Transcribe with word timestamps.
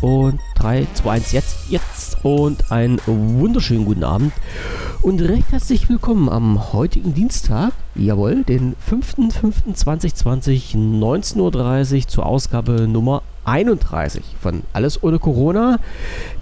Und 0.00 0.38
3, 0.54 0.86
2, 0.94 1.10
1, 1.10 1.32
jetzt, 1.32 1.56
jetzt 1.70 2.18
und 2.22 2.70
einen 2.70 3.00
wunderschönen 3.06 3.84
guten 3.84 4.04
Abend 4.04 4.32
und 5.02 5.20
recht 5.20 5.50
herzlich 5.50 5.88
willkommen 5.88 6.28
am 6.28 6.72
heutigen 6.72 7.14
Dienstag, 7.14 7.72
jawohl, 7.96 8.44
den 8.44 8.76
5.5.2020, 8.88 10.76
19.30 10.76 11.96
Uhr 11.96 12.08
zur 12.08 12.26
Ausgabe 12.26 12.86
Nummer 12.86 13.22
31 13.44 14.22
von 14.40 14.62
Alles 14.72 15.02
ohne 15.02 15.18
Corona, 15.18 15.80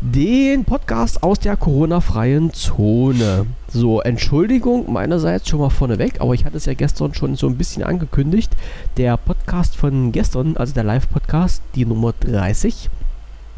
den 0.01 0.65
Podcast 0.65 1.23
aus 1.23 1.39
der 1.39 1.57
Corona-freien 1.57 2.53
Zone. 2.53 3.47
So, 3.69 4.03
Entschuldigung 4.03 4.93
meinerseits 4.93 5.49
schon 5.49 5.61
mal 5.61 5.71
vorneweg, 5.71 6.21
aber 6.21 6.35
ich 6.35 6.45
hatte 6.45 6.59
es 6.59 6.67
ja 6.67 6.75
gestern 6.75 7.15
schon 7.15 7.37
so 7.37 7.47
ein 7.47 7.57
bisschen 7.57 7.85
angekündigt. 7.85 8.53
Der 8.99 9.17
Podcast 9.17 9.77
von 9.77 10.13
gestern, 10.13 10.57
also 10.59 10.75
der 10.75 10.85
Live-Podcast, 10.85 11.63
die 11.75 11.87
Nummer 11.87 12.13
30, 12.21 12.91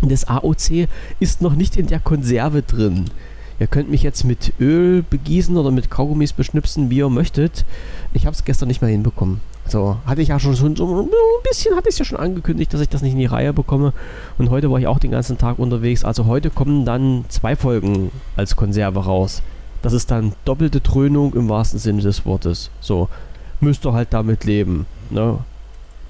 des 0.02 0.29
AOC 0.29 0.88
ist 1.20 1.43
noch 1.43 1.55
nicht 1.55 1.77
in 1.77 1.87
der 1.87 2.01
Konserve 2.01 2.62
drin. 2.62 3.07
Ihr 3.61 3.66
könnt 3.66 3.91
mich 3.91 4.02
jetzt 4.02 4.24
mit 4.24 4.52
Öl 4.61 5.02
begießen 5.02 5.57
oder 5.57 5.73
mit 5.73 5.91
Kaugummis 5.91 6.33
beschnipsen, 6.33 6.91
wie 6.91 6.98
ihr 6.98 7.09
möchtet. 7.09 7.65
Ich 8.12 8.24
habe 8.24 8.34
es 8.34 8.45
gestern 8.45 8.69
nicht 8.69 8.83
mehr 8.83 8.91
hinbekommen. 8.91 9.41
So, 9.66 9.97
hatte 10.07 10.23
ich 10.23 10.29
ja 10.29 10.38
schon, 10.38 10.55
so 10.55 10.66
ein 10.66 11.11
bisschen, 11.43 11.77
hatte 11.77 11.88
ich 11.88 11.98
ja 11.98 12.05
schon 12.05 12.19
angekündigt, 12.19 12.73
dass 12.73 12.80
ich 12.80 12.88
das 12.88 13.02
nicht 13.02 13.12
in 13.12 13.19
die 13.19 13.27
Reihe 13.27 13.52
bekomme. 13.52 13.93
Und 14.38 14.48
heute 14.51 14.71
war 14.71 14.79
ich 14.79 14.87
auch 14.87 14.98
den 14.98 15.11
ganzen 15.11 15.38
Tag 15.38 15.59
unterwegs. 15.59 16.05
Also 16.05 16.27
heute 16.27 16.51
kommen 16.51 16.85
dann 16.85 17.24
zwei 17.29 17.57
Folgen 17.57 18.10
als 18.37 18.57
Konserve 18.57 19.01
raus. 19.01 19.43
Das 19.83 19.93
ist 19.93 20.10
dann 20.10 20.33
doppelte 20.45 20.80
Dröhnung 20.80 21.35
im 21.35 21.49
wahrsten 21.49 21.79
Sinne 21.79 22.02
des 22.02 22.24
Wortes. 22.24 22.71
So, 22.80 23.09
müsst 23.60 23.85
ihr 23.85 23.93
halt 23.93 24.09
damit 24.12 24.45
leben. 24.45 24.87
Ne? 25.10 25.38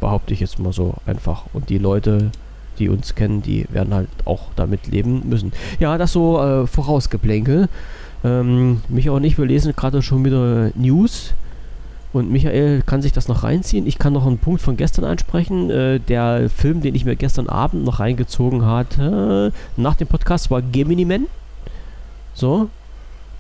Behaupte 0.01 0.35
ich 0.35 0.41
jetzt 0.41 0.59
mal 0.59 0.73
so 0.73 0.95
einfach. 1.07 1.45
Und 1.53 1.69
die 1.69 1.79
Leute, 1.79 2.31
die 2.79 2.89
uns 2.89 3.15
kennen, 3.15 3.43
die 3.43 3.67
werden 3.71 3.95
halt 3.95 4.09
auch 4.25 4.49
damit 4.57 4.87
leben 4.87 5.23
müssen. 5.29 5.53
Ja, 5.79 5.99
das 5.99 6.13
so 6.13 6.41
äh, 6.41 6.67
Vorausgeplänkel. 6.67 7.69
Ähm, 8.25 8.81
Michael 8.89 9.17
und 9.17 9.25
ich, 9.25 9.39
wir 9.39 9.47
lesen 9.47 9.75
gerade 9.77 10.03
schon 10.03 10.25
wieder 10.25 10.71
News. 10.75 11.35
Und 12.13 12.31
Michael 12.33 12.83
kann 12.87 13.03
sich 13.03 13.13
das 13.13 13.29
noch 13.29 13.45
reinziehen. 13.45 13.87
Ich 13.87 13.99
kann 13.99 14.15
noch 14.15 14.27
einen 14.27 14.39
Punkt 14.39 14.63
von 14.63 14.77
gestern 14.77 15.05
ansprechen. 15.05 15.71
Äh, 15.71 16.01
der 16.01 16.49
Film, 16.49 16.81
den 16.81 16.95
ich 16.95 17.05
mir 17.05 17.17
gestern 17.17 17.49
Abend 17.49 17.85
noch 17.85 18.01
reingezogen 18.01 18.65
hatte, 18.65 19.53
nach 19.77 19.95
dem 19.95 20.09
Podcast, 20.09 20.51
war 20.51 20.63
Gemini 20.63 21.05
Man. 21.05 21.27
So. 22.35 22.71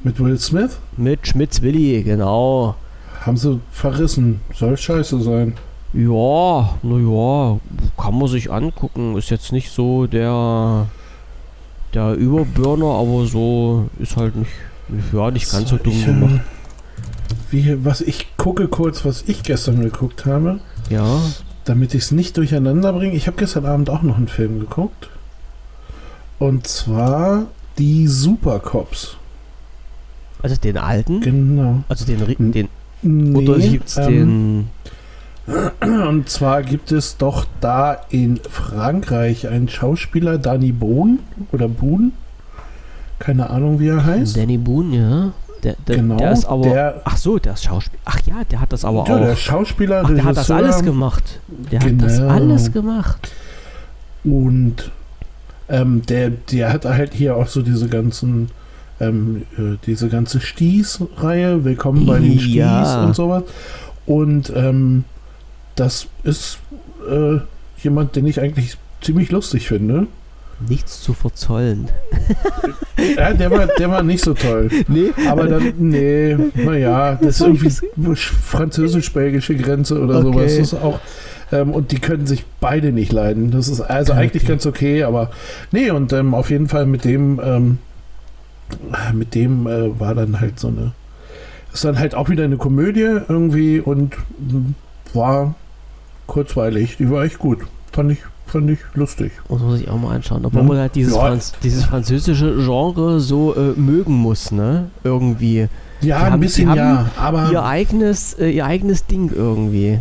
Mit 0.02 0.20
Will 0.20 0.38
Smith? 0.38 0.78
Mit 0.96 1.26
Schmitz 1.26 1.62
Willi, 1.62 2.02
genau. 2.02 2.76
Haben 3.22 3.36
sie 3.36 3.60
verrissen. 3.70 4.40
Soll 4.54 4.76
scheiße 4.76 5.20
sein. 5.20 5.54
Ja, 5.92 6.74
naja, 6.82 7.58
kann 7.96 8.18
man 8.18 8.28
sich 8.28 8.52
angucken. 8.52 9.16
Ist 9.16 9.30
jetzt 9.30 9.52
nicht 9.52 9.70
so 9.70 10.06
der, 10.06 10.86
der 11.94 12.14
Überburner, 12.14 12.86
aber 12.86 13.26
so 13.26 13.88
ist 13.98 14.16
halt 14.16 14.36
nicht, 14.36 14.50
ja, 15.12 15.30
nicht 15.30 15.50
ganz 15.50 15.70
so 15.70 15.78
dumm 15.78 15.92
ich, 15.92 16.04
gemacht. 16.04 16.40
Wie, 17.50 17.84
was 17.84 18.02
ich 18.02 18.36
gucke 18.36 18.68
kurz, 18.68 19.04
was 19.04 19.24
ich 19.26 19.42
gestern 19.42 19.80
geguckt 19.80 20.26
habe. 20.26 20.60
Ja. 20.90 21.20
Damit 21.64 21.94
ich 21.94 22.02
es 22.02 22.10
nicht 22.10 22.36
durcheinander 22.36 22.92
bringe. 22.92 23.14
Ich 23.14 23.26
habe 23.26 23.36
gestern 23.38 23.66
Abend 23.66 23.88
auch 23.90 24.02
noch 24.02 24.16
einen 24.16 24.28
Film 24.28 24.60
geguckt. 24.60 25.08
Und 26.38 26.66
zwar 26.66 27.46
die 27.78 28.06
Supercops. 28.06 29.16
Also 30.42 30.56
den 30.56 30.76
alten? 30.76 31.20
Genau. 31.20 31.82
Also 31.88 32.04
den, 32.04 32.52
den 32.52 32.68
nee, 33.02 33.36
oder 33.36 33.58
gibt's 33.58 33.96
ähm, 33.96 34.06
den 34.06 34.68
und 35.80 36.28
zwar 36.28 36.62
gibt 36.62 36.92
es 36.92 37.16
doch 37.16 37.46
da 37.60 37.98
in 38.10 38.38
Frankreich 38.50 39.48
einen 39.48 39.68
Schauspieler, 39.68 40.38
Danny 40.38 40.72
Bohn 40.72 41.20
oder 41.52 41.68
Boon. 41.68 42.12
Keine 43.18 43.50
Ahnung, 43.50 43.80
wie 43.80 43.88
er 43.88 44.04
heißt. 44.04 44.36
Danny 44.36 44.58
Boon, 44.58 44.92
ja. 44.92 45.32
Der, 45.64 45.74
der, 45.86 45.96
genau, 45.96 46.16
der 46.16 46.32
ist 46.32 46.44
aber. 46.44 46.62
Der, 46.68 47.00
ach 47.04 47.16
so, 47.16 47.38
der 47.38 47.54
ist 47.54 47.64
Schauspieler. 47.64 48.02
Ach 48.04 48.20
ja, 48.26 48.44
der 48.44 48.60
hat 48.60 48.72
das 48.72 48.84
aber 48.84 49.04
ja, 49.08 49.14
auch. 49.14 49.20
Der 49.20 49.36
Schauspieler, 49.36 50.02
ach, 50.04 50.14
der 50.14 50.24
hat 50.24 50.36
das 50.36 50.50
alles 50.50 50.82
gemacht. 50.84 51.40
Der 51.72 51.80
genau. 51.80 52.02
hat 52.04 52.10
das 52.10 52.18
genau. 52.18 52.32
alles 52.32 52.72
gemacht. 52.72 53.32
Und 54.24 54.90
ähm, 55.68 56.02
der, 56.06 56.30
der 56.30 56.72
hat 56.72 56.84
halt 56.84 57.14
hier 57.14 57.36
auch 57.36 57.48
so 57.48 57.62
diese 57.62 57.88
ganzen, 57.88 58.50
ähm, 59.00 59.42
äh, 59.56 59.76
diese 59.86 60.08
ganze 60.08 60.40
Stieß-Reihe, 60.40 61.64
Willkommen 61.64 62.06
bei 62.06 62.18
den 62.20 62.38
Stieß 62.38 62.54
ja. 62.54 63.04
und 63.04 63.16
sowas. 63.16 63.42
Und 64.06 64.52
ähm, 64.54 65.04
das 65.78 66.06
ist 66.24 66.58
äh, 67.08 67.38
jemand, 67.82 68.16
den 68.16 68.26
ich 68.26 68.40
eigentlich 68.40 68.76
ziemlich 69.00 69.30
lustig 69.30 69.68
finde. 69.68 70.06
Nichts 70.68 71.02
zu 71.02 71.14
verzollen. 71.14 71.88
ja, 73.16 73.32
der 73.32 73.50
war, 73.52 73.68
der 73.78 73.90
war 73.90 74.02
nicht 74.02 74.24
so 74.24 74.34
toll. 74.34 74.70
Nee. 74.88 75.12
Aber 75.28 75.46
dann, 75.46 75.74
nee, 75.78 76.36
naja, 76.54 77.14
das 77.14 77.40
ist 77.40 77.46
irgendwie 77.46 77.70
französisch-belgische 78.16 79.54
Grenze 79.54 80.00
oder 80.00 80.16
okay. 80.16 80.24
sowas. 80.24 80.56
Das 80.56 80.72
ist 80.72 80.74
auch, 80.74 80.98
ähm, 81.52 81.70
und 81.70 81.92
die 81.92 82.00
können 82.00 82.26
sich 82.26 82.44
beide 82.60 82.90
nicht 82.90 83.12
leiden. 83.12 83.52
Das 83.52 83.68
ist 83.68 83.80
also 83.80 84.14
okay. 84.14 84.22
eigentlich 84.22 84.46
ganz 84.46 84.66
okay, 84.66 85.04
aber 85.04 85.30
nee, 85.70 85.90
und 85.90 86.12
ähm, 86.12 86.34
auf 86.34 86.50
jeden 86.50 86.66
Fall 86.66 86.86
mit 86.86 87.04
dem, 87.04 87.40
ähm, 87.42 87.78
mit 89.14 89.36
dem 89.36 89.68
äh, 89.68 90.00
war 90.00 90.16
dann 90.16 90.40
halt 90.40 90.58
so 90.58 90.68
eine, 90.68 90.92
ist 91.72 91.84
dann 91.84 92.00
halt 92.00 92.16
auch 92.16 92.28
wieder 92.30 92.42
eine 92.42 92.56
Komödie 92.56 93.20
irgendwie 93.28 93.78
und 93.78 94.16
war 95.14 95.54
kurzweilig. 96.28 96.96
Die 96.98 97.10
war 97.10 97.24
echt 97.24 97.40
gut. 97.40 97.58
Fand 97.90 98.12
ich, 98.12 98.18
fand 98.46 98.70
ich 98.70 98.78
lustig. 98.94 99.32
Und 99.48 99.62
muss 99.62 99.80
ich 99.80 99.88
auch 99.88 99.98
mal 99.98 100.14
anschauen. 100.14 100.44
Obwohl 100.44 100.62
ja. 100.62 100.68
man 100.68 100.78
halt 100.78 100.94
dieses, 100.94 101.14
ja. 101.14 101.20
Franz 101.20 101.52
dieses 101.64 101.84
französische 101.84 102.54
Genre 102.64 103.18
so 103.18 103.56
äh, 103.56 103.72
mögen 103.76 104.14
muss, 104.14 104.52
ne? 104.52 104.90
Irgendwie. 105.02 105.66
Ja, 106.00 106.18
ein 106.18 106.38
bisschen 106.38 106.72
ja, 106.76 107.10
aber 107.16 107.50
ihr 107.50 107.64
eigenes, 107.64 108.34
äh, 108.34 108.50
ihr 108.50 108.64
eigenes 108.64 109.06
Ding 109.06 109.32
irgendwie. 109.34 109.98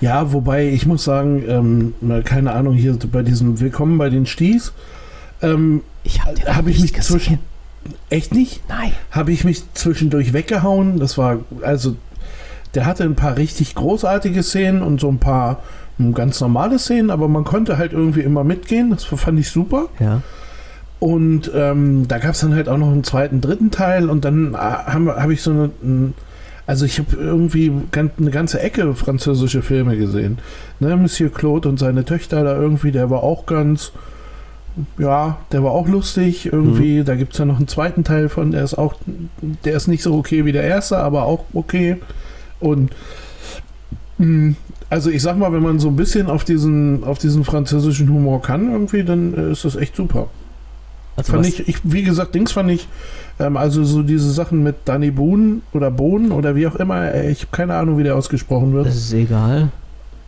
Ja, 0.00 0.32
wobei 0.32 0.70
ich 0.70 0.86
muss 0.86 1.04
sagen, 1.04 1.44
ähm, 1.46 2.22
keine 2.24 2.52
Ahnung, 2.52 2.72
hier 2.72 2.96
bei 3.12 3.22
diesem 3.22 3.60
Willkommen 3.60 3.98
bei 3.98 4.08
den 4.08 4.24
Sties, 4.24 4.72
ähm, 5.42 5.82
ich 6.02 6.24
habe 6.24 6.34
hab 6.46 6.66
ich 6.66 6.80
mich 6.80 6.94
gesehen. 6.94 7.18
zwischen 7.18 7.38
echt 8.08 8.34
nicht? 8.34 8.62
Nein. 8.68 8.92
Habe 9.10 9.32
ich 9.32 9.44
mich 9.44 9.62
zwischendurch 9.74 10.32
weggehauen. 10.32 10.98
Das 10.98 11.18
war 11.18 11.40
also 11.60 11.96
der 12.74 12.86
hatte 12.86 13.04
ein 13.04 13.14
paar 13.14 13.36
richtig 13.36 13.74
großartige 13.74 14.42
Szenen 14.42 14.82
und 14.82 15.00
so 15.00 15.08
ein 15.08 15.18
paar 15.18 15.62
hm, 15.98 16.14
ganz 16.14 16.40
normale 16.40 16.78
Szenen, 16.78 17.10
aber 17.10 17.28
man 17.28 17.44
konnte 17.44 17.78
halt 17.78 17.92
irgendwie 17.92 18.20
immer 18.20 18.44
mitgehen. 18.44 18.90
Das 18.90 19.04
fand 19.04 19.38
ich 19.38 19.50
super. 19.50 19.88
Ja. 20.00 20.22
Und 20.98 21.50
ähm, 21.54 22.08
da 22.08 22.18
gab 22.18 22.32
es 22.32 22.40
dann 22.40 22.54
halt 22.54 22.68
auch 22.68 22.78
noch 22.78 22.90
einen 22.90 23.04
zweiten, 23.04 23.40
dritten 23.40 23.70
Teil 23.70 24.08
und 24.08 24.24
dann 24.24 24.54
äh, 24.54 24.56
habe 24.56 25.16
hab 25.16 25.30
ich 25.30 25.42
so 25.42 25.50
eine. 25.50 26.12
Also 26.66 26.86
ich 26.86 26.98
habe 26.98 27.14
irgendwie 27.16 27.70
eine 27.92 28.30
ganze 28.30 28.58
Ecke 28.58 28.94
französische 28.94 29.60
Filme 29.60 29.98
gesehen. 29.98 30.38
Ne, 30.80 30.96
Monsieur 30.96 31.30
Claude 31.30 31.68
und 31.68 31.78
seine 31.78 32.06
Töchter 32.06 32.42
da 32.42 32.56
irgendwie, 32.56 32.90
der 32.90 33.10
war 33.10 33.22
auch 33.22 33.44
ganz, 33.44 33.92
ja, 34.96 35.36
der 35.52 35.62
war 35.62 35.72
auch 35.72 35.86
lustig 35.86 36.46
irgendwie. 36.46 37.00
Mhm. 37.00 37.04
Da 37.04 37.16
gibt 37.16 37.34
es 37.34 37.38
ja 37.38 37.44
noch 37.44 37.58
einen 37.58 37.68
zweiten 37.68 38.02
Teil 38.02 38.30
von, 38.30 38.50
der 38.50 38.64
ist 38.64 38.78
auch, 38.78 38.94
der 39.66 39.76
ist 39.76 39.88
nicht 39.88 40.02
so 40.02 40.14
okay 40.14 40.46
wie 40.46 40.52
der 40.52 40.64
erste, 40.64 40.96
aber 40.96 41.24
auch 41.24 41.44
okay. 41.52 41.98
Und 42.64 42.90
mh, 44.18 44.26
hm, 44.26 44.56
also 44.90 45.10
ich 45.10 45.22
sag 45.22 45.36
mal, 45.36 45.52
wenn 45.52 45.62
man 45.62 45.78
so 45.78 45.88
ein 45.88 45.96
bisschen 45.96 46.28
auf 46.28 46.44
diesen, 46.44 47.04
auf 47.04 47.18
diesen 47.18 47.44
französischen 47.44 48.08
Humor 48.08 48.42
kann, 48.42 48.70
irgendwie, 48.70 49.04
dann 49.04 49.34
äh, 49.34 49.52
ist 49.52 49.64
das 49.64 49.76
echt 49.76 49.96
super. 49.96 50.28
Also 51.16 51.32
fand 51.32 51.46
ich, 51.46 51.68
ich, 51.68 51.76
wie 51.84 52.02
gesagt, 52.02 52.34
Dings 52.34 52.52
fand 52.52 52.70
ich, 52.70 52.88
ähm, 53.38 53.56
also 53.56 53.84
so 53.84 54.02
diese 54.02 54.30
Sachen 54.30 54.62
mit 54.62 54.76
Danny 54.84 55.10
Boon 55.10 55.62
oder 55.72 55.90
Bohn 55.90 56.32
oder 56.32 56.56
wie 56.56 56.66
auch 56.66 56.76
immer, 56.76 57.12
ey, 57.12 57.30
ich 57.30 57.40
habe 57.42 57.50
keine 57.52 57.74
Ahnung, 57.74 57.98
wie 57.98 58.02
der 58.02 58.16
ausgesprochen 58.16 58.72
wird. 58.72 58.86
Das 58.86 58.96
ist 58.96 59.12
egal. 59.12 59.70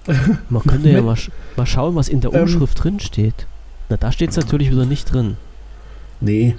Man 0.50 0.62
könnte 0.62 0.88
ja 0.88 1.02
mal, 1.02 1.16
sch 1.16 1.30
mal 1.56 1.66
schauen, 1.66 1.96
was 1.96 2.08
in 2.08 2.20
der 2.20 2.32
ähm, 2.32 2.42
Umschrift 2.42 2.78
ähm, 2.78 2.82
drin 2.82 3.00
steht. 3.00 3.46
Na, 3.88 3.96
da 3.96 4.12
steht 4.12 4.30
es 4.30 4.36
natürlich 4.36 4.70
wieder 4.70 4.84
nicht 4.84 5.12
drin. 5.12 5.36
Nee. 6.20 6.56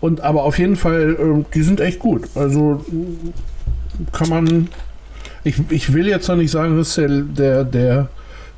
Und 0.00 0.20
aber 0.20 0.42
auf 0.44 0.58
jeden 0.58 0.76
Fall, 0.76 1.16
äh, 1.18 1.44
die 1.54 1.62
sind 1.62 1.80
echt 1.80 1.98
gut. 1.98 2.28
Also 2.34 2.84
kann 4.12 4.28
man, 4.28 4.68
ich, 5.44 5.56
ich 5.70 5.92
will 5.92 6.06
jetzt 6.06 6.28
noch 6.28 6.36
nicht 6.36 6.50
sagen, 6.50 6.76
das 6.76 6.88
ist 6.88 6.98
der, 6.98 7.08
der, 7.08 7.64
der 7.64 8.08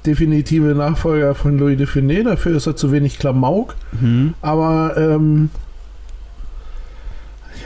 definitive 0.06 0.74
Nachfolger 0.74 1.34
von 1.34 1.58
Louis 1.58 1.76
de 1.76 1.86
Funès, 1.86 2.24
dafür 2.24 2.56
ist 2.56 2.66
er 2.66 2.76
zu 2.76 2.92
wenig 2.92 3.18
Klamauk. 3.18 3.76
Mhm. 4.00 4.34
Aber 4.40 4.96
ähm, 4.96 5.50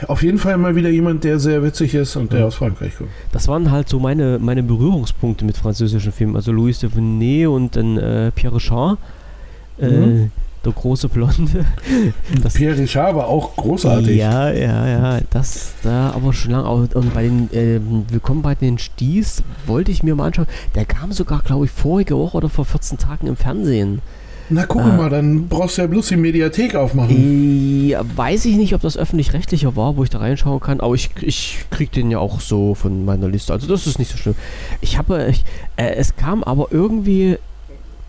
auf 0.07 0.23
jeden 0.23 0.37
Fall 0.37 0.57
mal 0.57 0.75
wieder 0.75 0.89
jemand, 0.89 1.23
der 1.23 1.39
sehr 1.39 1.63
witzig 1.63 1.95
ist 1.95 2.15
und 2.17 2.33
der 2.33 2.41
ja. 2.41 2.45
aus 2.45 2.55
Frankreich 2.55 2.97
kommt. 2.97 3.09
Das 3.31 3.47
waren 3.47 3.71
halt 3.71 3.87
so 3.87 3.99
meine, 3.99 4.39
meine 4.39 4.63
Berührungspunkte 4.63 5.45
mit 5.45 5.57
französischen 5.57 6.11
Filmen. 6.11 6.35
Also 6.35 6.51
Louis 6.51 6.79
de 6.79 6.89
Funès 6.89 7.47
und 7.47 7.75
dann 7.75 7.97
äh, 7.97 8.31
Pierre 8.31 8.55
Richard. 8.55 8.97
Äh, 9.79 9.89
mhm 9.89 10.31
der 10.65 10.73
große 10.73 11.09
Blonde. 11.09 11.65
Das, 12.41 12.53
Pierre 12.55 12.77
Richard 12.77 13.15
war 13.15 13.27
auch 13.27 13.55
großartig. 13.55 14.17
Ja, 14.17 14.51
ja, 14.51 14.87
ja. 14.87 15.19
Das 15.29 15.73
da 15.83 16.11
aber 16.11 16.33
schon 16.33 16.51
lange. 16.51 16.67
Und 16.69 17.13
bei 17.13 17.23
den 17.23 17.49
äh, 17.53 17.79
Willkommen 18.11 18.41
bei 18.41 18.55
den 18.55 18.77
Sties 18.77 19.43
wollte 19.65 19.91
ich 19.91 20.03
mir 20.03 20.15
mal 20.15 20.25
anschauen. 20.27 20.47
Der 20.75 20.85
kam 20.85 21.11
sogar, 21.11 21.41
glaube 21.41 21.65
ich, 21.65 21.71
vorige 21.71 22.17
Woche 22.17 22.37
oder 22.37 22.49
vor 22.49 22.65
14 22.65 22.97
Tagen 22.97 23.27
im 23.27 23.35
Fernsehen. 23.37 24.01
Na 24.49 24.65
guck 24.67 24.81
Äh. 24.83 24.95
mal, 24.97 25.09
dann 25.09 25.47
brauchst 25.47 25.77
du 25.77 25.81
ja 25.81 25.87
bloß 25.87 26.09
die 26.09 26.17
Mediathek 26.17 26.75
aufmachen. 26.75 27.87
Ja, 27.87 28.01
weiß 28.15 28.45
ich 28.45 28.55
nicht, 28.57 28.75
ob 28.75 28.81
das 28.81 28.95
öffentlich-rechtlicher 28.97 29.75
war, 29.75 29.97
wo 29.97 30.03
ich 30.03 30.09
da 30.11 30.19
reinschauen 30.19 30.59
kann, 30.59 30.81
aber 30.81 30.93
ich, 30.93 31.09
ich 31.21 31.65
krieg 31.71 31.91
den 31.91 32.11
ja 32.11 32.19
auch 32.19 32.41
so 32.41 32.75
von 32.75 33.05
meiner 33.05 33.27
Liste. 33.27 33.53
Also 33.53 33.65
das 33.67 33.87
ist 33.87 33.97
nicht 33.97 34.11
so 34.11 34.17
schlimm. 34.17 34.35
Ich 34.81 34.97
habe, 34.99 35.27
ich, 35.29 35.43
äh, 35.77 35.95
es 35.95 36.15
kam 36.15 36.43
aber 36.43 36.67
irgendwie 36.69 37.37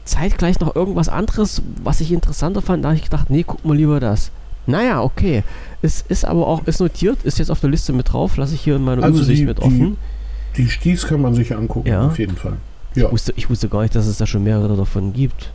zeitgleich 0.07 0.61
noch 0.61 0.75
irgendwas 0.75 1.09
anderes, 1.09 1.63
was 1.83 2.01
ich 2.01 2.13
interessanter 2.13 2.63
fand. 2.63 2.85
Da 2.85 2.89
habe 2.89 2.97
ich 2.97 3.05
gedacht, 3.05 3.29
nee, 3.31 3.45
guck 3.47 3.65
mal 3.65 3.77
lieber 3.77 4.01
das. 4.01 4.31
Naja, 4.67 5.03
okay. 5.03 5.45
Es 5.83 6.01
ist 6.09 6.25
aber 6.25 6.47
auch, 6.47 6.67
ist 6.67 6.81
notiert, 6.81 7.19
ist 7.25 7.39
jetzt 7.39 7.51
auf 7.51 7.61
der 7.61 7.71
Liste 7.71 7.93
mit 7.93 8.13
drauf, 8.13 8.37
lasse 8.37 8.55
ich 8.55 8.61
hier 8.63 8.77
in 8.77 8.83
meiner 8.83 9.03
Also 9.03 9.19
Übersicht 9.19 9.43
die- 9.43 9.47
mit 9.47 9.59
die- 9.59 9.63
offen. 9.63 9.97
Die 10.57 10.67
Sties 10.69 11.07
kann 11.07 11.21
man 11.21 11.35
sich 11.35 11.55
angucken, 11.55 11.89
Ja. 11.89 12.07
auf 12.07 12.19
jeden 12.19 12.37
Fall. 12.37 12.55
Ja. 12.95 13.07
Ich, 13.07 13.13
wusste, 13.13 13.33
ich 13.37 13.51
wusste 13.51 13.69
gar 13.69 13.83
nicht, 13.83 13.95
dass 13.95 14.07
es 14.07 14.17
da 14.17 14.27
schon 14.27 14.43
mehrere 14.43 14.75
davon 14.77 15.13
gibt. 15.13 15.53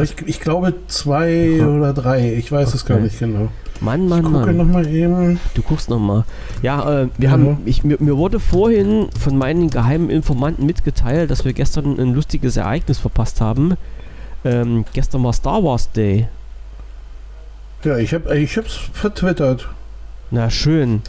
Ich, 0.00 0.14
ich 0.26 0.40
glaube 0.40 0.74
zwei 0.88 1.58
Aha. 1.60 1.68
oder 1.68 1.92
drei. 1.92 2.34
Ich 2.34 2.50
weiß 2.50 2.72
es 2.74 2.84
gar 2.86 2.96
Okay. 2.96 3.04
nicht 3.04 3.18
genau. 3.18 3.48
Mann, 3.80 4.04
Ich 4.04 4.08
Mann, 4.10 4.22
gucke 4.22 4.38
Mann. 4.46 4.56
nochmal 4.56 4.86
eben. 4.86 5.40
Du 5.54 5.62
guckst 5.62 5.90
nochmal. 5.90 6.24
Ja, 6.62 7.02
äh, 7.02 7.08
wir 7.18 7.26
Ja. 7.26 7.30
haben, 7.32 7.58
ich, 7.64 7.82
mir, 7.84 7.96
mir 8.00 8.16
wurde 8.16 8.38
vorhin 8.40 9.08
von 9.18 9.36
meinen 9.36 9.68
geheimen 9.70 10.08
Informanten 10.08 10.64
mitgeteilt, 10.66 11.30
dass 11.30 11.44
wir 11.44 11.52
gestern 11.52 11.98
ein 11.98 12.14
lustiges 12.14 12.56
Ereignis 12.56 12.98
verpasst 12.98 13.40
haben. 13.40 13.74
Ähm, 14.44 14.84
gestern 14.92 15.22
war 15.24 15.32
Star 15.32 15.62
Wars 15.64 15.90
Day. 15.92 16.28
Ja, 17.84 17.98
ich 17.98 18.14
habe 18.14 18.36
ich 18.38 18.56
hab's 18.56 18.74
vertwittert. 18.92 19.68
Na 20.30 20.48
schön. 20.48 21.02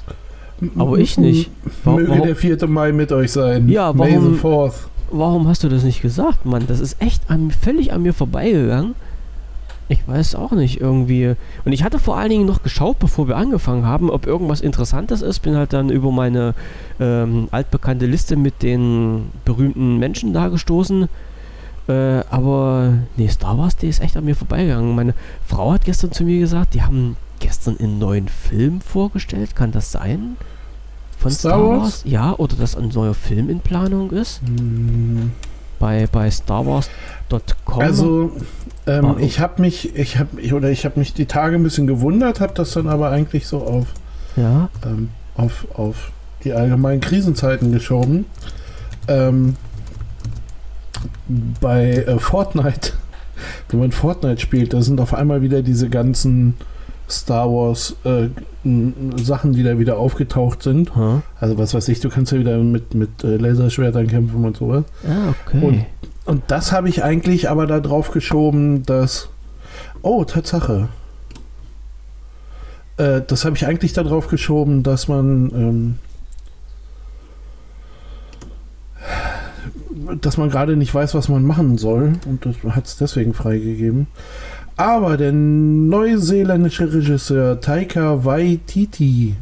Aber 0.77 0.97
ich 0.97 1.17
nicht. 1.17 1.51
Wa- 1.83 1.93
Möge 1.93 2.09
warum- 2.09 2.25
der 2.27 2.35
4. 2.35 2.67
Mai 2.67 2.91
mit 2.91 3.11
euch 3.11 3.31
sein. 3.31 3.69
Ja, 3.69 3.93
May 3.93 4.13
warum- 4.15 4.33
the 4.33 4.39
4th. 4.39 4.73
Warum 5.15 5.47
hast 5.47 5.63
du 5.63 5.69
das 5.69 5.83
nicht 5.83 6.01
gesagt, 6.01 6.43
Mann? 6.43 6.65
Das 6.65 6.79
ist 6.79 6.99
echt 6.99 7.29
an, 7.29 7.51
völlig 7.51 7.93
an 7.93 8.01
mir 8.01 8.13
vorbeigegangen. 8.13 8.95
Ich 9.87 10.07
weiß 10.07 10.33
auch 10.33 10.53
nicht, 10.53 10.81
irgendwie. 10.81 11.35
Und 11.65 11.71
ich 11.71 11.83
hatte 11.83 11.99
vor 11.99 12.17
allen 12.17 12.31
Dingen 12.31 12.47
noch 12.47 12.63
geschaut, 12.63 12.97
bevor 12.97 13.27
wir 13.27 13.37
angefangen 13.37 13.85
haben, 13.85 14.09
ob 14.09 14.25
irgendwas 14.25 14.59
Interessantes 14.59 15.21
ist. 15.21 15.41
Bin 15.41 15.55
halt 15.55 15.71
dann 15.71 15.91
über 15.91 16.11
meine 16.11 16.55
ähm, 16.99 17.47
altbekannte 17.51 18.07
Liste 18.07 18.35
mit 18.35 18.63
den 18.63 19.27
berühmten 19.45 19.99
Menschen 19.99 20.33
da 20.33 20.47
gestoßen. 20.47 21.07
Äh, 21.87 21.93
aber 22.31 22.93
nee, 23.15 23.27
Star 23.27 23.59
Wars, 23.59 23.75
der 23.75 23.89
ist 23.89 24.01
echt 24.01 24.17
an 24.17 24.25
mir 24.25 24.35
vorbeigegangen. 24.35 24.95
Meine 24.95 25.13
Frau 25.45 25.73
hat 25.73 25.85
gestern 25.85 26.11
zu 26.11 26.23
mir 26.23 26.39
gesagt, 26.39 26.73
die 26.73 26.81
haben 26.81 27.17
gestern 27.39 27.77
einen 27.77 27.99
neuen 27.99 28.29
Film 28.29 28.81
vorgestellt. 28.81 29.55
Kann 29.55 29.71
das 29.71 29.91
sein? 29.91 30.37
Von 31.23 31.31
Star, 31.31 31.51
Star 31.53 31.63
Wars? 31.69 31.81
Wars? 31.81 32.03
Ja, 32.05 32.33
oder 32.33 32.57
dass 32.57 32.75
ein 32.75 32.89
neuer 32.89 33.13
Film 33.13 33.49
in 33.49 33.61
Planung 33.61 34.11
ist? 34.11 34.41
Hm, 34.41 35.31
bei, 35.79 36.05
bei 36.11 36.29
StarWars.com. 36.29 37.79
Also, 37.81 38.33
ähm, 38.85 39.15
ich 39.19 39.39
habe 39.39 39.61
mich, 39.61 39.95
ich 39.95 40.19
habe, 40.19 40.41
ich, 40.41 40.53
oder 40.53 40.69
ich 40.69 40.83
habe 40.83 40.99
mich 40.99 41.13
die 41.13 41.25
Tage 41.25 41.55
ein 41.55 41.63
bisschen 41.63 41.87
gewundert, 41.87 42.41
habe 42.41 42.53
das 42.53 42.73
dann 42.73 42.89
aber 42.89 43.09
eigentlich 43.09 43.47
so 43.47 43.59
auf, 43.59 43.85
ja, 44.35 44.67
ähm, 44.85 45.11
auf, 45.35 45.65
auf 45.75 46.11
die 46.43 46.51
allgemeinen 46.51 46.99
Krisenzeiten 46.99 47.71
geschoben. 47.71 48.25
Ähm, 49.07 49.55
bei 51.61 52.03
äh, 52.05 52.19
Fortnite, 52.19 52.91
wenn 53.69 53.79
man 53.79 53.91
Fortnite 53.93 54.41
spielt, 54.41 54.73
da 54.73 54.81
sind 54.81 54.99
auf 54.99 55.13
einmal 55.13 55.41
wieder 55.41 55.61
diese 55.61 55.89
ganzen 55.89 56.55
Star 57.13 57.47
Wars 57.49 57.95
äh, 58.03 58.29
Sachen, 59.21 59.53
die 59.53 59.63
da 59.63 59.77
wieder 59.79 59.97
aufgetaucht 59.97 60.63
sind. 60.63 60.95
ha. 60.95 61.21
Also 61.39 61.57
was 61.57 61.73
weiß 61.73 61.87
ich, 61.89 61.99
du 61.99 62.09
kannst 62.09 62.31
ja 62.31 62.39
wieder 62.39 62.57
mit, 62.57 62.93
mit 62.95 63.23
äh, 63.23 63.37
Laserschwertern 63.37 64.07
kämpfen 64.07 64.43
und 64.45 64.57
sowas. 64.57 64.83
ah, 65.07 65.33
okay. 65.47 65.65
Und- 65.65 65.85
Und 66.25 66.43
das 66.47 66.71
habe 66.71 66.87
ich 66.87 67.03
eigentlich 67.03 67.49
aber 67.49 67.67
da 67.67 67.81
drauf 67.81 68.11
geschoben, 68.11 68.83
dass. 68.83 69.27
Oh, 70.01 70.23
Tatsache. 70.23 70.87
Äh, 72.95 73.21
das 73.27 73.43
habe 73.43 73.57
ich 73.57 73.65
eigentlich 73.67 73.91
da 73.91 74.03
drauf 74.03 74.27
geschoben, 74.29 74.83
dass 74.83 75.09
man. 75.09 75.51
Ähm, 75.53 75.97
dass 80.21 80.37
man 80.37 80.49
gerade 80.49 80.75
nicht 80.75 80.93
weiß, 80.93 81.13
was 81.13 81.29
man 81.29 81.45
machen 81.45 81.77
soll. 81.77 82.13
Und 82.25 82.45
das 82.45 82.55
hat 82.75 82.85
es 82.85 82.97
deswegen 82.97 83.33
freigegeben. 83.33 84.07
Aber 84.75 85.17
der 85.17 85.31
neuseeländische 85.31 86.91
Regisseur 86.91 87.61
Taika 87.61 88.25
Waititi, 88.25 89.35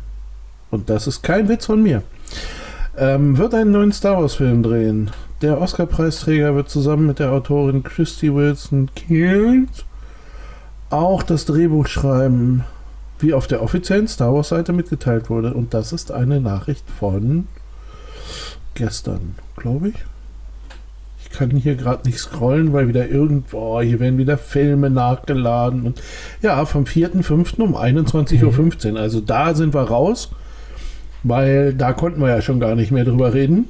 und 0.71 0.89
das 0.89 1.07
ist 1.07 1.23
kein 1.23 1.47
Witz 1.47 1.65
von 1.67 1.81
mir, 1.81 2.03
ähm, 2.97 3.37
wird 3.37 3.53
einen 3.53 3.71
neuen 3.71 3.93
Star 3.93 4.21
Wars-Film 4.21 4.61
drehen. 4.63 5.11
Der 5.41 5.59
Oscar-Preisträger 5.59 6.53
wird 6.55 6.69
zusammen 6.69 7.07
mit 7.07 7.19
der 7.19 7.31
Autorin 7.31 7.83
Christy 7.83 8.33
Wilson 8.33 8.89
Kills 8.93 9.85
auch 10.89 11.23
das 11.23 11.45
Drehbuch 11.45 11.87
schreiben, 11.87 12.65
wie 13.19 13.33
auf 13.33 13.47
der 13.47 13.63
offiziellen 13.63 14.07
Star 14.07 14.33
Wars-Seite 14.33 14.73
mitgeteilt 14.73 15.29
wurde. 15.29 15.53
Und 15.53 15.73
das 15.73 15.93
ist 15.93 16.11
eine 16.11 16.41
Nachricht 16.41 16.83
von 16.89 17.47
gestern, 18.73 19.35
glaube 19.55 19.89
ich. 19.89 19.95
Ich 21.31 21.37
kann 21.37 21.51
hier 21.51 21.75
gerade 21.75 22.07
nicht 22.07 22.19
scrollen, 22.19 22.73
weil 22.73 22.87
wieder 22.89 23.07
irgendwo, 23.07 23.77
oh, 23.77 23.81
hier 23.81 23.99
werden 23.99 24.17
wieder 24.17 24.37
Filme 24.37 24.89
nachgeladen. 24.89 25.83
Und 25.83 26.01
ja, 26.41 26.65
vom 26.65 26.83
4.5. 26.83 27.61
um 27.61 27.75
21.15 27.75 28.93
Uhr. 28.93 28.99
Also 28.99 29.21
da 29.21 29.53
sind 29.55 29.73
wir 29.73 29.83
raus, 29.83 30.31
weil 31.23 31.73
da 31.73 31.93
konnten 31.93 32.21
wir 32.21 32.29
ja 32.29 32.41
schon 32.41 32.59
gar 32.59 32.75
nicht 32.75 32.91
mehr 32.91 33.05
drüber 33.05 33.33
reden. 33.33 33.65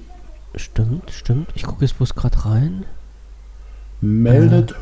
Stimmt, 0.56 1.12
stimmt. 1.12 1.50
Ich 1.56 1.64
gucke 1.64 1.86
jetzt 1.86 1.98
bloß 1.98 2.16
gerade 2.16 2.46
rein. 2.46 2.86
Meldet 4.02 4.74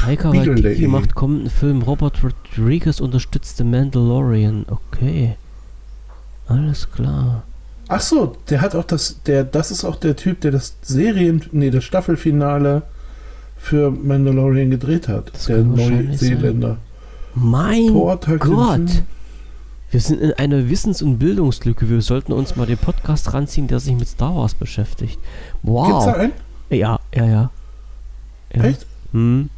Taika 0.00 0.28
Spiegel.de. 0.28 0.64
Waititi 0.64 0.86
macht 0.86 1.14
kommenden 1.14 1.48
Film. 1.48 1.82
Robert 1.82 2.20
Rodriguez 2.22 3.00
unterstützt 3.00 3.56
The 3.56 3.64
Mandalorian. 3.64 4.66
Okay. 4.68 5.36
Alles 6.46 6.90
klar. 6.92 7.44
Ach 7.96 8.00
so, 8.00 8.36
der 8.50 8.60
hat 8.60 8.74
auch 8.74 8.82
das, 8.82 9.22
der, 9.22 9.44
das 9.44 9.70
ist 9.70 9.84
auch 9.84 9.94
der 9.94 10.16
Typ, 10.16 10.40
der 10.40 10.50
das 10.50 10.74
Serien, 10.82 11.44
nee, 11.52 11.70
das 11.70 11.84
Staffelfinale 11.84 12.82
für 13.56 13.92
Mandalorian 13.92 14.70
gedreht 14.70 15.06
hat. 15.06 15.32
Das 15.32 15.46
der 15.46 15.58
Neuseeländer. 15.58 16.78
Mein 17.36 17.94
hat 18.08 18.26
Gott. 18.40 19.02
Wir 19.92 20.00
sind 20.00 20.20
in 20.20 20.32
einer 20.32 20.68
Wissens- 20.68 21.02
und 21.02 21.18
Bildungslücke. 21.18 21.88
Wir 21.88 22.02
sollten 22.02 22.32
uns 22.32 22.56
mal 22.56 22.66
den 22.66 22.78
Podcast 22.78 23.32
ranziehen, 23.32 23.68
der 23.68 23.78
sich 23.78 23.94
mit 23.94 24.08
Star 24.08 24.34
Wars 24.34 24.54
beschäftigt. 24.54 25.20
Gibt's 25.62 25.62
da 25.62 25.70
Wow. 25.70 26.16
einen? 26.16 26.32
Ja, 26.70 26.98
ja, 27.14 27.24
ja. 27.24 27.50
ja. 28.54 28.64
Echt? 28.64 28.86
Hm. 29.12 29.50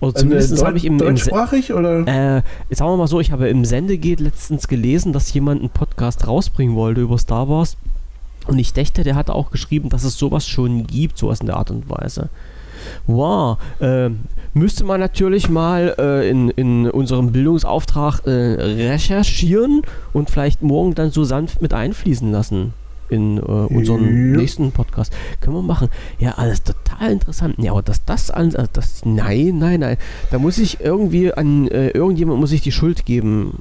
Oder 0.00 0.16
Äh, 0.16 0.20
zumindest 0.20 0.52
Deu- 0.58 0.66
habe 0.66 0.76
ich 0.76 0.84
im, 0.84 0.94
im 0.94 0.98
Deutschsprachig 0.98 1.72
oder? 1.72 2.06
Äh, 2.06 2.42
jetzt 2.68 2.78
sagen 2.78 2.90
wir 2.92 2.96
mal 2.96 3.08
so, 3.08 3.20
ich 3.20 3.32
habe 3.32 3.48
im 3.48 3.64
Sendegeht 3.64 4.20
letztens 4.20 4.68
gelesen, 4.68 5.12
dass 5.12 5.32
jemand 5.32 5.60
einen 5.60 5.70
Podcast 5.70 6.26
rausbringen 6.26 6.76
wollte 6.76 7.00
über 7.00 7.18
Star 7.18 7.48
Wars. 7.48 7.76
Und 8.46 8.58
ich 8.58 8.72
dachte, 8.72 9.02
der 9.04 9.14
hat 9.14 9.28
auch 9.28 9.50
geschrieben, 9.50 9.90
dass 9.90 10.04
es 10.04 10.16
sowas 10.16 10.46
schon 10.46 10.86
gibt, 10.86 11.18
sowas 11.18 11.40
in 11.40 11.46
der 11.46 11.56
Art 11.56 11.70
und 11.70 11.90
Weise. 11.90 12.30
Wow, 13.06 13.58
äh, 13.80 14.08
müsste 14.54 14.84
man 14.84 15.00
natürlich 15.00 15.48
mal 15.48 15.94
äh, 15.98 16.30
in, 16.30 16.48
in 16.50 16.88
unserem 16.88 17.32
Bildungsauftrag 17.32 18.20
äh, 18.24 18.30
recherchieren 18.30 19.82
und 20.12 20.30
vielleicht 20.30 20.62
morgen 20.62 20.94
dann 20.94 21.10
so 21.10 21.24
sanft 21.24 21.60
mit 21.60 21.74
einfließen 21.74 22.30
lassen 22.30 22.72
in 23.10 23.38
äh, 23.38 23.40
unseren 23.40 24.04
Ja. 24.32 24.36
nächsten 24.38 24.72
Podcast. 24.72 25.12
Können 25.40 25.56
wir 25.56 25.62
machen. 25.62 25.88
Ja, 26.18 26.32
alles 26.32 26.62
total 26.62 27.12
interessant. 27.12 27.54
Ja, 27.58 27.72
aber 27.72 27.82
dass 27.82 28.04
das 28.04 28.30
an, 28.30 28.54
also 28.54 28.68
das, 28.72 29.04
nein, 29.04 29.58
nein, 29.58 29.80
nein. 29.80 29.96
Da 30.30 30.38
muss 30.38 30.58
ich 30.58 30.80
irgendwie 30.80 31.32
an, 31.32 31.68
äh, 31.68 31.88
irgendjemand 31.90 32.40
muss 32.40 32.52
ich 32.52 32.60
die 32.60 32.72
Schuld 32.72 33.04
geben. 33.04 33.58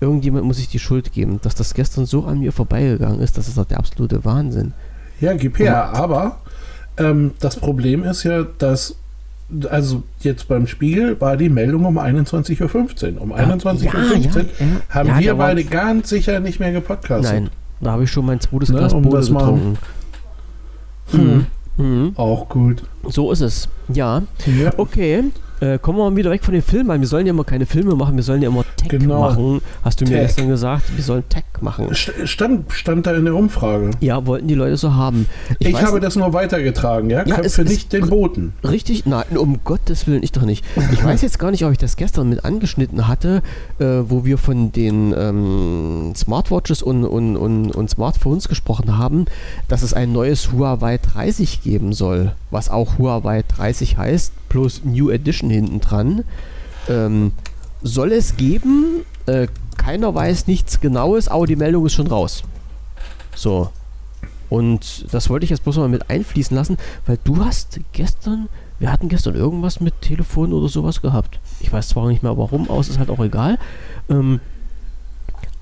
Irgendjemand 0.00 0.44
muss 0.44 0.58
ich 0.58 0.68
die 0.68 0.80
Schuld 0.80 1.12
geben, 1.12 1.38
dass 1.42 1.54
das 1.54 1.74
gestern 1.74 2.06
so 2.06 2.24
an 2.24 2.40
mir 2.40 2.52
vorbeigegangen 2.52 3.20
ist. 3.20 3.38
Das 3.38 3.46
ist 3.48 3.56
doch 3.56 3.66
der 3.66 3.78
absolute 3.78 4.24
Wahnsinn. 4.24 4.72
Ja, 5.20 5.34
gib 5.34 5.58
her. 5.60 5.90
Aber 5.94 6.40
ähm, 6.98 7.30
das 7.38 7.54
Problem 7.56 8.02
ist 8.02 8.24
ja, 8.24 8.42
dass 8.58 8.96
also 9.70 10.02
jetzt 10.20 10.48
beim 10.48 10.66
Spiegel 10.66 11.20
war 11.20 11.36
die 11.36 11.50
Meldung 11.50 11.84
um 11.84 11.98
21.15 11.98 13.16
Uhr. 13.16 13.20
Um 13.22 13.32
21.15 13.34 13.84
Uhr 13.84 14.44
haben 14.88 15.08
Ja, 15.10 15.18
wir 15.18 15.32
da 15.32 15.38
war- 15.38 15.46
beide 15.48 15.64
ganz 15.64 16.08
sicher 16.08 16.40
nicht 16.40 16.58
mehr 16.58 16.72
gepodcastet. 16.72 17.32
Nein, 17.34 17.50
da 17.82 17.92
habe 17.92 18.04
ich 18.04 18.10
schon 18.10 18.24
mein 18.24 18.40
zweites 18.40 18.70
Ne, 18.70 18.78
Glas 18.78 18.92
um 18.94 19.02
Bode 19.02 19.20
getrunken. 19.20 19.78
Hm. 21.10 21.46
Mhm. 21.76 22.12
Auch 22.16 22.48
gut. 22.48 22.82
So 23.08 23.30
ist 23.32 23.40
es. 23.40 23.68
Ja, 23.88 24.22
Ja. 24.46 24.72
okay. 24.76 25.24
Äh, 25.62 25.78
kommen 25.78 25.96
wir 25.98 26.10
mal 26.10 26.16
wieder 26.16 26.30
weg 26.32 26.42
von 26.42 26.54
den 26.54 26.62
Filmen, 26.62 26.88
weil 26.88 26.98
wir 26.98 27.06
sollen 27.06 27.24
ja 27.24 27.30
immer 27.32 27.44
keine 27.44 27.66
Filme 27.66 27.94
machen, 27.94 28.16
wir 28.16 28.24
sollen 28.24 28.42
ja 28.42 28.48
immer 28.48 28.64
Tech 28.76 28.88
Genau. 28.88 29.20
machen. 29.20 29.62
Hast 29.84 30.00
du 30.00 30.04
mir 30.06 30.10
Tech. 30.16 30.22
gestern 30.26 30.48
gesagt, 30.48 30.82
wir 30.96 31.04
sollen 31.04 31.22
Tech 31.28 31.44
machen. 31.60 31.88
St- 31.90 32.26
Stand, 32.26 32.72
stand 32.72 33.06
da 33.06 33.14
in 33.14 33.24
der 33.26 33.36
Umfrage. 33.36 33.90
Ja, 34.00 34.26
wollten 34.26 34.48
die 34.48 34.54
Leute 34.54 34.76
so 34.76 34.94
haben. 34.94 35.26
Ich, 35.60 35.72
weiß 35.72 35.84
habe 35.84 36.00
das 36.00 36.16
nur 36.16 36.32
weitergetragen, 36.32 37.10
ja? 37.10 37.24
Ja, 37.24 37.36
ist- 37.36 37.58
dich 37.58 37.86
den 37.86 38.08
Boten. 38.08 38.54
Richtig? 38.64 39.06
Nein, 39.06 39.36
um 39.36 39.60
Gottes 39.62 40.08
Willen, 40.08 40.24
ich 40.24 40.32
doch 40.32 40.42
nicht. 40.42 40.64
Ich 40.92 41.04
weiß 41.04 41.22
jetzt 41.22 41.38
gar 41.38 41.52
nicht, 41.52 41.64
ob 41.64 41.70
ich 41.70 41.78
das 41.78 41.94
gestern 41.96 42.28
mit 42.28 42.44
angeschnitten 42.44 43.06
hatte, 43.06 43.40
äh, 43.78 43.84
wo 44.08 44.24
wir 44.24 44.38
von 44.38 44.72
den 44.72 45.14
ähm, 45.16 46.12
Smartwatches 46.16 46.82
und, 46.82 47.04
und, 47.04 47.36
und, 47.36 47.70
und 47.70 47.88
Smartphones 47.88 48.48
gesprochen 48.48 48.98
haben, 48.98 49.26
dass 49.68 49.82
es 49.82 49.94
ein 49.94 50.10
neues 50.12 50.50
Huawei 50.50 50.98
30 50.98 51.62
geben 51.62 51.92
soll, 51.92 52.32
was 52.50 52.68
auch 52.68 52.98
Huawei 52.98 53.44
30 53.56 53.96
heißt, 53.96 54.32
bloß 54.52 54.82
New 54.84 55.10
Edition 55.10 55.50
hinten 55.50 55.80
dran. 55.80 56.24
Ähm, 56.88 57.32
soll 57.82 58.12
es 58.12 58.36
geben, 58.36 59.04
äh, 59.26 59.48
keiner 59.76 60.14
weiß 60.14 60.46
nichts 60.46 60.80
Genaues, 60.80 61.28
aber 61.28 61.46
die 61.46 61.56
Meldung 61.56 61.86
ist 61.86 61.94
schon 61.94 62.06
raus. 62.06 62.44
So. 63.34 63.70
Und 64.48 65.06
das 65.12 65.30
wollte 65.30 65.44
ich 65.44 65.50
jetzt 65.50 65.64
bloß 65.64 65.76
mal 65.78 65.88
mit 65.88 66.10
einfließen 66.10 66.54
lassen, 66.54 66.76
weil 67.06 67.18
du 67.24 67.42
hast 67.42 67.80
gestern, 67.92 68.48
wir 68.78 68.92
hatten 68.92 69.08
gestern 69.08 69.34
irgendwas 69.34 69.80
mit 69.80 70.02
Telefon 70.02 70.52
oder 70.52 70.68
sowas 70.68 71.00
gehabt. 71.00 71.40
Ich 71.60 71.72
weiß 71.72 71.88
zwar 71.88 72.08
nicht 72.08 72.22
mehr 72.22 72.36
warum, 72.36 72.68
aus 72.68 72.88
ist 72.88 72.98
halt 72.98 73.08
auch 73.08 73.20
egal. 73.20 73.58
Ähm, 74.10 74.40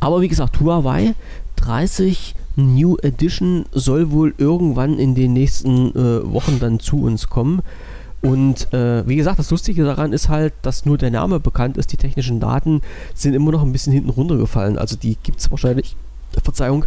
aber 0.01 0.23
wie 0.23 0.29
gesagt, 0.29 0.59
Huawei 0.59 1.15
30 1.57 2.35
New 2.57 2.97
Edition 2.97 3.65
soll 3.71 4.11
wohl 4.11 4.35
irgendwann 4.39 4.99
in 4.99 5.15
den 5.15 5.35
nächsten 5.35 5.95
äh, 5.95 6.33
Wochen 6.33 6.59
dann 6.59 6.81
zu 6.81 7.03
uns 7.03 7.29
kommen. 7.29 7.63
Und 8.23 8.73
äh, 8.75 9.07
wie 9.09 9.17
gesagt, 9.17 9.39
das 9.39 9.51
Lustige 9.51 9.85
daran 9.85 10.13
ist 10.13 10.29
halt, 10.29 10.53
dass 10.63 10.85
nur 10.85 10.99
der 10.99 11.11
Name 11.11 11.41
bekannt 11.41 11.79
ist. 11.79 11.93
Die 11.93 11.97
technischen 11.97 12.39
Daten 12.39 12.83
sind 13.15 13.35
immer 13.35 13.51
noch 13.51 13.63
ein 13.63 13.73
bisschen 13.73 13.93
hinten 13.93 14.11
runtergefallen. 14.11 14.79
Also 14.79 14.97
die 14.97 15.17
gibt 15.23 15.41
es 15.41 15.51
wahrscheinlich, 15.51 15.97
Verzeihung, 16.43 16.85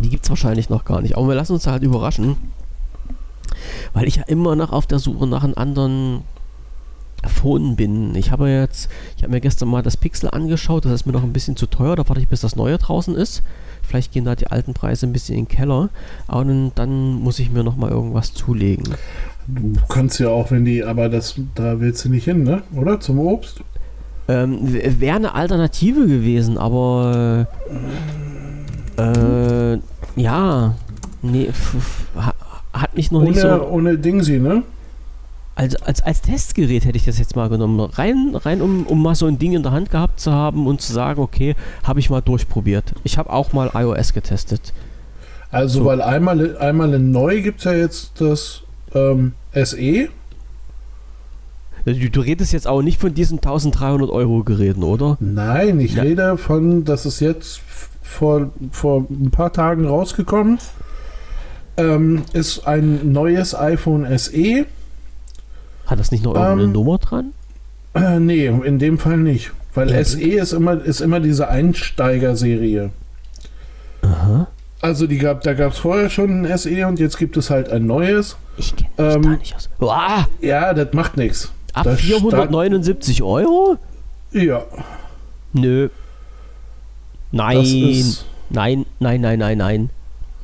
die 0.00 0.08
gibt 0.08 0.24
es 0.24 0.30
wahrscheinlich 0.30 0.70
noch 0.70 0.84
gar 0.84 1.02
nicht. 1.02 1.16
Aber 1.16 1.28
wir 1.28 1.34
lassen 1.34 1.54
uns 1.54 1.66
halt 1.66 1.82
überraschen. 1.82 2.36
Weil 3.92 4.06
ich 4.06 4.16
ja 4.16 4.22
immer 4.24 4.54
noch 4.54 4.72
auf 4.72 4.86
der 4.86 5.00
Suche 5.00 5.26
nach 5.26 5.42
einem 5.42 5.54
anderen 5.56 6.22
Phone 7.26 7.76
bin. 7.76 8.14
Ich 8.14 8.30
habe 8.30 8.48
jetzt, 8.48 8.88
ich 9.16 9.22
habe 9.22 9.32
mir 9.32 9.40
gestern 9.40 9.68
mal 9.68 9.82
das 9.82 9.96
Pixel 9.96 10.30
angeschaut, 10.30 10.84
das 10.84 10.92
ist 10.92 11.06
mir 11.06 11.12
noch 11.12 11.22
ein 11.22 11.32
bisschen 11.32 11.56
zu 11.56 11.66
teuer, 11.66 11.96
da 11.96 12.08
warte 12.08 12.20
ich 12.20 12.28
bis 12.28 12.40
das 12.40 12.56
neue 12.56 12.78
draußen 12.78 13.14
ist. 13.14 13.42
Vielleicht 13.82 14.12
gehen 14.12 14.24
da 14.24 14.34
die 14.36 14.46
alten 14.46 14.72
Preise 14.72 15.06
ein 15.06 15.12
bisschen 15.12 15.36
in 15.36 15.44
den 15.44 15.48
Keller, 15.48 15.90
aber 16.28 16.44
dann, 16.44 16.72
dann 16.74 17.14
muss 17.14 17.38
ich 17.38 17.50
mir 17.50 17.64
noch 17.64 17.76
mal 17.76 17.90
irgendwas 17.90 18.32
zulegen. 18.32 18.94
Du 19.54 19.80
kannst 19.88 20.20
ja 20.20 20.28
auch, 20.28 20.50
wenn 20.50 20.64
die, 20.64 20.84
aber 20.84 21.08
das, 21.08 21.34
da 21.54 21.80
willst 21.80 22.04
du 22.04 22.08
nicht 22.08 22.24
hin, 22.24 22.42
ne? 22.42 22.62
Oder? 22.74 23.00
Zum 23.00 23.18
Obst? 23.18 23.60
Ähm, 24.28 24.58
Wäre 25.00 25.16
eine 25.16 25.34
Alternative 25.34 26.06
gewesen, 26.06 26.58
aber 26.58 27.46
äh, 28.96 29.78
ja, 30.20 30.74
nee, 31.22 31.50
pf, 31.50 32.06
hat 32.72 32.96
mich 32.96 33.10
noch 33.10 33.20
ohne, 33.20 33.30
nicht 33.30 33.40
so. 33.40 33.68
Ohne 33.68 33.98
Dingsy, 33.98 34.38
ne? 34.38 34.62
als, 35.60 35.76
als, 35.82 36.00
als 36.02 36.22
Testgerät 36.22 36.86
hätte 36.86 36.96
ich 36.96 37.04
das 37.04 37.18
jetzt 37.18 37.36
mal 37.36 37.50
genommen. 37.50 37.80
Rein, 37.80 38.34
rein 38.34 38.62
um, 38.62 38.86
um 38.86 39.02
mal 39.02 39.14
so 39.14 39.26
ein 39.26 39.38
Ding 39.38 39.52
in 39.52 39.62
der 39.62 39.72
Hand 39.72 39.90
gehabt 39.90 40.18
zu 40.18 40.32
haben 40.32 40.66
und 40.66 40.80
zu 40.80 40.90
sagen, 40.92 41.20
okay, 41.20 41.54
habe 41.84 42.00
ich 42.00 42.08
mal 42.08 42.22
durchprobiert. 42.22 42.94
Ich 43.04 43.18
habe 43.18 43.30
auch 43.30 43.52
mal 43.52 43.70
iOS 43.74 44.14
getestet. 44.14 44.72
Also, 45.50 45.80
so. 45.80 45.84
weil 45.84 46.00
einmal, 46.00 46.56
einmal 46.56 46.94
in 46.94 47.10
neu 47.10 47.42
gibt 47.42 47.58
es 47.58 47.64
ja 47.64 47.72
jetzt 47.72 48.20
das 48.20 48.62
ähm, 48.94 49.32
SE. 49.54 50.08
Du, 51.84 52.10
du, 52.10 52.20
redest 52.20 52.52
jetzt 52.52 52.66
auch 52.66 52.82
nicht 52.82 53.00
von 53.00 53.14
diesen 53.14 53.38
1300 53.38 54.10
Euro 54.10 54.44
Geräten, 54.44 54.82
oder? 54.82 55.16
Nein, 55.18 55.80
ich 55.80 55.94
ja. 55.94 56.02
rede 56.02 56.36
von, 56.36 56.84
das 56.84 57.06
ist 57.06 57.20
jetzt 57.20 57.60
vor, 58.02 58.50
vor 58.70 59.06
ein 59.08 59.30
paar 59.30 59.52
Tagen 59.52 59.86
rausgekommen. 59.86 60.58
Ähm, 61.76 62.22
ist 62.34 62.66
ein 62.66 63.12
neues 63.12 63.54
iPhone 63.54 64.06
SE 64.18 64.66
hat 65.90 65.98
das 65.98 66.12
nicht 66.12 66.22
noch 66.22 66.34
irgendeine 66.34 66.62
ähm, 66.62 66.72
Nummer 66.72 66.98
dran? 66.98 67.32
Äh, 67.94 68.20
nee, 68.20 68.46
in 68.46 68.78
dem 68.78 68.98
Fall 68.98 69.16
nicht. 69.16 69.50
Weil 69.74 69.90
ja, 69.90 70.04
SE 70.04 70.20
ist 70.20 70.52
immer, 70.52 70.80
ist 70.80 71.00
immer 71.00 71.18
diese 71.18 71.48
Einsteiger-Serie. 71.48 72.90
Aha. 74.02 74.46
Also 74.80 75.08
die 75.08 75.18
gab, 75.18 75.42
da 75.42 75.52
gab 75.52 75.72
es 75.72 75.80
vorher 75.80 76.08
schon 76.08 76.46
ein 76.46 76.58
SE 76.58 76.86
und 76.86 77.00
jetzt 77.00 77.18
gibt 77.18 77.36
es 77.36 77.50
halt 77.50 77.70
ein 77.70 77.86
neues. 77.86 78.36
Ich 78.60 78.76
kenne 78.76 78.90
mich 78.96 79.16
ähm, 79.16 79.22
da 79.22 79.28
nicht 79.30 79.56
aus. 79.56 79.70
Uah! 79.80 80.28
Ja, 80.40 80.74
das 80.74 80.92
macht 80.92 81.16
nichts. 81.16 81.50
Ab 81.72 81.84
das 81.84 82.00
479 82.00 83.22
Euro? 83.22 83.78
Ja. 84.32 84.62
Nö. 85.52 85.88
Nein. 87.32 88.04
Nein, 88.50 88.86
nein, 88.98 89.20
nein, 89.20 89.38
nein, 89.38 89.58
nein. 89.58 89.90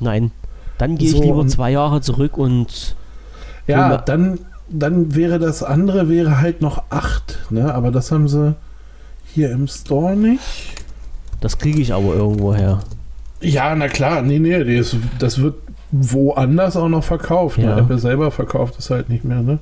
Nein. 0.01 0.31
Dann 0.79 0.97
gehe 0.97 1.11
so, 1.11 1.19
ich 1.19 1.25
lieber 1.25 1.47
zwei 1.47 1.71
Jahre 1.71 2.01
zurück 2.01 2.39
und. 2.39 2.97
Ja, 3.67 3.97
dann, 3.99 4.39
dann 4.69 5.15
wäre 5.15 5.39
das 5.39 5.63
andere 5.63 6.09
wäre 6.09 6.41
halt 6.41 6.61
noch 6.63 6.85
8, 6.91 7.51
ne? 7.51 7.75
Aber 7.75 7.91
das 7.91 8.13
haben 8.13 8.29
sie 8.29 8.55
hier 9.35 9.51
im 9.51 9.67
Store 9.67 10.17
nicht. 10.17 10.85
Das 11.41 11.59
kriege 11.59 11.81
ich 11.81 11.93
aber 11.93 12.15
irgendwo 12.15 12.55
her. 12.55 12.81
Ja, 13.41 13.75
na 13.75 13.89
klar, 13.89 14.23
nee, 14.23 14.39
nee, 14.39 14.79
das, 14.79 14.97
das 15.19 15.41
wird 15.41 15.55
woanders 15.93 16.77
auch 16.77 16.89
noch 16.89 17.05
verkauft. 17.05 17.59
Ja. 17.59 17.77
Ne? 17.77 17.81
Apple 17.83 17.99
selber 17.99 18.31
verkauft 18.31 18.79
es 18.79 18.91
halt 18.91 19.09
nicht 19.09 19.25
mehr, 19.25 19.43
ne? 19.43 19.59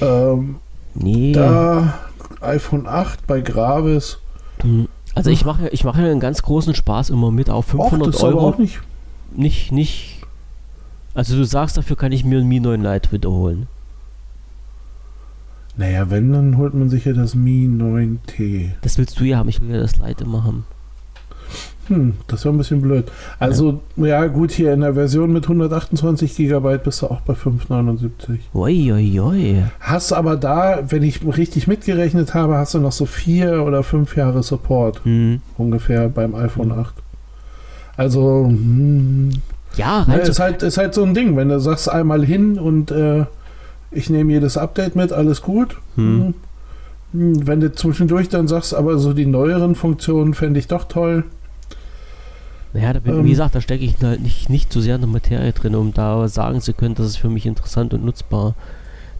Ähm, 0.00 0.56
nee. 0.94 1.32
Da 1.32 1.94
iPhone 2.40 2.86
8 2.86 3.26
bei 3.26 3.40
Gravis. 3.40 4.18
Hm. 4.62 4.88
Also 5.14 5.30
ich 5.30 5.44
mache 5.44 5.68
ich 5.70 5.84
mache 5.84 6.00
einen 6.00 6.20
ganz 6.20 6.42
großen 6.42 6.74
Spaß 6.74 7.10
immer 7.10 7.30
mit 7.30 7.50
auf 7.50 7.66
500 7.66 8.14
Och, 8.14 8.22
Euro. 8.22 8.48
auch 8.48 8.58
nicht. 8.58 8.80
Nicht, 9.34 9.72
nicht. 9.72 10.22
Also 11.14 11.36
du 11.36 11.44
sagst, 11.44 11.76
dafür 11.76 11.96
kann 11.96 12.12
ich 12.12 12.24
mir 12.24 12.38
ein 12.38 12.46
Mi 12.46 12.60
9 12.60 12.80
Lite 12.80 13.10
wiederholen. 13.12 13.66
Naja, 15.76 16.10
wenn, 16.10 16.32
dann 16.32 16.56
holt 16.56 16.74
man 16.74 16.88
sich 16.88 17.04
ja 17.04 17.12
das 17.12 17.34
Mi 17.34 17.68
9T. 17.68 18.70
Das 18.80 18.98
willst 18.98 19.18
du 19.18 19.24
ja 19.24 19.38
haben, 19.38 19.48
ich 19.48 19.60
will 19.60 19.70
ja 19.70 19.78
das 19.78 19.98
Lite 19.98 20.24
immer 20.24 20.44
haben. 20.44 20.64
Hm, 21.88 22.14
das 22.26 22.44
war 22.44 22.52
ein 22.52 22.58
bisschen 22.58 22.82
blöd. 22.82 23.10
Also, 23.38 23.80
ja. 23.96 24.06
ja, 24.06 24.26
gut, 24.26 24.50
hier 24.50 24.72
in 24.72 24.82
der 24.82 24.94
Version 24.94 25.32
mit 25.32 25.44
128 25.44 26.36
GB 26.36 26.78
bist 26.78 27.02
du 27.02 27.06
auch 27.06 27.20
bei 27.22 27.34
579. 27.34 28.40
Uiuiui. 28.54 29.64
Hast 29.80 30.12
aber 30.12 30.36
da, 30.36 30.84
wenn 30.88 31.02
ich 31.02 31.20
richtig 31.26 31.66
mitgerechnet 31.66 32.34
habe, 32.34 32.56
hast 32.56 32.74
du 32.74 32.78
noch 32.78 32.92
so 32.92 33.06
vier 33.06 33.64
oder 33.64 33.82
fünf 33.82 34.16
Jahre 34.16 34.42
Support. 34.42 35.04
Hm. 35.04 35.40
Ungefähr 35.56 36.08
beim 36.08 36.34
iPhone 36.34 36.70
hm. 36.70 36.80
8. 36.80 36.94
Also, 37.96 38.46
hm, 38.46 39.30
ja, 39.76 40.02
rein 40.02 40.18
ne, 40.18 40.22
ist, 40.22 40.40
halt, 40.40 40.62
ist 40.62 40.78
halt 40.78 40.94
so 40.94 41.02
ein 41.02 41.14
Ding, 41.14 41.36
wenn 41.36 41.48
du 41.48 41.58
sagst 41.58 41.90
einmal 41.90 42.24
hin 42.24 42.58
und 42.58 42.90
äh, 42.90 43.24
ich 43.90 44.10
nehme 44.10 44.32
jedes 44.32 44.56
Update 44.56 44.94
mit, 44.94 45.12
alles 45.12 45.42
gut. 45.42 45.78
Hm. 45.96 46.34
hm. 47.12 47.46
Wenn 47.46 47.60
du 47.60 47.72
zwischendurch 47.72 48.28
dann 48.28 48.48
sagst, 48.48 48.74
aber 48.74 48.98
so 48.98 49.14
die 49.14 49.24
neueren 49.24 49.74
Funktionen 49.74 50.34
fände 50.34 50.60
ich 50.60 50.68
doch 50.68 50.84
toll. 50.84 51.24
Naja, 52.72 52.92
da 52.92 53.00
bin, 53.00 53.14
ähm, 53.14 53.24
wie 53.24 53.30
gesagt, 53.30 53.54
da 53.54 53.60
stecke 53.60 53.84
ich 53.84 53.96
halt 54.02 54.20
nicht, 54.20 54.50
nicht 54.50 54.72
zu 54.72 54.80
sehr 54.80 54.96
in 54.96 55.00
der 55.00 55.08
Materie 55.08 55.52
drin, 55.52 55.74
um 55.74 55.94
da 55.94 56.28
sagen 56.28 56.60
zu 56.60 56.74
können, 56.74 56.94
das 56.94 57.06
ist 57.06 57.16
für 57.16 57.30
mich 57.30 57.46
interessant 57.46 57.94
und 57.94 58.04
nutzbar. 58.04 58.54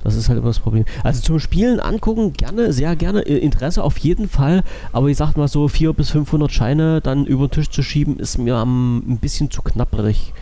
Das 0.05 0.14
ist 0.14 0.28
halt 0.28 0.38
immer 0.38 0.49
das 0.49 0.61
Problem. 0.61 0.85
Also 1.02 1.21
zum 1.21 1.40
Spielen 1.40 1.81
angucken, 1.81 2.33
gerne, 2.33 2.73
sehr 2.73 2.95
gerne. 2.95 3.23
Interesse 3.23 3.83
auf 3.83 3.99
jeden 3.99 4.28
Fall. 4.28 4.62
Aber 4.93 5.09
ich 5.09 5.17
sag 5.17 5.37
mal 5.37 5.49
so, 5.49 5.67
400 5.67 5.97
bis 5.97 6.11
500 6.11 6.52
Scheine 6.52 7.00
dann 7.00 7.26
über 7.26 7.49
den 7.49 7.50
Tisch 7.50 7.69
zu 7.69 7.83
schieben, 7.83 8.19
ist 8.19 8.38
mir 8.38 8.57
um, 8.62 8.99
ein 8.99 9.19
bisschen 9.19 9.50
zu 9.50 9.61
knapperig. 9.61 10.33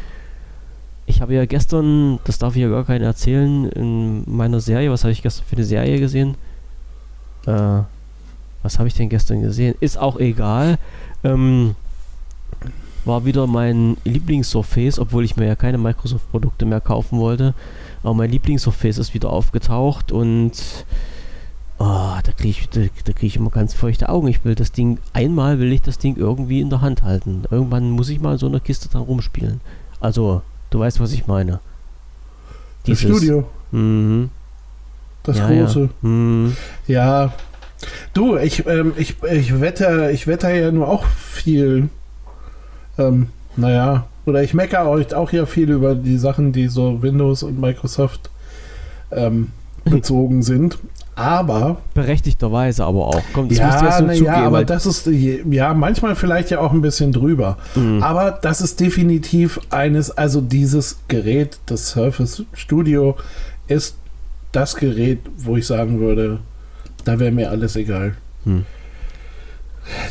Ich 1.07 1.23
habe 1.23 1.35
ja 1.35 1.47
gestern, 1.47 2.19
das 2.25 2.39
darf 2.39 2.57
ich 2.57 2.63
ja 2.63 2.69
gar 2.69 2.85
keinen 2.85 3.05
erzählen, 3.05 3.71
in 3.71 4.25
meiner 4.27 4.61
Serie, 4.61 4.91
was 4.91 5.05
habe 5.05 5.13
ich 5.13 5.23
gestern 5.23 5.47
für 5.47 5.57
eine 5.57 5.65
Serie 5.65 6.01
gesehen? 6.01 6.35
Äh, 7.47 7.81
was 8.63 8.79
habe 8.79 8.89
ich 8.89 8.95
denn 8.95 9.09
gestern 9.09 9.41
gesehen? 9.41 9.75
Ist 9.81 9.97
auch 9.97 10.19
egal. 10.19 10.79
Ähm, 11.25 11.77
war 13.07 13.25
wieder 13.25 13.47
mein 13.47 13.97
Lieblingssurface, 14.05 14.99
obwohl 14.99 15.25
ich 15.25 15.37
mir 15.37 15.47
ja 15.47 15.57
keine 15.57 15.79
Microsoft-Produkte 15.79 16.65
mehr 16.65 16.81
kaufen 16.81 17.19
wollte. 17.19 17.55
Aber 18.03 18.15
mein 18.15 18.31
Lieblingssurface 18.31 18.99
ist 18.99 19.15
wieder 19.15 19.31
aufgetaucht 19.31 20.13
und 20.13 20.53
oh, 21.79 22.17
da 22.23 22.33
kriege 22.37 22.51
ich, 22.51 22.69
da, 22.69 22.81
da 22.81 23.13
krieg 23.13 23.29
ich 23.29 23.37
immer 23.37 23.51
ganz 23.51 23.75
feuchte 23.75 24.09
Augen. 24.09 24.29
Ich 24.29 24.45
will 24.45 24.55
das 24.55 24.73
Ding, 24.73 24.99
einmal 25.13 25.59
will 25.59 25.73
ich 25.73 25.83
das 25.83 25.99
Ding 25.99 26.17
irgendwie 26.17 26.61
in 26.61 26.71
der 26.71 26.83
Hand 26.83 27.03
halten. 27.03 27.45
Irgendwann 27.51 27.91
muss 27.91 28.09
ich 28.09 28.21
mal 28.21 28.33
in 28.33 28.39
so 28.39 28.47
einer 28.47 28.61
Kiste 28.61 28.89
dran 28.89 29.03
rumspielen. 29.03 29.61
Also 30.01 30.43
Du 30.71 30.81
weißt, 30.81 31.01
was 31.01 31.13
ich 31.13 31.27
meine. 31.27 31.61
Dieses, 32.87 33.09
das 33.09 33.17
Studio. 33.17 33.49
Mhm. 33.71 34.31
Das 35.23 35.39
ja, 35.39 35.49
große. 35.49 35.81
Ja. 35.81 36.09
Mhm. 36.09 36.57
ja. 36.87 37.33
Du, 38.13 38.37
ich, 38.37 38.67
ähm, 38.67 38.93
ich, 38.97 39.17
ich 39.23 39.61
wette, 39.61 40.11
ich 40.13 40.27
wette 40.27 40.51
ja 40.51 40.71
nur 40.73 40.89
auch 40.89 41.05
viel. 41.05 41.89
Ähm, 42.99 43.29
naja, 43.57 44.07
oder 44.27 44.43
ich 44.43 44.55
meckere 44.55 44.89
euch 44.89 45.15
auch 45.15 45.33
ja 45.33 45.47
viel 45.47 45.71
über 45.71 45.95
die 45.95 46.19
Sachen, 46.19 46.53
die 46.53 46.69
so 46.69 47.03
Windows 47.03 47.43
und 47.43 47.61
Microsoft 47.61 48.31
ähm, 49.11 49.53
bezogen 49.85 50.43
sind. 50.43 50.79
Aber. 51.15 51.79
Berechtigterweise 51.95 52.85
aber 52.85 53.07
auch. 53.07 53.23
Komm, 53.33 53.49
das 53.49 53.57
ja, 53.57 53.69
ja, 53.71 53.93
so 53.93 54.05
zugeben, 54.05 54.25
ja, 54.27 54.47
aber 54.47 54.65
das 54.67 54.85
ist, 54.85 55.07
ja, 55.07 55.73
manchmal 55.73 56.15
vielleicht 56.15 56.51
ja 56.51 56.61
auch 56.61 56.73
ein 56.73 56.83
bisschen 56.83 57.11
drüber. 57.11 57.57
Mhm. 57.75 58.03
Aber 58.03 58.33
das 58.33 58.61
ist 58.61 58.81
definitiv 58.81 59.59
eines, 59.71 60.11
also 60.11 60.43
dieses 60.43 60.99
Gerät, 61.09 61.59
das 61.65 61.89
Surface 61.89 62.45
Studio, 62.53 63.17
ist 63.67 63.97
das 64.53 64.77
Gerät, 64.77 65.21
wo 65.39 65.57
ich 65.57 65.67
sagen 65.67 66.01
würde, 66.01 66.41
da 67.05 67.19
wäre 67.19 67.33
mir 67.33 67.51
alles 67.51 67.77
egal. 67.77 68.17
Mhm. 68.45 68.67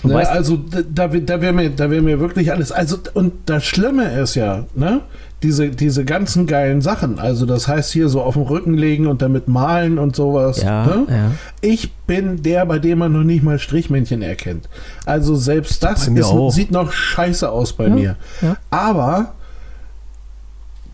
Ne, 0.04 0.28
also 0.30 0.58
da, 0.58 1.08
da 1.08 1.42
wäre 1.42 1.54
mir, 1.54 1.70
da 1.70 1.90
wär 1.90 2.02
mir 2.02 2.20
wirklich 2.20 2.52
alles. 2.52 2.72
Also, 2.72 2.98
und 3.14 3.34
das 3.46 3.66
Schlimme 3.66 4.20
ist 4.20 4.36
ja, 4.36 4.66
ne? 4.76 5.02
Diese, 5.44 5.70
diese 5.70 6.06
ganzen 6.06 6.48
geilen 6.48 6.82
Sachen. 6.82 7.20
Also, 7.20 7.46
das 7.46 7.68
heißt 7.68 7.92
hier 7.92 8.08
so 8.10 8.22
auf 8.22 8.34
dem 8.36 8.44
Rücken 8.44 8.74
legen 8.74 9.06
und 9.06 9.22
damit 9.22 9.48
malen 9.48 10.00
und 10.00 10.16
sowas. 10.16 10.62
Ja, 10.62 10.86
ne? 10.86 11.06
ja. 11.10 11.32
Ich 11.62 11.92
bin 12.08 12.42
der, 12.42 12.66
bei 12.66 12.80
dem 12.80 13.00
man 13.00 13.12
noch 13.12 13.24
nicht 13.24 13.44
mal 13.44 13.60
Strichmännchen 13.60 14.22
erkennt. 14.22 14.70
Also, 15.06 15.36
selbst 15.36 15.84
das 15.84 16.08
ist, 16.08 16.32
sieht 16.52 16.72
noch 16.72 16.92
scheiße 16.92 17.50
aus 17.50 17.74
bei 17.74 17.88
Ja, 17.88 17.96
mir. 17.96 18.16
ja. 18.42 18.58
Aber 18.72 19.34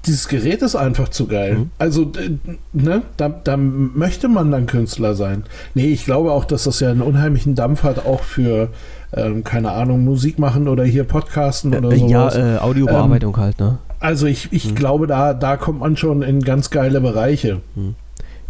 dieses 0.06 0.28
Gerät 0.28 0.62
ist 0.62 0.76
einfach 0.76 1.10
zu 1.10 1.28
geil. 1.28 1.56
Mhm. 1.56 1.70
Also, 1.78 2.06
d- 2.06 2.38
ne, 2.74 3.04
da, 3.18 3.30
da 3.30 3.56
möchte 3.58 4.28
man 4.28 4.52
dann 4.52 4.66
Künstler 4.66 5.14
sein. 5.16 5.44
Nee, 5.76 5.88
ich 5.88 6.06
glaube 6.06 6.32
auch, 6.32 6.46
dass 6.46 6.64
das 6.64 6.80
ja 6.80 6.90
einen 6.92 7.02
unheimlichen 7.02 7.54
Dampf 7.56 7.84
hat, 7.84 8.06
auch 8.06 8.24
für, 8.24 8.70
ähm, 9.14 9.44
keine 9.44 9.72
Ahnung, 9.72 10.04
Musik 10.04 10.40
machen 10.40 10.68
oder 10.68 10.84
hier 10.84 11.04
Podcasten 11.04 11.76
oder 11.76 11.92
Äh, 11.92 11.98
ja, 11.98 12.30
sowas. 12.32 12.36
äh, 12.36 12.58
Audiobearbeitung 12.60 13.38
halt, 13.38 13.60
ne? 13.60 13.78
also 14.00 14.26
ich, 14.26 14.46
Mhm. 14.52 14.58
ich 14.58 14.76
glaube, 14.76 15.06
da, 15.06 15.34
da 15.36 15.58
kommt 15.58 15.80
man 15.82 15.96
schon 15.98 16.24
in 16.24 16.42
ganz 16.42 16.72
geile 16.72 17.00
Bereiche. 17.02 17.62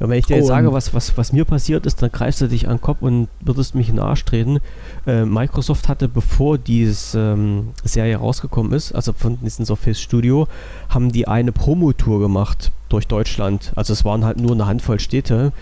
Ja, 0.01 0.09
wenn 0.09 0.17
ich 0.17 0.25
dir 0.25 0.37
jetzt 0.37 0.47
sage, 0.47 0.73
was, 0.73 0.95
was, 0.95 1.15
was 1.15 1.31
mir 1.31 1.45
passiert 1.45 1.85
ist, 1.85 2.01
dann 2.01 2.11
greifst 2.11 2.41
du 2.41 2.47
dich 2.47 2.67
an 2.67 2.77
den 2.77 2.81
Kopf 2.81 2.97
und 3.01 3.27
würdest 3.39 3.75
mich 3.75 3.87
in 3.87 3.97
den 3.97 4.03
Arsch 4.03 4.25
treten. 4.25 4.57
Äh, 5.05 5.25
Microsoft 5.25 5.87
hatte, 5.89 6.07
bevor 6.07 6.57
diese 6.57 7.19
ähm, 7.19 7.67
Serie 7.83 8.17
rausgekommen 8.17 8.73
ist, 8.73 8.93
also 8.95 9.13
von 9.13 9.37
diesem 9.41 9.63
Surface 9.63 10.01
Studio, 10.01 10.47
haben 10.89 11.11
die 11.11 11.27
eine 11.27 11.51
Promotour 11.51 12.19
gemacht 12.19 12.71
durch 12.89 13.05
Deutschland. 13.07 13.71
Also 13.75 13.93
es 13.93 14.03
waren 14.03 14.25
halt 14.25 14.39
nur 14.39 14.53
eine 14.53 14.65
Handvoll 14.65 14.99
Städte 14.99 15.53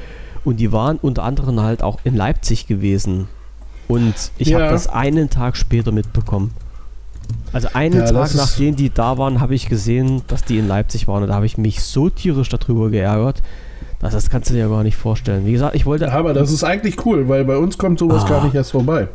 und 0.45 0.57
die 0.61 0.71
waren 0.71 0.99
unter 1.01 1.23
anderem 1.23 1.59
halt 1.59 1.83
auch 1.83 1.99
in 2.05 2.15
Leipzig 2.15 2.65
gewesen. 2.65 3.27
Und 3.89 4.13
ich 4.37 4.53
habe 4.53 4.63
Ja. 4.65 4.71
das 4.71 4.87
einen 4.87 5.29
Tag 5.29 5.57
später 5.57 5.91
mitbekommen. 5.91 6.53
Also 7.51 7.67
einen 7.73 7.99
Ja, 7.99 8.05
Tag 8.09 8.33
nachdem 8.35 8.77
die 8.77 8.89
da 8.89 9.17
waren, 9.17 9.41
habe 9.41 9.53
ich 9.53 9.67
gesehen, 9.67 10.21
dass 10.27 10.45
die 10.45 10.59
in 10.59 10.67
Leipzig 10.69 11.09
waren. 11.09 11.23
Und 11.23 11.27
da 11.29 11.35
habe 11.35 11.45
ich 11.45 11.57
mich 11.57 11.81
so 11.81 12.09
tierisch 12.09 12.47
darüber 12.47 12.89
geärgert. 12.89 13.43
Das, 13.99 14.13
das 14.13 14.29
kannst 14.29 14.49
du 14.49 14.53
dir 14.53 14.61
ja 14.61 14.67
gar 14.69 14.83
nicht 14.83 14.95
vorstellen. 14.97 15.45
Wie 15.45 15.51
gesagt, 15.51 15.75
ich 15.75 15.85
wollte. 15.85 16.11
Aber 16.11 16.33
das 16.33 16.51
ist 16.51 16.63
eigentlich 16.63 17.05
cool, 17.05 17.27
weil 17.27 17.43
bei 17.45 17.57
uns 17.57 17.77
kommt 17.77 17.99
sowas 17.99 18.23
Ah. 18.25 18.29
gar 18.29 18.43
nicht 18.45 18.55
erst 18.55 18.71
vorbei. 18.71 19.07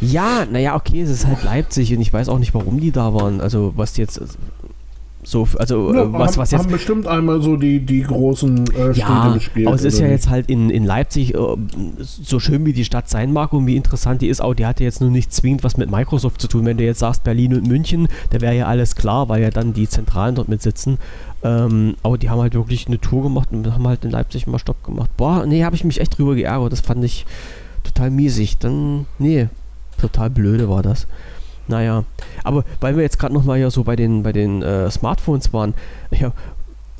Ja, 0.00 0.44
naja, 0.50 0.76
okay, 0.76 1.02
es 1.02 1.10
ist 1.10 1.26
halt 1.26 1.42
Leipzig 1.42 1.92
und 1.94 2.00
ich 2.00 2.12
weiß 2.12 2.28
auch 2.28 2.38
nicht, 2.38 2.54
warum 2.54 2.78
die 2.80 2.92
da 2.92 3.14
waren. 3.14 3.40
Also, 3.40 3.72
was 3.76 3.92
die 3.94 4.00
jetzt. 4.02 4.20
So, 5.24 5.48
also, 5.58 5.92
Ja, 5.92 6.04
äh, 6.04 6.12
was, 6.12 6.32
haben, 6.32 6.36
was 6.38 6.50
jetzt. 6.52 6.62
haben 6.62 6.70
bestimmt 6.70 7.06
einmal 7.08 7.42
so 7.42 7.56
die, 7.56 7.80
die 7.80 8.02
großen 8.02 8.64
äh, 8.72 8.92
Ja, 8.92 9.32
gespielt. 9.34 9.66
aber 9.66 9.74
es 9.76 9.84
ist 9.84 9.98
ja 9.98 10.04
nicht? 10.04 10.12
jetzt 10.12 10.30
halt 10.30 10.48
in, 10.48 10.70
in 10.70 10.84
Leipzig, 10.84 11.34
äh, 11.34 11.38
so 12.00 12.38
schön 12.38 12.64
wie 12.64 12.72
die 12.72 12.84
Stadt 12.84 13.08
sein 13.08 13.32
mag 13.32 13.52
und 13.52 13.66
wie 13.66 13.76
interessant 13.76 14.22
die 14.22 14.28
ist, 14.28 14.40
auch 14.40 14.54
die 14.54 14.64
hat 14.64 14.78
ja 14.80 14.84
jetzt 14.84 15.00
nur 15.00 15.10
nicht 15.10 15.32
zwingend 15.32 15.64
was 15.64 15.76
mit 15.76 15.90
Microsoft 15.90 16.40
zu 16.40 16.46
tun. 16.46 16.64
Wenn 16.64 16.76
du 16.78 16.84
jetzt 16.84 17.00
sagst 17.00 17.24
Berlin 17.24 17.54
und 17.54 17.66
München, 17.66 18.06
da 18.30 18.40
wäre 18.40 18.54
ja 18.56 18.66
alles 18.66 18.94
klar, 18.94 19.28
weil 19.28 19.42
ja 19.42 19.50
dann 19.50 19.72
die 19.72 19.88
Zentralen 19.88 20.36
dort 20.36 20.48
mit 20.48 20.62
sitzen. 20.62 20.98
Ähm, 21.42 21.96
aber 22.02 22.16
die 22.16 22.30
haben 22.30 22.40
halt 22.40 22.54
wirklich 22.54 22.86
eine 22.86 23.00
Tour 23.00 23.24
gemacht 23.24 23.48
und 23.52 23.70
haben 23.72 23.86
halt 23.86 24.04
in 24.04 24.10
Leipzig 24.10 24.46
mal 24.46 24.58
Stopp 24.58 24.82
gemacht. 24.84 25.10
Boah, 25.16 25.44
nee, 25.46 25.64
habe 25.64 25.74
ich 25.76 25.84
mich 25.84 26.00
echt 26.00 26.16
drüber 26.16 26.36
geärgert. 26.36 26.72
Das 26.72 26.80
fand 26.80 27.04
ich 27.04 27.26
total 27.84 28.10
miesig. 28.10 28.58
Dann, 28.58 29.06
nee, 29.18 29.48
total 30.00 30.30
blöde 30.30 30.68
war 30.68 30.82
das. 30.82 31.06
Naja, 31.68 32.04
aber 32.44 32.64
weil 32.80 32.96
wir 32.96 33.02
jetzt 33.02 33.18
gerade 33.18 33.34
nochmal 33.34 33.58
hier 33.58 33.70
so 33.70 33.84
bei 33.84 33.96
den, 33.96 34.22
bei 34.22 34.32
den 34.32 34.62
äh, 34.62 34.90
Smartphones 34.90 35.52
waren, 35.52 35.74
ja, 36.10 36.32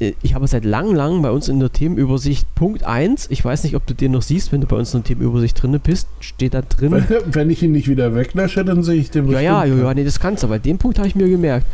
äh, 0.01 0.13
ich 0.23 0.35
habe 0.35 0.47
seit 0.47 0.65
langem, 0.65 0.95
lang 0.95 1.23
bei 1.23 1.31
uns 1.31 1.49
in 1.49 1.61
der 1.61 1.73
Themenübersicht 1.73 2.55
Punkt 2.55 2.85
1, 2.85 3.29
ich 3.31 3.45
weiß 3.45 3.65
nicht, 3.65 3.77
ob 3.77 3.87
du 3.87 3.95
den 3.95 4.13
noch 4.13 4.23
siehst, 4.23 4.53
wenn 4.53 4.61
du 4.61 4.67
bei 4.67 4.77
uns 4.77 4.95
in 4.95 5.01
der 5.03 5.09
Themenübersicht 5.09 5.63
drin 5.63 5.79
bist, 5.83 6.09
steht 6.21 6.55
da 6.55 6.63
drin. 6.63 7.05
Wenn 7.27 7.51
ich 7.51 7.63
ihn 7.63 7.73
nicht 7.73 7.89
wieder 7.89 8.15
weglösche, 8.15 8.65
dann 8.65 8.83
sehe 8.83 8.97
ich 8.97 9.11
den 9.11 9.29
ja, 9.29 9.41
ja, 9.41 9.41
ja, 9.41 9.61
bestimmt. 9.63 9.83
ja, 9.83 9.95
nee, 9.95 10.05
das 10.05 10.21
kannst 10.21 10.43
du, 10.43 10.47
aber 10.47 10.59
den 10.59 10.79
Punkt 10.79 10.99
habe 10.99 11.09
ich 11.09 11.15
mir 11.15 11.29
gemerkt. 11.29 11.67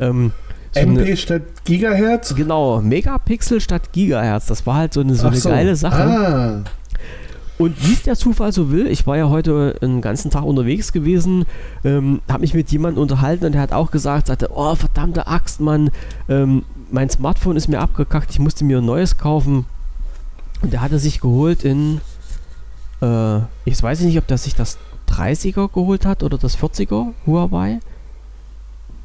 Ähm, 0.00 0.32
so 0.72 0.80
MP 0.80 1.00
eine, 1.00 1.16
statt 1.16 1.42
Gigahertz? 1.64 2.34
genau, 2.34 2.80
Megapixel 2.80 3.60
statt 3.60 3.92
Gigahertz, 3.92 4.46
das 4.46 4.66
war 4.66 4.76
halt 4.76 4.94
so 4.94 5.00
eine, 5.00 5.14
so 5.14 5.26
Ach 5.26 5.32
eine 5.32 5.40
geile 5.40 5.76
Sache. 5.76 6.02
Ah, 6.02 6.64
Und 7.58 7.86
wie 7.86 7.92
es 7.92 8.02
der 8.02 8.16
Zufall 8.16 8.52
so 8.52 8.70
will, 8.70 8.86
ich 8.86 9.06
war 9.06 9.16
ja 9.16 9.28
heute 9.28 9.76
einen 9.82 10.00
ganzen 10.00 10.30
Tag 10.30 10.44
unterwegs 10.44 10.92
gewesen, 10.92 11.44
ähm, 11.84 12.20
habe 12.28 12.40
mich 12.40 12.54
mit 12.54 12.70
jemandem 12.72 13.02
unterhalten 13.02 13.44
und 13.44 13.52
der 13.52 13.60
hat 13.60 13.72
auch 13.72 13.90
gesagt, 13.90 14.28
sagte, 14.28 14.50
oh 14.54 14.74
verdammte 14.74 15.26
Axt, 15.26 15.60
Mann, 15.60 15.90
ähm, 16.28 16.64
mein 16.90 17.10
Smartphone 17.10 17.56
ist 17.56 17.68
mir 17.68 17.80
abgekackt, 17.80 18.30
ich 18.30 18.38
musste 18.38 18.64
mir 18.64 18.78
ein 18.78 18.84
neues 18.84 19.16
kaufen. 19.18 19.66
Und 20.62 20.72
der 20.72 20.80
hatte 20.80 20.98
sich 20.98 21.20
geholt 21.20 21.64
in, 21.64 22.00
äh, 23.00 23.38
ich 23.64 23.82
weiß 23.82 24.00
nicht, 24.00 24.18
ob 24.18 24.26
der 24.26 24.38
sich 24.38 24.54
das 24.54 24.78
30er 25.08 25.72
geholt 25.72 26.06
hat 26.06 26.22
oder 26.22 26.38
das 26.38 26.58
40er 26.58 27.12
Huawei. 27.26 27.80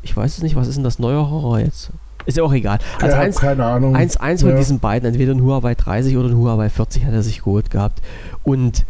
Ich 0.03 0.15
weiß 0.15 0.37
es 0.37 0.43
nicht, 0.43 0.55
was 0.55 0.67
ist 0.67 0.75
denn 0.75 0.83
das 0.83 0.99
neuere 0.99 1.61
jetzt? 1.61 1.91
Ist 2.27 2.37
ja 2.37 2.43
auch 2.43 2.53
egal. 2.53 2.77
Also 3.01 3.15
ja, 3.15 3.21
eins, 3.23 3.37
keine 3.37 3.65
Ahnung. 3.65 3.95
Eins, 3.95 4.17
eins 4.17 4.41
von 4.41 4.51
Ja. 4.51 4.57
diesen 4.57 4.79
beiden, 4.79 5.07
entweder 5.09 5.33
ein 5.33 5.41
Huawei 5.41 5.73
30 5.73 6.15
oder 6.17 6.29
ein 6.29 6.37
Huawei 6.37 6.69
40 6.69 7.05
hat 7.05 7.13
er 7.13 7.23
sich 7.23 7.39
geholt 7.39 7.71
gehabt. 7.71 8.01
Und 8.43 8.85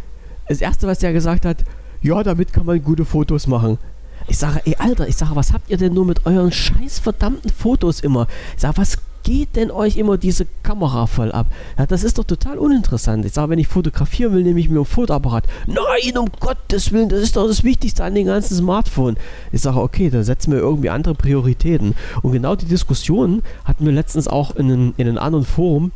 das 0.50 0.60
erste, 0.60 0.88
was 0.88 1.00
der 1.00 1.13
gesagt 1.13 1.45
hat, 1.45 1.58
ja, 2.02 2.21
damit 2.23 2.52
kann 2.52 2.65
man 2.65 2.84
gute 2.84 3.06
Fotos 3.06 3.47
machen. 3.47 3.78
Ich 4.28 4.38
sage, 4.39 4.60
ey 4.65 4.76
Alter, 4.78 5.08
ich 5.08 5.15
sage, 5.15 5.36
was 5.36 5.54
habt 5.54 5.69
ihr 5.69 5.78
denn 5.78 5.93
nur 5.93 6.06
mit 6.06 6.26
euren 6.26 6.52
scheiß 6.52 7.00
verdammten 7.00 7.50
Fotos 7.50 8.00
immer? 8.02 8.28
Ich 8.56 8.62
sage, 8.62 8.78
was 8.78 8.97
geht 9.27 9.57
denn 9.57 9.71
euch 9.71 9.97
immer 9.97 10.17
diese 10.17 10.47
Kamera 10.63 11.05
voll 11.05 11.33
ab? 11.33 11.47
Ja, 11.77 11.85
das 11.85 12.05
ist 12.05 12.17
doch 12.17 12.23
total 12.23 12.57
uninteressant. 12.57 13.25
Ich 13.25 13.33
sage, 13.33 13.49
wenn 13.49 13.59
ich 13.59 13.67
fotografieren 13.67 14.33
will, 14.33 14.41
nehme 14.43 14.61
ich 14.61 14.69
mir 14.69 14.79
ein 14.79 14.85
Fotoapparat. 14.85 15.43
Nein, 15.65 16.17
um 16.17 16.29
Gottes 16.39 16.93
Willen, 16.93 17.09
das 17.09 17.19
ist 17.19 17.35
doch 17.35 17.45
das 17.45 17.65
Wichtigste 17.65 18.05
an 18.05 18.15
den 18.15 18.27
ganzen 18.27 18.55
Smartphone. 18.55 19.17
Ich 19.51 19.61
sage, 19.61 19.81
okay, 19.81 20.09
da 20.09 20.23
setzen 20.23 20.53
wir 20.53 20.59
irgendwie 20.59 20.89
andere 20.89 21.13
Prioritäten. 21.13 21.93
Und 22.21 22.31
genau 22.31 22.55
die 22.55 22.67
Diskussion 22.67 23.43
hatten 23.65 23.85
wir 23.85 23.91
letztens 23.91 24.29
auch 24.29 24.55
in 24.55 24.93
in 24.95 25.07
einem 25.07 25.17
anderen 25.17 25.45
Forum, 25.45 25.91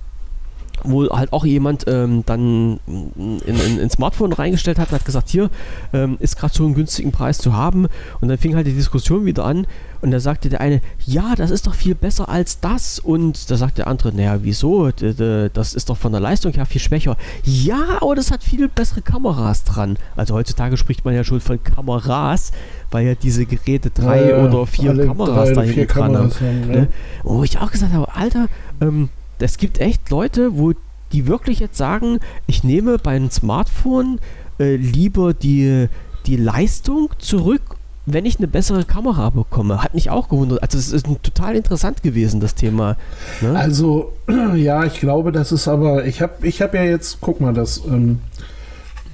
wo 0.83 1.09
halt 1.09 1.33
auch 1.33 1.45
jemand 1.45 1.85
ähm, 1.87 2.23
dann 2.25 2.79
in, 2.87 3.41
in, 3.45 3.79
in 3.79 3.89
Smartphone 3.89 4.33
reingestellt 4.33 4.79
hat 4.79 4.89
und 4.89 4.95
hat 4.95 5.05
gesagt, 5.05 5.29
hier 5.29 5.49
ähm, 5.93 6.17
ist 6.19 6.37
gerade 6.37 6.53
so 6.53 6.65
einen 6.65 6.73
günstigen 6.73 7.11
Preis 7.11 7.37
zu 7.37 7.53
haben. 7.53 7.87
Und 8.19 8.29
dann 8.29 8.37
fing 8.37 8.55
halt 8.55 8.67
die 8.67 8.73
Diskussion 8.73 9.25
wieder 9.25 9.45
an 9.45 9.67
und 10.01 10.11
da 10.11 10.19
sagte 10.19 10.49
der 10.49 10.61
eine, 10.61 10.81
ja, 11.05 11.35
das 11.35 11.51
ist 11.51 11.67
doch 11.67 11.75
viel 11.75 11.93
besser 11.93 12.27
als 12.27 12.59
das. 12.59 12.99
Und 12.99 13.51
da 13.51 13.55
sagt 13.55 13.77
der 13.77 13.87
andere, 13.87 14.11
naja, 14.13 14.39
wieso? 14.41 14.89
Das 14.91 15.73
ist 15.73 15.89
doch 15.89 15.97
von 15.97 16.11
der 16.11 16.21
Leistung 16.21 16.53
her 16.53 16.65
viel 16.65 16.81
schwächer. 16.81 17.17
Ja, 17.43 17.99
aber 18.01 18.15
das 18.15 18.31
hat 18.31 18.43
viel 18.43 18.67
bessere 18.67 19.01
Kameras 19.01 19.63
dran. 19.63 19.97
Also 20.15 20.33
heutzutage 20.33 20.75
spricht 20.77 21.05
man 21.05 21.13
ja 21.13 21.23
schon 21.23 21.39
von 21.39 21.63
Kameras, 21.63 22.51
weil 22.89 23.05
ja 23.05 23.15
diese 23.15 23.45
Geräte 23.45 23.91
drei 23.91 24.29
Ja, 24.31 24.43
oder 24.43 24.65
vier 24.65 25.05
Kameras 25.05 25.49
drei 25.49 25.53
da 25.53 25.61
hinten 25.61 25.87
dran 25.87 26.17
haben. 26.17 26.31
Haben, 26.31 26.67
Ne? 26.67 26.87
Wo 27.23 27.43
ich 27.43 27.59
auch 27.59 27.71
gesagt 27.71 27.93
habe, 27.93 28.13
Alter, 28.15 28.47
ähm, 28.81 29.09
es 29.41 29.57
gibt 29.57 29.79
echt 29.79 30.09
Leute, 30.09 30.57
wo 30.57 30.73
die 31.11 31.27
wirklich 31.27 31.59
jetzt 31.59 31.77
sagen, 31.77 32.19
ich 32.47 32.63
nehme 32.63 32.97
beim 32.97 33.29
Smartphone 33.29 34.19
äh, 34.59 34.75
lieber 34.75 35.33
die, 35.33 35.87
die 36.25 36.37
Leistung 36.37 37.09
zurück, 37.19 37.61
wenn 38.05 38.25
ich 38.25 38.37
eine 38.37 38.47
bessere 38.47 38.85
Kamera 38.85 39.29
bekomme. 39.29 39.83
Hat 39.83 39.93
mich 39.93 40.09
auch 40.09 40.29
gewundert. 40.29 40.63
Also 40.63 40.77
es 40.77 40.91
ist 40.91 41.05
total 41.21 41.55
interessant 41.55 42.01
gewesen, 42.03 42.39
das 42.39 42.55
Thema. 42.55 42.97
Ne? 43.41 43.57
Also, 43.57 44.13
ja, 44.55 44.85
ich 44.85 44.99
glaube, 44.99 45.31
das 45.31 45.51
ist 45.51 45.67
aber, 45.67 46.05
ich 46.05 46.21
habe 46.21 46.47
ich 46.47 46.61
hab 46.61 46.73
ja 46.73 46.83
jetzt, 46.83 47.19
guck 47.21 47.41
mal, 47.41 47.53
das, 47.53 47.81
ähm, 47.85 48.19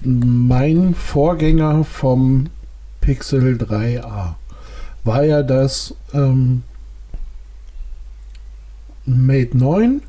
mein 0.03 0.93
Vorgänger 0.93 1.83
vom 1.83 2.47
Pixel 3.01 3.57
3a 3.57 4.35
war 5.03 5.23
ja 5.23 5.41
das 5.41 5.95
ähm, 6.13 6.63
Mate 9.05 9.57
9 9.57 10.01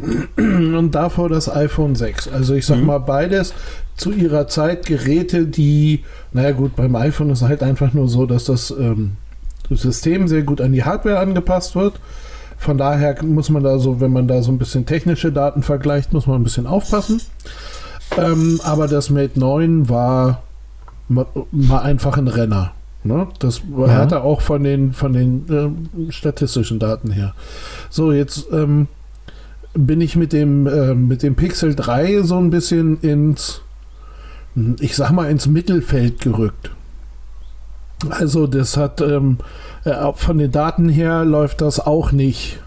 und 0.36 0.90
davor 0.92 1.28
das 1.28 1.48
iPhone 1.54 1.94
6. 1.94 2.28
Also 2.28 2.54
ich 2.54 2.66
sag 2.66 2.78
Mhm. 2.78 2.86
mal 2.86 2.98
beides 2.98 3.54
zu 3.96 4.12
ihrer 4.12 4.46
Zeit 4.48 4.86
Geräte, 4.86 5.46
die, 5.46 6.04
naja 6.32 6.52
gut, 6.52 6.76
beim 6.76 6.94
iPhone 6.96 7.30
ist 7.30 7.42
halt 7.42 7.62
einfach 7.62 7.92
nur 7.92 8.08
so, 8.08 8.26
dass 8.26 8.44
das 8.44 8.70
ähm, 8.70 9.12
System 9.70 10.26
sehr 10.28 10.42
gut 10.42 10.60
an 10.60 10.72
die 10.72 10.84
Hardware 10.84 11.18
angepasst 11.18 11.74
wird. 11.76 12.00
Von 12.58 12.76
daher 12.78 13.22
muss 13.24 13.48
man 13.50 13.62
da 13.62 13.78
so, 13.78 14.00
wenn 14.00 14.12
man 14.12 14.28
da 14.28 14.42
so 14.42 14.50
ein 14.52 14.58
bisschen 14.58 14.84
technische 14.86 15.32
Daten 15.32 15.62
vergleicht, 15.62 16.12
muss 16.12 16.26
man 16.26 16.40
ein 16.40 16.44
bisschen 16.44 16.66
aufpassen. 16.66 17.20
Ähm, 18.18 18.60
aber 18.64 18.88
das 18.88 19.08
Mate 19.10 19.38
9 19.38 19.88
war 19.88 20.42
ma- 21.08 21.26
mal 21.52 21.80
einfach 21.80 22.18
ein 22.18 22.28
Renner. 22.28 22.72
Ne? 23.04 23.28
Das 23.38 23.62
Ja. 23.78 23.88
hatte 23.94 24.22
auch 24.24 24.40
von 24.42 24.62
den, 24.62 24.92
von 24.92 25.12
den 25.14 25.46
ähm, 25.48 26.10
statistischen 26.10 26.78
Daten 26.78 27.10
her. 27.12 27.34
So, 27.88 28.12
jetzt 28.12 28.46
ähm, 28.52 28.88
bin 29.74 30.00
ich 30.00 30.16
mit 30.16 30.32
dem, 30.32 30.66
äh, 30.66 30.94
mit 30.94 31.22
dem 31.22 31.36
Pixel 31.36 31.74
3 31.74 32.22
so 32.22 32.36
ein 32.38 32.50
bisschen 32.50 32.98
ins, 33.00 33.62
ich 34.80 34.96
sag 34.96 35.10
mal, 35.12 35.30
ins 35.30 35.46
Mittelfeld 35.46 36.20
gerückt. 36.20 36.70
Also 38.08 38.46
das 38.46 38.76
hat 38.76 39.00
ähm, 39.00 39.38
äh, 39.84 39.94
von 40.14 40.38
den 40.38 40.50
Daten 40.50 40.88
her 40.88 41.24
läuft 41.24 41.60
das 41.60 41.78
auch 41.80 42.12
nicht. 42.12 42.58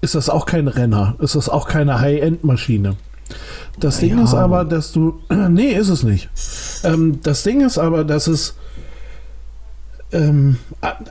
Ist 0.00 0.14
das 0.14 0.30
auch 0.30 0.46
kein 0.46 0.68
Renner? 0.68 1.16
Ist 1.18 1.34
das 1.34 1.48
auch 1.48 1.66
keine 1.68 2.00
High-End-Maschine? 2.00 2.96
Das 3.80 3.98
Ding 3.98 4.16
Ja. 4.18 4.24
ist 4.24 4.34
aber, 4.34 4.64
dass 4.64 4.92
du. 4.92 5.20
Nee, 5.50 5.72
ist 5.72 5.88
es 5.88 6.04
nicht. 6.04 6.28
Ähm, 6.84 7.18
das 7.22 7.42
Ding 7.42 7.60
ist 7.66 7.78
aber, 7.78 8.04
dass 8.04 8.28
es. 8.28 8.54
Ähm, 10.12 10.58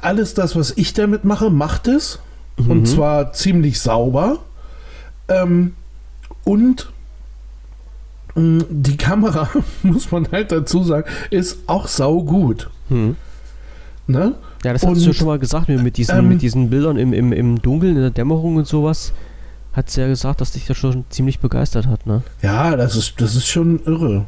alles 0.02 0.34
das, 0.34 0.56
was 0.56 0.72
ich 0.78 0.94
damit 0.94 1.26
mache, 1.26 1.50
macht 1.50 1.88
es. 1.88 2.20
Und 2.58 2.82
Mhm. 2.82 2.86
zwar 2.86 3.34
ziemlich 3.34 3.82
sauber. 3.82 4.40
Ähm, 5.28 5.74
und 6.44 6.92
mh, 8.36 8.66
die 8.70 8.98
Kamera, 8.98 9.50
muss 9.84 10.12
man 10.12 10.28
halt 10.32 10.52
dazu 10.52 10.84
sagen, 10.84 11.08
ist 11.30 11.60
auch 11.68 11.88
saugut. 11.88 12.70
Hm. 12.90 13.16
Ne? 14.08 14.36
Ja, 14.64 14.74
das 14.74 14.86
hast 14.86 15.06
du 15.06 15.14
schon 15.14 15.28
mal 15.28 15.40
gesagt, 15.40 15.68
mit, 15.70 15.98
diesen, 15.98 16.18
ähm, 16.18 16.30
mit 16.30 16.42
diesen 16.42 16.70
Bildern 16.70 16.98
im, 16.98 17.14
im, 17.14 17.34
im 17.34 17.62
Dunkeln, 17.62 17.96
in 17.96 18.02
der 18.02 18.12
Dämmerung 18.12 18.56
und 18.56 18.68
sowas. 18.68 19.14
Hat 19.74 19.90
sie 19.90 20.02
ja 20.02 20.08
gesagt, 20.08 20.42
dass 20.42 20.52
dich 20.52 20.66
das 20.66 20.78
schon 20.78 21.04
ziemlich 21.10 21.40
begeistert 21.40 21.88
hat, 21.88 22.06
ne? 22.06 22.22
Ja, 22.42 22.78
das 22.78 22.96
ist, 22.96 23.20
das 23.20 23.36
ist 23.36 23.48
schon 23.48 23.82
irre. 23.86 24.26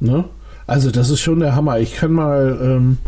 Ne? 0.00 0.24
Also, 0.66 0.90
das 0.90 1.08
ist 1.08 1.20
schon 1.20 1.40
der 1.40 1.54
Hammer. 1.54 1.78
Ich 1.78 1.96
kann 1.96 2.12
mal, 2.12 2.58
ähm, 2.62 2.98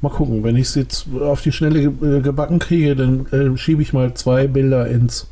mal 0.00 0.08
gucken, 0.10 0.42
wenn 0.42 0.56
ich 0.56 0.68
es 0.68 0.74
jetzt 0.74 1.06
auf 1.20 1.42
die 1.42 1.52
Schnelle 1.52 1.92
ge 1.92 2.20
gebacken 2.20 2.58
kriege, 2.58 2.96
dann 2.96 3.26
äh, 3.26 3.56
schiebe 3.56 3.82
ich 3.82 3.92
mal 3.92 4.14
zwei 4.14 4.48
Bilder 4.48 4.88
ins 4.88 5.28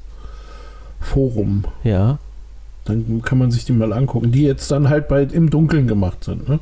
Forum. 1.05 1.65
Ja. 1.85 2.19
Dann 2.85 3.23
kann 3.23 3.39
man 3.39 3.51
sich 3.51 3.65
die 3.65 3.73
mal 3.73 3.93
angucken, 3.93 4.31
die 4.31 4.43
jetzt 4.43 4.71
dann 4.71 4.89
halt 4.91 5.09
bei, 5.09 5.23
im 5.23 5.49
Dunkeln 5.49 5.87
gemacht 5.87 6.25
sind. 6.25 6.49
Ne? 6.49 6.61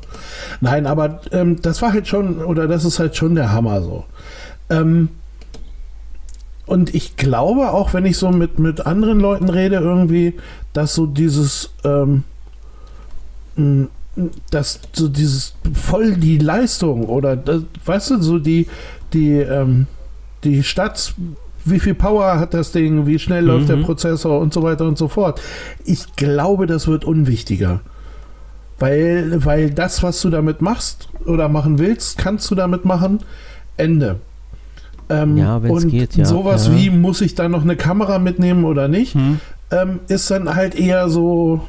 Nein, 0.61 0.85
aber 0.85 1.21
ähm, 1.31 1.61
das 1.61 1.81
war 1.81 1.91
halt 1.91 2.07
schon, 2.07 2.43
oder 2.43 2.67
das 2.67 2.85
ist 2.85 2.99
halt 2.99 3.15
schon 3.17 3.35
der 3.35 3.51
Hammer 3.51 3.81
so. 3.81 4.05
Ähm, 4.69 5.09
und 6.65 6.95
ich 6.95 7.17
glaube, 7.17 7.71
auch 7.71 7.93
wenn 7.93 8.05
ich 8.05 8.17
so 8.17 8.31
mit, 8.31 8.57
mit 8.57 8.85
anderen 8.85 9.19
Leuten 9.19 9.49
rede, 9.49 9.75
irgendwie, 9.75 10.35
dass 10.71 10.95
so 10.95 11.05
dieses, 11.05 11.71
ähm, 11.83 12.23
dass 14.49 14.79
so 14.93 15.09
dieses 15.09 15.55
voll 15.73 16.15
die 16.15 16.37
Leistung 16.37 17.05
oder 17.05 17.35
das, 17.35 17.63
weißt 17.85 18.11
du, 18.11 18.21
so 18.21 18.39
die, 18.39 18.67
die, 19.11 19.33
ähm, 19.33 19.87
die 20.45 20.63
Stadt, 20.63 21.13
wie 21.65 21.79
viel 21.79 21.93
Power 21.95 22.39
hat 22.39 22.53
das 22.53 22.71
Ding, 22.71 23.05
wie 23.05 23.19
schnell 23.19 23.45
läuft 23.45 23.69
der 23.69 23.77
Mhm. 23.77 23.83
Prozessor 23.83 24.39
und 24.39 24.53
so 24.53 24.63
weiter 24.63 24.85
und 24.85 24.97
so 24.97 25.07
fort. 25.07 25.41
Ich 25.85 26.15
glaube, 26.15 26.65
das 26.67 26.87
wird 26.87 27.05
unwichtiger. 27.05 27.81
Weil, 28.79 29.45
weil 29.45 29.69
das, 29.71 30.03
was 30.03 30.19
du 30.21 30.29
damit 30.29 30.61
machst 30.61 31.07
oder 31.25 31.47
machen 31.47 31.79
willst, 31.79 32.17
kannst 32.17 32.49
du 32.51 32.55
damit 32.55 32.85
machen. 32.85 33.19
Ende. 33.77 34.19
Ähm, 35.09 35.37
Ja, 35.37 35.61
wenn's 35.63 35.83
und 35.85 35.89
geht, 35.89 36.15
ja. 36.15 36.25
sowas 36.25 36.67
Ja. 36.67 36.75
wie, 36.77 36.89
muss 36.89 37.21
ich 37.21 37.35
da 37.35 37.47
noch 37.49 37.61
eine 37.63 37.75
Kamera 37.75 38.19
mitnehmen 38.19 38.65
oder 38.65 38.87
nicht, 38.87 39.13
Hm. 39.15 39.39
ähm, 39.71 39.99
ist 40.07 40.29
dann 40.31 40.53
halt 40.55 40.75
eher 40.75 41.07
so. 41.09 41.61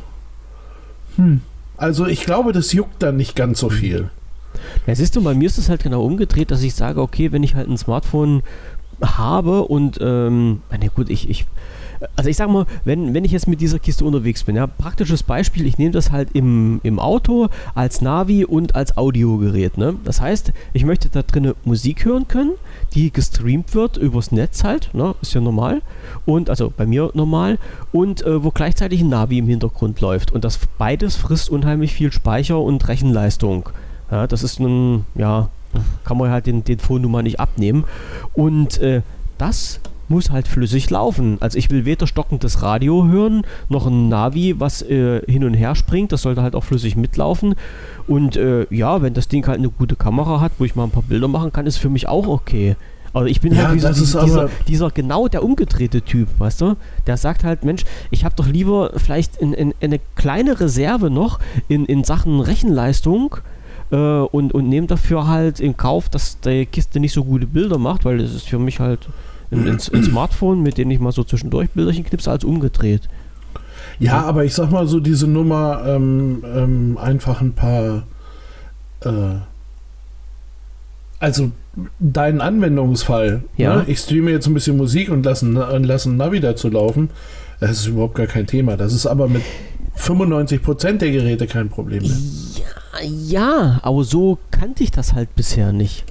Hm. 1.16 1.40
Also 1.76 2.06
ich 2.06 2.24
glaube, 2.24 2.52
das 2.52 2.72
juckt 2.72 3.02
dann 3.02 3.16
nicht 3.16 3.36
ganz 3.36 3.58
so 3.60 3.68
viel. 3.68 4.10
Ja, 4.86 4.94
siehst 4.94 5.16
du, 5.16 5.22
bei 5.22 5.34
mir 5.34 5.46
ist 5.46 5.58
es 5.58 5.68
halt 5.68 5.82
genau 5.82 6.04
umgedreht, 6.04 6.50
dass 6.50 6.62
ich 6.62 6.74
sage, 6.74 7.00
okay, 7.00 7.32
wenn 7.32 7.42
ich 7.42 7.54
halt 7.54 7.68
ein 7.68 7.76
Smartphone 7.76 8.42
habe 9.02 9.62
und, 9.64 9.98
ähm, 10.00 10.62
na 10.70 10.88
gut, 10.88 11.10
ich, 11.10 11.28
ich, 11.28 11.46
also 12.16 12.28
ich 12.28 12.36
sag 12.36 12.50
mal, 12.50 12.66
wenn, 12.84 13.14
wenn 13.14 13.24
ich 13.24 13.32
jetzt 13.32 13.48
mit 13.48 13.60
dieser 13.60 13.78
Kiste 13.78 14.04
unterwegs 14.04 14.44
bin, 14.44 14.56
ja, 14.56 14.66
praktisches 14.66 15.22
Beispiel, 15.22 15.66
ich 15.66 15.78
nehme 15.78 15.92
das 15.92 16.10
halt 16.10 16.30
im, 16.32 16.80
im 16.82 16.98
Auto 16.98 17.48
als 17.74 18.00
Navi 18.00 18.44
und 18.44 18.74
als 18.74 18.96
Audiogerät, 18.96 19.78
ne? 19.78 19.94
Das 20.04 20.20
heißt, 20.20 20.52
ich 20.72 20.84
möchte 20.84 21.08
da 21.08 21.22
drinnen 21.22 21.54
Musik 21.64 22.04
hören 22.04 22.28
können, 22.28 22.52
die 22.94 23.12
gestreamt 23.12 23.74
wird 23.74 23.96
übers 23.96 24.32
Netz 24.32 24.64
halt, 24.64 24.90
ne? 24.92 25.14
Ist 25.22 25.34
ja 25.34 25.40
normal. 25.40 25.82
Und, 26.26 26.50
also 26.50 26.72
bei 26.74 26.86
mir 26.86 27.10
normal. 27.14 27.58
Und 27.92 28.24
äh, 28.24 28.42
wo 28.42 28.50
gleichzeitig 28.50 29.00
ein 29.00 29.08
Navi 29.08 29.38
im 29.38 29.48
Hintergrund 29.48 30.00
läuft. 30.00 30.32
Und 30.32 30.44
das 30.44 30.60
beides 30.78 31.16
frisst 31.16 31.50
unheimlich 31.50 31.92
viel 31.94 32.12
Speicher 32.12 32.60
und 32.60 32.86
Rechenleistung. 32.88 33.68
Ja, 34.10 34.26
das 34.26 34.42
ist 34.42 34.60
nun, 34.60 35.06
ja, 35.14 35.48
kann 36.04 36.18
man 36.18 36.30
halt 36.30 36.46
den, 36.46 36.64
den 36.64 36.78
Phone 36.78 37.02
nun 37.02 37.12
mal 37.12 37.22
nicht 37.22 37.40
abnehmen. 37.40 37.84
Und 38.32 38.78
äh, 38.78 39.02
das 39.38 39.80
muss 40.08 40.30
halt 40.30 40.46
flüssig 40.48 40.90
laufen. 40.90 41.38
Also 41.40 41.56
ich 41.56 41.70
will 41.70 41.86
weder 41.86 42.06
stockendes 42.06 42.60
Radio 42.62 43.06
hören, 43.06 43.42
noch 43.70 43.86
ein 43.86 44.08
Navi, 44.10 44.54
was 44.60 44.82
äh, 44.82 45.22
hin 45.26 45.44
und 45.44 45.54
her 45.54 45.74
springt. 45.74 46.12
Das 46.12 46.22
sollte 46.22 46.42
halt 46.42 46.54
auch 46.54 46.64
flüssig 46.64 46.94
mitlaufen. 46.96 47.54
Und 48.06 48.36
äh, 48.36 48.66
ja, 48.68 49.00
wenn 49.00 49.14
das 49.14 49.28
Ding 49.28 49.46
halt 49.46 49.58
eine 49.58 49.70
gute 49.70 49.96
Kamera 49.96 50.40
hat, 50.40 50.52
wo 50.58 50.64
ich 50.64 50.74
mal 50.76 50.84
ein 50.84 50.90
paar 50.90 51.02
Bilder 51.04 51.26
machen 51.28 51.52
kann, 51.52 51.66
ist 51.66 51.78
für 51.78 51.88
mich 51.88 52.06
auch 52.06 52.26
okay. 52.26 52.76
Also 53.14 53.28
ich 53.28 53.40
bin 53.40 53.54
Ja, 53.54 53.68
halt 53.68 53.76
dieser, 53.96 54.22
aber- 54.22 54.50
dieser 54.66 54.90
genau 54.90 55.28
der 55.28 55.44
umgedrehte 55.44 56.02
Typ, 56.02 56.28
weißt 56.38 56.60
du? 56.60 56.76
Der 57.06 57.16
sagt 57.16 57.44
halt, 57.44 57.64
Mensch, 57.64 57.84
ich 58.10 58.24
habe 58.24 58.34
doch 58.36 58.46
lieber 58.48 58.90
vielleicht 58.96 59.36
in, 59.36 59.52
in, 59.54 59.72
eine 59.80 60.00
kleine 60.16 60.58
Reserve 60.60 61.10
noch 61.10 61.38
in, 61.68 61.86
in 61.86 62.02
Sachen 62.04 62.40
Rechenleistung 62.40 63.36
äh, 63.94 63.96
und, 63.96 64.52
und 64.52 64.68
nehme 64.68 64.86
dafür 64.86 65.28
halt 65.28 65.60
in 65.60 65.76
Kauf, 65.76 66.08
dass 66.08 66.40
die 66.40 66.66
Kiste 66.66 66.98
nicht 66.98 67.12
so 67.12 67.24
gute 67.24 67.46
Bilder 67.46 67.78
macht, 67.78 68.04
weil 68.04 68.18
das 68.18 68.34
ist 68.34 68.48
für 68.48 68.58
mich 68.58 68.80
halt 68.80 69.08
ein, 69.50 69.68
ein, 69.68 69.78
ein 69.92 70.04
Smartphone, 70.04 70.62
mit 70.62 70.78
dem 70.78 70.90
ich 70.90 70.98
mal 70.98 71.12
so 71.12 71.22
zwischendurch 71.22 71.70
Bilderchen 71.70 72.04
knipse, 72.04 72.30
als 72.30 72.44
umgedreht. 72.44 73.02
Ja, 74.00 74.22
aber 74.22 74.44
ich 74.44 74.54
sag 74.54 74.72
mal 74.72 74.88
so 74.88 74.98
diese 74.98 75.28
Nummer 75.28 75.84
ähm, 75.86 76.42
ähm, 76.44 76.98
einfach 77.00 77.40
ein 77.40 77.52
paar 77.52 78.02
äh, 79.04 79.36
also 81.20 81.52
dein 82.00 82.40
Anwendungsfall. 82.40 83.44
Ja. 83.56 83.76
Ne? 83.76 83.84
Ich 83.86 84.00
streame 84.00 84.30
jetzt 84.30 84.46
ein 84.46 84.54
bisschen 84.54 84.76
Musik 84.76 85.10
und 85.10 85.24
lasse 85.24 85.46
lasse 85.46 86.10
ein 86.10 86.16
Navi 86.16 86.40
dazu 86.40 86.68
laufen. 86.68 87.10
Das 87.60 87.70
ist 87.70 87.86
überhaupt 87.86 88.16
gar 88.16 88.26
kein 88.26 88.46
Thema. 88.46 88.76
Das 88.76 88.92
ist 88.92 89.06
aber 89.06 89.28
mit 89.28 89.42
95% 89.98 90.98
der 90.98 91.10
Geräte 91.10 91.46
kein 91.46 91.68
Problem 91.68 92.02
mehr. 92.02 92.16
Ja, 92.56 93.00
ja, 93.02 93.80
aber 93.82 94.04
so 94.04 94.38
kannte 94.50 94.84
ich 94.84 94.90
das 94.90 95.14
halt 95.14 95.34
bisher 95.34 95.72
nicht. 95.72 96.04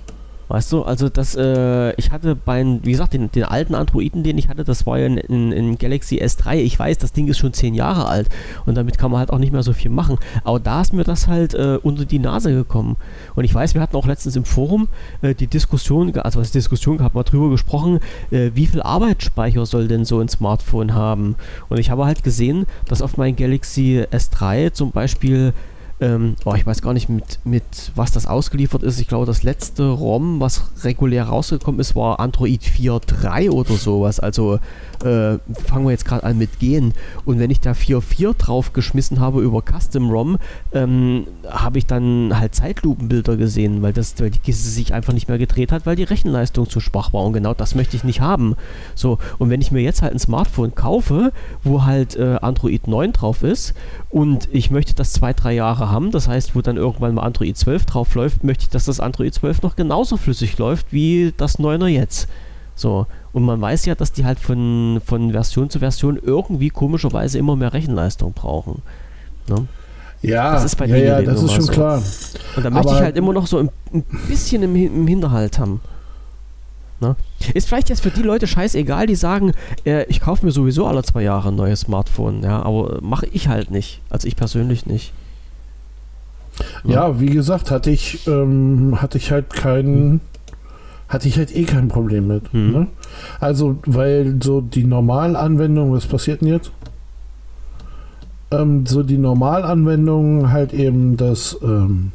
Weißt 0.54 0.72
du, 0.72 0.84
also 0.84 1.10
das, 1.10 1.34
äh, 1.34 1.96
ich 1.96 2.12
hatte 2.12 2.36
bei, 2.36 2.64
wie 2.84 2.92
gesagt, 2.92 3.14
den, 3.14 3.32
den 3.32 3.44
alten 3.44 3.74
Androiden, 3.74 4.22
den 4.22 4.38
ich 4.38 4.50
hatte, 4.50 4.64
das 4.64 4.86
war 4.86 5.00
ja 5.00 5.08
ein, 5.08 5.18
ein, 5.18 5.52
ein 5.52 5.78
Galaxy 5.80 6.22
S3. 6.22 6.58
Ich 6.58 6.78
weiß, 6.78 7.00
das 7.00 7.12
Ding 7.12 7.28
ist 7.28 7.40
schon 7.40 7.54
zehn 7.54 7.74
Jahre 7.74 8.06
alt 8.08 8.30
und 8.68 8.76
damit 8.76 9.00
kann 9.00 9.10
man 9.10 9.20
halt 9.20 9.32
auch 9.32 9.40
nicht 9.40 9.52
mehr 9.52 9.64
so 9.64 9.74
viel 9.74 9.90
machen. 9.90 10.20
Aber 10.44 10.60
da 10.60 10.82
ist 10.82 10.94
mir 10.94 11.06
das 11.06 11.28
halt 11.28 11.56
äh, 11.56 11.80
unter 11.82 12.06
die 12.06 12.20
Nase 12.20 12.54
gekommen. 12.54 12.98
Und 13.34 13.46
ich 13.46 13.56
weiß, 13.56 13.74
wir 13.74 13.82
hatten 13.82 13.96
auch 13.96 14.06
letztens 14.06 14.36
im 14.36 14.46
Forum 14.46 14.90
äh, 15.24 15.34
die 15.34 15.48
Diskussion, 15.48 16.16
also 16.18 16.40
was 16.40 16.52
Diskussion 16.52 17.00
gehabt, 17.00 17.16
mal 17.16 17.24
drüber 17.24 17.50
gesprochen, 17.50 18.00
äh, 18.30 18.52
wie 18.54 18.68
viel 18.68 18.84
Arbeitsspeicher 18.84 19.66
soll 19.66 19.88
denn 19.88 20.06
so 20.06 20.20
ein 20.20 20.30
Smartphone 20.30 20.94
haben? 20.94 21.34
Und 21.70 21.80
ich 21.80 21.90
habe 21.90 22.06
halt 22.06 22.24
gesehen, 22.24 22.68
dass 22.88 23.02
auf 23.02 23.18
mein 23.18 23.36
Galaxy 23.36 24.06
S3 24.12 24.72
zum 24.72 24.92
Beispiel 24.92 25.52
ähm, 26.04 26.36
oh, 26.44 26.54
ich 26.54 26.66
weiß 26.66 26.82
gar 26.82 26.94
nicht, 26.94 27.08
mit, 27.08 27.40
mit 27.46 27.64
was 27.96 28.12
das 28.12 28.26
ausgeliefert 28.28 28.84
ist. 28.84 29.00
Ich 29.00 29.08
glaube, 29.08 29.26
das 29.26 29.44
letzte 29.44 29.90
ROM, 29.90 30.42
was 30.42 30.84
regulär 30.84 31.26
rausgekommen 31.26 31.80
ist, 31.80 31.96
war 31.96 32.20
Android 32.20 32.62
4.3 32.62 33.50
oder 33.50 33.76
sowas. 33.76 34.20
Also 34.20 34.60
äh, 35.04 35.40
fangen 35.54 35.86
wir 35.86 35.92
jetzt 35.92 36.06
gerade 36.06 36.24
an 36.24 36.38
mit 36.38 36.60
Gehen. 36.60 36.94
Und 37.26 37.40
wenn 37.40 37.52
ich 37.52 37.60
da 37.60 37.72
4.4 37.72 38.34
drauf 38.38 38.74
geschmissen 38.74 39.20
habe 39.20 39.42
über 39.42 39.62
Custom 39.62 40.10
ROM, 40.10 40.38
ähm, 40.74 41.28
habe 41.48 41.78
ich 41.78 41.86
dann 41.86 42.38
halt 42.38 42.56
Zeitlupenbilder 42.56 43.38
gesehen, 43.38 43.82
weil, 43.82 43.94
das, 43.94 44.16
weil 44.20 44.32
die 44.32 44.40
Kiste 44.40 44.70
sich 44.70 44.94
einfach 44.94 45.14
nicht 45.14 45.28
mehr 45.28 45.38
gedreht 45.38 45.72
hat, 45.72 45.86
weil 45.86 45.96
die 45.96 46.04
Rechenleistung 46.04 46.70
zu 46.70 46.80
schwach 46.80 47.14
war. 47.14 47.24
Und 47.24 47.34
genau 47.34 47.54
das 47.54 47.76
möchte 47.76 47.96
ich 47.96 48.04
nicht 48.04 48.22
haben. 48.22 48.56
So, 48.96 49.18
und 49.38 49.50
wenn 49.50 49.62
ich 49.62 49.72
mir 49.72 49.82
jetzt 49.82 50.02
halt 50.02 50.14
ein 50.14 50.20
Smartphone 50.20 50.76
kaufe, 50.76 51.32
wo 51.64 51.84
halt 51.84 52.16
äh, 52.16 52.38
Android 52.42 52.88
9 52.88 53.14
drauf 53.14 53.44
ist 53.44 53.74
und 54.10 54.48
ich 54.52 54.72
möchte 54.72 54.94
das 54.94 55.14
zwei, 55.14 55.34
drei 55.34 55.54
Jahre 55.54 55.90
haben, 55.90 56.12
das 56.12 56.28
heißt, 56.28 56.56
wo 56.56 56.62
dann 56.62 56.78
irgendwann 56.78 57.16
mal 57.16 57.24
Android 57.24 57.58
12 57.58 57.86
drauf 57.86 58.16
läuft, 58.16 58.44
möchte 58.44 58.64
ich, 58.64 58.70
dass 58.70 58.86
das 58.86 59.00
Android 59.00 59.34
12 59.34 59.62
noch 59.62 59.76
genauso 59.76 60.18
flüssig 60.18 60.58
läuft 60.58 60.92
wie 60.92 61.34
das 61.38 61.60
9er 61.60 61.88
jetzt. 61.88 62.28
So, 62.76 63.06
und 63.34 63.44
man 63.44 63.62
weiß 63.62 63.86
ja, 63.86 63.96
dass 63.96 64.12
die 64.12 64.26
halt 64.26 64.40
von, 64.40 65.00
von 65.06 65.32
Version 65.32 65.70
zu 65.70 65.80
Version 65.80 66.20
irgendwie 66.22 66.70
komischerweise 66.70 67.38
immer 67.38 67.56
mehr 67.56 67.74
Rechenleistung 67.74 68.34
brauchen. 68.34 68.82
Ne? 69.48 69.68
Ja, 70.22 70.54
Das 70.54 70.64
ist 70.64 70.76
bei 70.78 70.86
ja, 70.86 70.98
ja, 70.98 71.22
das 71.22 71.44
ist 71.44 71.52
schon 71.52 71.62
so. 71.64 71.72
klar. 71.72 72.02
Und 72.56 72.64
da 72.64 72.70
möchte 72.70 72.94
ich 72.94 73.00
halt 73.02 73.18
immer 73.18 73.34
noch 73.34 73.46
so 73.46 73.60
ein, 73.60 73.70
ein 73.94 74.04
bisschen 74.28 74.64
im, 74.64 74.76
im 74.76 75.06
Hinterhalt 75.08 75.60
haben. 75.60 75.82
Ne? 77.02 77.16
Ist 77.54 77.68
vielleicht 77.68 77.90
jetzt 77.90 78.02
für 78.02 78.10
die 78.12 78.22
Leute 78.22 78.48
scheißegal, 78.48 79.06
die 79.06 79.16
sagen, 79.16 79.52
äh, 79.86 80.06
ich 80.06 80.22
kaufe 80.22 80.46
mir 80.46 80.54
sowieso 80.54 80.88
alle 80.88 81.04
zwei 81.04 81.22
Jahre 81.24 81.50
ein 81.50 81.56
neues 81.56 81.82
Smartphone, 81.82 82.42
ja, 82.42 82.64
aber 82.64 83.00
mache 83.02 83.26
ich 83.28 83.50
halt 83.50 83.70
nicht. 83.70 84.02
Also 84.10 84.28
ich 84.28 84.38
persönlich 84.38 84.86
nicht. 84.86 85.12
Ja, 86.86 87.20
wie 87.20 87.30
gesagt, 87.32 87.72
hatte 87.72 87.90
ich, 87.90 88.26
ähm, 88.28 89.02
hatte 89.02 89.18
ich 89.18 89.32
halt 89.32 89.50
keinen, 89.50 90.22
hatte 91.14 91.28
ich 91.28 91.38
halt 91.38 91.56
eh 91.56 91.64
kein 91.64 91.88
Problem 91.88 92.28
mit. 92.28 92.52
Hm. 92.52 92.72
Ne? 92.72 92.88
Also, 93.40 93.78
weil 93.86 94.40
so 94.42 94.62
die 94.62 94.84
Normalanwendung, 94.84 95.94
was 95.94 96.08
passiert 96.08 96.42
denn 96.42 96.48
jetzt? 96.48 96.72
Ähm, 98.52 98.86
so 98.88 99.04
die 99.04 99.20
Normalanwendung 99.20 100.52
halt 100.52 100.74
eben 100.74 101.16
das, 101.16 101.58
ähm, 101.64 102.12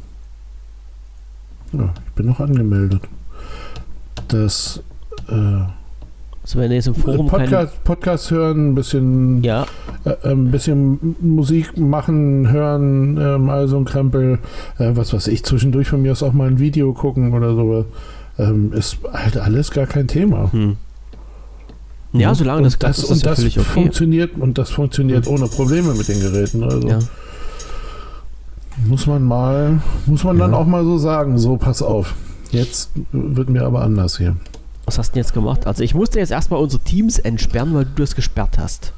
ja, 1.71 1.93
ich 2.07 2.13
bin 2.13 2.25
noch 2.25 2.39
angemeldet. 2.41 3.01
Das, 4.27 4.83
äh, 5.29 5.63
Also 6.43 6.59
wenn 6.59 6.71
jetzt 6.71 6.87
im 6.87 6.95
Forum 6.95 7.27
Podcast, 7.27 7.83
Podcast 7.83 8.31
hören, 8.31 8.69
ein 8.71 8.75
bisschen, 8.75 9.43
ja. 9.43 9.65
äh, 10.03 10.29
ein 10.29 10.51
bisschen 10.51 11.15
Musik 11.21 11.77
machen, 11.77 12.49
hören, 12.51 13.17
ähm, 13.17 13.49
also 13.49 13.77
ein 13.77 13.85
Krempel, 13.85 14.39
äh, 14.77 14.91
was 14.93 15.13
weiß 15.13 15.27
ich, 15.27 15.43
zwischendurch 15.43 15.87
von 15.87 16.01
mir 16.01 16.11
aus 16.11 16.23
auch 16.23 16.33
mal 16.33 16.47
ein 16.47 16.59
Video 16.59 16.93
gucken 16.93 17.33
oder 17.33 17.53
so, 17.55 17.85
ähm, 18.39 18.73
ist 18.73 18.97
halt 19.13 19.37
alles 19.37 19.69
gar 19.71 19.85
kein 19.85 20.07
Thema. 20.07 20.51
Hm. 20.51 20.77
Ja, 22.13 22.33
solange 22.33 22.63
das 22.63 22.79
das, 22.79 22.99
ist 22.99 23.09
und 23.11 23.21
ja 23.21 23.29
das 23.29 23.39
völlig 23.39 23.59
okay. 23.59 23.69
funktioniert 23.69 24.31
und 24.39 24.57
das 24.57 24.71
funktioniert 24.71 25.27
ohne 25.27 25.47
Probleme 25.47 25.93
mit 25.93 26.07
den 26.07 26.19
Geräten. 26.19 26.63
Also 26.63 26.87
Ja. 26.87 26.99
muss 28.87 29.05
man 29.05 29.23
mal, 29.23 29.79
muss 30.07 30.23
man 30.23 30.39
dann 30.39 30.51
Ja. 30.53 30.57
auch 30.57 30.65
mal 30.65 30.83
so 30.83 30.97
sagen, 30.97 31.37
so 31.37 31.57
pass 31.57 31.83
auf. 31.83 32.15
Jetzt 32.51 32.89
wird 33.11 33.49
mir 33.49 33.63
aber 33.63 33.83
anders 33.83 34.17
hier. 34.17 34.35
Was 34.85 34.97
hast 34.97 35.09
du 35.11 35.13
denn 35.15 35.23
jetzt 35.23 35.33
gemacht? 35.35 35.67
Also 35.67 35.83
ich 35.83 35.93
musste 35.93 36.17
jetzt 36.17 36.31
erstmal 36.31 36.59
unsere 36.59 36.81
Teams 36.81 37.19
entsperren, 37.19 37.75
weil 37.75 37.85
du 37.85 37.91
das 38.01 38.15
gesperrt 38.15 38.57
hast. 38.57 38.93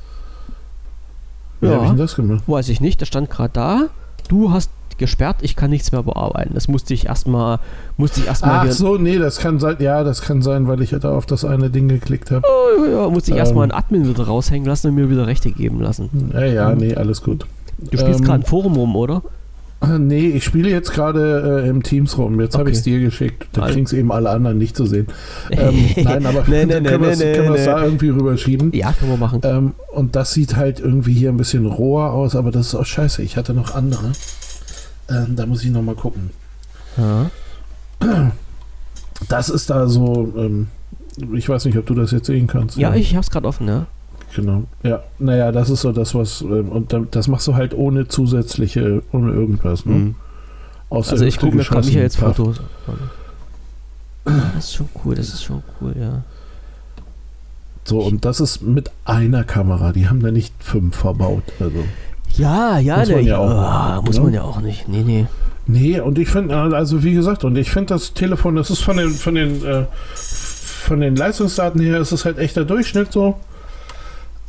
Wie 1.60 1.68
Ja. 1.68 1.74
habe 1.74 1.84
ich 1.84 1.90
denn 1.90 1.98
das 2.00 2.16
gemacht? 2.16 2.44
Weiß 2.48 2.70
ich 2.70 2.80
nicht, 2.80 3.02
das 3.02 3.10
stand 3.10 3.30
gerade 3.30 3.52
da. 3.54 3.88
Du 4.30 4.54
hast 4.54 4.70
gesperrt, 5.02 5.38
ich 5.42 5.58
kann 5.58 5.70
nichts 5.70 5.92
mehr 5.92 6.04
bearbeiten. 6.04 6.52
Das 6.54 6.70
musste 6.70 6.94
ich 6.94 7.08
erstmal, 7.08 7.60
musste 7.98 8.22
ich 8.22 8.28
erstmal 8.28 8.70
Ach 8.70 8.72
so, 8.72 8.96
nee, 8.96 9.18
das 9.18 9.40
kann 9.40 9.60
sein, 9.60 9.76
ja, 9.80 10.06
das 10.06 10.22
kann 10.22 10.42
sein, 10.42 10.70
weil 10.70 10.82
ich 10.82 10.92
da 10.92 11.12
auf 11.14 11.26
das 11.26 11.44
eine 11.44 11.70
Ding 11.70 11.90
geklickt 11.90 12.32
habe. 12.32 12.44
oh, 12.48 12.86
ja, 12.86 13.10
musste 13.10 13.32
ich 13.32 13.38
erstmal 13.38 13.66
Ähm. 13.66 13.72
einen 13.74 13.84
Admin 13.84 14.08
wieder 14.08 14.24
raushängen 14.26 14.66
lassen 14.66 14.88
und 14.88 14.96
mir 14.96 15.10
wieder 15.10 15.28
Rechte 15.28 15.52
geben 15.52 15.82
lassen. 15.82 16.32
Ja, 16.34 16.46
ja, 16.46 16.74
nee, 16.76 16.96
alles 16.96 17.22
gut. 17.22 17.46
Du 17.80 17.98
spielst 17.98 18.20
Ähm, 18.22 18.26
gerade 18.26 18.44
ein 18.44 18.46
Forum 18.46 18.76
rum, 18.78 18.96
oder? 18.96 19.22
Nee, 19.98 20.28
ich 20.28 20.44
spiele 20.44 20.70
jetzt 20.70 20.92
gerade 20.94 21.64
äh, 21.66 21.68
im 21.68 21.82
Teams 21.82 22.16
rum. 22.16 22.40
Jetzt 22.40 22.54
habe 22.54 22.66
Okay. 22.66 22.72
ich 22.74 22.78
es 22.78 22.84
dir 22.84 23.00
geschickt. 23.00 23.48
Da 23.54 23.68
kriegen 23.68 23.86
es 23.88 23.94
eben 23.94 24.12
alle 24.12 24.30
anderen 24.30 24.60
nicht 24.60 24.76
zu 24.78 24.86
sehen. 24.86 25.08
Ähm, 25.50 25.74
nein, 26.04 26.24
aber 26.28 26.44
Nee, 26.48 26.66
nee, 26.66 26.82
können 26.82 27.02
wir 27.02 27.10
es 27.10 27.18
nee, 27.18 27.32
nee. 27.50 27.66
da 27.66 27.84
irgendwie 27.84 28.10
rüberschieben. 28.10 28.72
Ja, 28.76 28.94
können 28.94 29.10
wir 29.12 29.18
machen. 29.18 29.42
Ähm, 29.44 29.72
und 29.92 30.16
das 30.16 30.34
sieht 30.34 30.56
halt 30.56 30.80
irgendwie 30.80 31.14
hier 31.14 31.30
ein 31.30 31.38
bisschen 31.38 31.66
roher 31.66 32.12
aus, 32.12 32.36
aber 32.36 32.52
das 32.52 32.68
ist 32.68 32.76
auch 32.76 32.86
scheiße. 32.86 33.24
Ich 33.24 33.38
hatte 33.38 33.56
noch 33.56 33.74
andere. 33.74 34.12
Ähm, 35.10 35.36
da 35.36 35.46
muss 35.46 35.64
ich 35.64 35.72
nochmal 35.72 35.96
gucken. 35.96 36.30
Ja. 36.98 37.30
Das 39.30 39.50
ist 39.50 39.70
da 39.70 39.88
so, 39.88 40.34
ähm, 40.38 40.68
ich 41.34 41.48
weiß 41.48 41.66
nicht, 41.66 41.78
ob 41.78 41.86
du 41.86 41.94
das 41.94 42.12
jetzt 42.12 42.26
sehen 42.28 42.48
kannst. 42.48 42.78
Ja, 42.78 42.96
ich 42.96 43.16
hab's 43.16 43.30
gerade 43.30 43.48
offen, 43.48 43.68
ja. 43.68 43.86
Genau. 44.36 44.64
Ja, 44.84 45.04
naja, 45.20 45.52
das 45.52 45.70
ist 45.70 45.82
so 45.82 45.92
das, 45.92 46.16
was, 46.16 46.42
ähm, 46.42 46.70
und 46.70 46.94
da- 46.94 47.04
das 47.12 47.28
machst 47.28 47.48
du 47.48 47.56
halt 47.56 47.74
ohne 47.74 48.08
zusätzliche, 48.08 49.04
ohne 49.12 49.32
irgendwas. 49.34 49.86
Ne? 49.86 49.94
Mhm. 49.94 50.16
Aus 50.90 51.08
der 51.08 51.14
Also 51.14 51.26
ich 51.26 51.38
gucke 51.38 51.56
mir 51.58 51.64
gerade. 51.64 51.86
Michaels. 51.86 52.16
Fotos. 52.16 52.62
Das 54.24 54.36
ist 54.66 54.74
schon 54.74 54.90
cool, 55.04 55.16
das 55.16 55.30
ist 55.30 55.44
schon 55.44 55.64
cool, 55.82 55.96
ja. 56.00 56.24
So, 57.84 58.00
und 58.00 58.24
das 58.26 58.40
ist 58.40 58.62
mit 58.62 58.92
einer 59.06 59.44
Kamera. 59.44 59.92
Die 59.92 60.08
haben 60.08 60.22
da 60.22 60.32
nicht 60.32 60.54
fünf 60.64 60.96
verbaut. 60.96 61.44
Also. 61.60 61.84
Ja, 62.38 62.80
ja, 62.80 63.00
Muss 63.00 63.10
man 63.10 63.24
ja 63.26 63.38
auch 63.38 63.96
nicht, 63.96 64.06
muss 64.06 64.16
ne? 64.18 64.24
man 64.24 64.34
ja 64.34 64.42
auch 64.42 64.62
nicht. 64.62 64.88
Nee, 64.88 65.04
nee. 65.06 65.26
Nee, 65.68 66.00
und 66.00 66.18
ich 66.18 66.30
finde, 66.30 66.56
also 66.56 67.04
wie 67.04 67.14
gesagt, 67.14 67.44
und 67.44 67.56
ich 67.58 67.72
finde 67.72 67.94
das 67.94 68.14
Telefon, 68.14 68.56
das 68.56 68.70
ist 68.70 68.82
von 68.82 68.98
den, 68.98 69.12
von 69.12 69.36
den, 69.36 69.64
äh, 69.64 69.86
von 70.16 71.00
den 71.00 71.16
Leistungsdaten 71.16 71.80
her, 71.80 72.00
ist 72.00 72.12
es 72.12 72.26
halt 72.26 72.40
echter 72.40 72.66
Durchschnitt 72.66 73.12
so. 73.12 73.36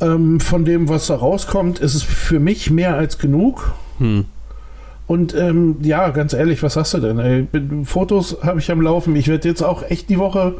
Ähm, 0.01 0.39
von 0.39 0.65
dem, 0.65 0.89
was 0.89 1.07
da 1.07 1.15
rauskommt, 1.15 1.79
ist 1.79 1.93
es 1.93 2.03
für 2.03 2.39
mich 2.39 2.71
mehr 2.71 2.95
als 2.95 3.19
genug. 3.19 3.73
Hm. 3.99 4.25
Und 5.05 5.35
ähm, 5.35 5.77
ja, 5.81 6.09
ganz 6.09 6.33
ehrlich, 6.33 6.63
was 6.63 6.75
hast 6.75 6.93
du 6.93 6.99
denn? 6.99 7.19
Ey, 7.19 7.47
Fotos 7.83 8.37
habe 8.41 8.59
ich 8.59 8.71
am 8.71 8.81
Laufen. 8.81 9.15
Ich 9.15 9.27
werde 9.27 9.47
jetzt 9.47 9.61
auch 9.61 9.83
echt 9.83 10.09
die 10.09 10.17
Woche, 10.17 10.55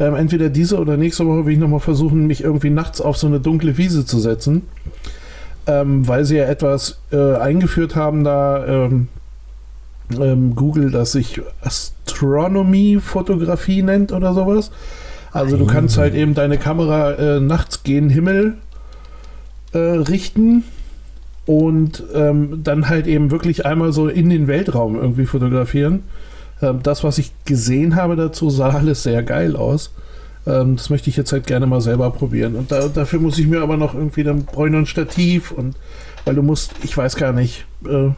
ähm, 0.00 0.14
entweder 0.16 0.48
diese 0.48 0.78
oder 0.78 0.96
nächste 0.96 1.26
Woche, 1.26 1.46
will 1.46 1.52
ich 1.52 1.58
nochmal 1.58 1.80
versuchen, 1.80 2.26
mich 2.26 2.42
irgendwie 2.42 2.70
nachts 2.70 3.00
auf 3.00 3.16
so 3.16 3.26
eine 3.26 3.38
dunkle 3.38 3.78
Wiese 3.78 4.04
zu 4.04 4.18
setzen. 4.18 4.62
Ähm, 5.66 6.08
weil 6.08 6.24
sie 6.24 6.36
ja 6.36 6.44
etwas 6.44 7.00
äh, 7.12 7.36
eingeführt 7.36 7.94
haben, 7.94 8.24
da 8.24 8.66
ähm, 8.66 9.08
ähm, 10.20 10.56
Google, 10.56 10.90
das 10.90 11.12
sich 11.12 11.40
Astronomy-Fotografie 11.62 13.82
nennt 13.82 14.12
oder 14.12 14.34
sowas. 14.34 14.70
Also 15.32 15.56
du 15.56 15.66
kannst 15.66 15.96
halt 15.96 16.14
eben 16.14 16.34
deine 16.34 16.58
Kamera 16.58 17.12
äh, 17.12 17.40
nachts 17.40 17.84
gen 17.84 18.10
Himmel 18.10 18.58
äh, 19.72 19.78
richten 19.78 20.64
und 21.46 22.02
ähm, 22.14 22.60
dann 22.62 22.88
halt 22.88 23.06
eben 23.06 23.30
wirklich 23.30 23.64
einmal 23.64 23.92
so 23.92 24.08
in 24.08 24.28
den 24.28 24.46
Weltraum 24.46 24.96
irgendwie 24.96 25.24
fotografieren. 25.24 26.02
Ähm, 26.60 26.80
das, 26.82 27.02
was 27.02 27.18
ich 27.18 27.32
gesehen 27.46 27.96
habe 27.96 28.16
dazu, 28.16 28.50
sah 28.50 28.70
alles 28.70 29.02
sehr 29.02 29.22
geil 29.22 29.56
aus. 29.56 29.94
Ähm, 30.46 30.76
das 30.76 30.90
möchte 30.90 31.08
ich 31.10 31.16
jetzt 31.16 31.32
halt 31.32 31.46
gerne 31.46 31.66
mal 31.66 31.80
selber 31.80 32.10
probieren. 32.10 32.56
Und 32.56 32.72
da, 32.72 32.88
dafür 32.88 33.20
muss 33.20 33.38
ich 33.38 33.46
mir 33.46 33.62
aber 33.62 33.76
noch 33.76 33.94
irgendwie, 33.94 34.24
dann 34.24 34.44
brauche 34.44 34.66
ich 34.66 34.72
noch 34.72 34.80
ein 34.80 34.86
Stativ 34.86 35.52
und 35.52 35.76
weil 36.24 36.34
du 36.34 36.42
musst, 36.42 36.72
ich 36.82 36.96
weiß 36.96 37.16
gar 37.16 37.32
nicht, 37.32 37.64
äh, 37.88 38.10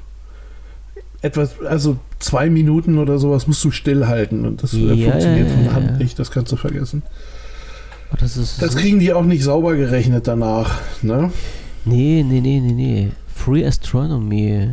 etwas, 1.22 1.60
also 1.62 1.96
zwei 2.18 2.50
Minuten 2.50 2.98
oder 2.98 3.18
sowas 3.18 3.46
musst 3.46 3.64
du 3.64 3.70
stillhalten 3.70 4.44
und 4.46 4.62
das 4.62 4.74
äh, 4.74 4.78
Ja, 4.94 5.10
funktioniert 5.10 5.48
ja, 5.48 5.54
von 5.54 5.64
ja, 5.64 5.72
Hand 5.72 5.98
nicht, 5.98 6.18
das 6.18 6.30
kannst 6.30 6.52
du 6.52 6.56
vergessen. 6.56 7.02
Oh, 8.12 8.16
das 8.20 8.34
Das 8.58 8.72
so- 8.72 8.78
kriegen 8.78 8.98
die 9.00 9.12
auch 9.12 9.24
nicht 9.24 9.42
sauber 9.42 9.74
gerechnet 9.74 10.26
danach, 10.26 10.80
ne? 11.02 11.30
Nee, 11.86 12.24
nee, 12.26 12.40
nee, 12.40 12.60
nee, 12.60 12.72
nee. 12.72 13.08
Free 13.34 13.66
Astronomy. 13.66 14.68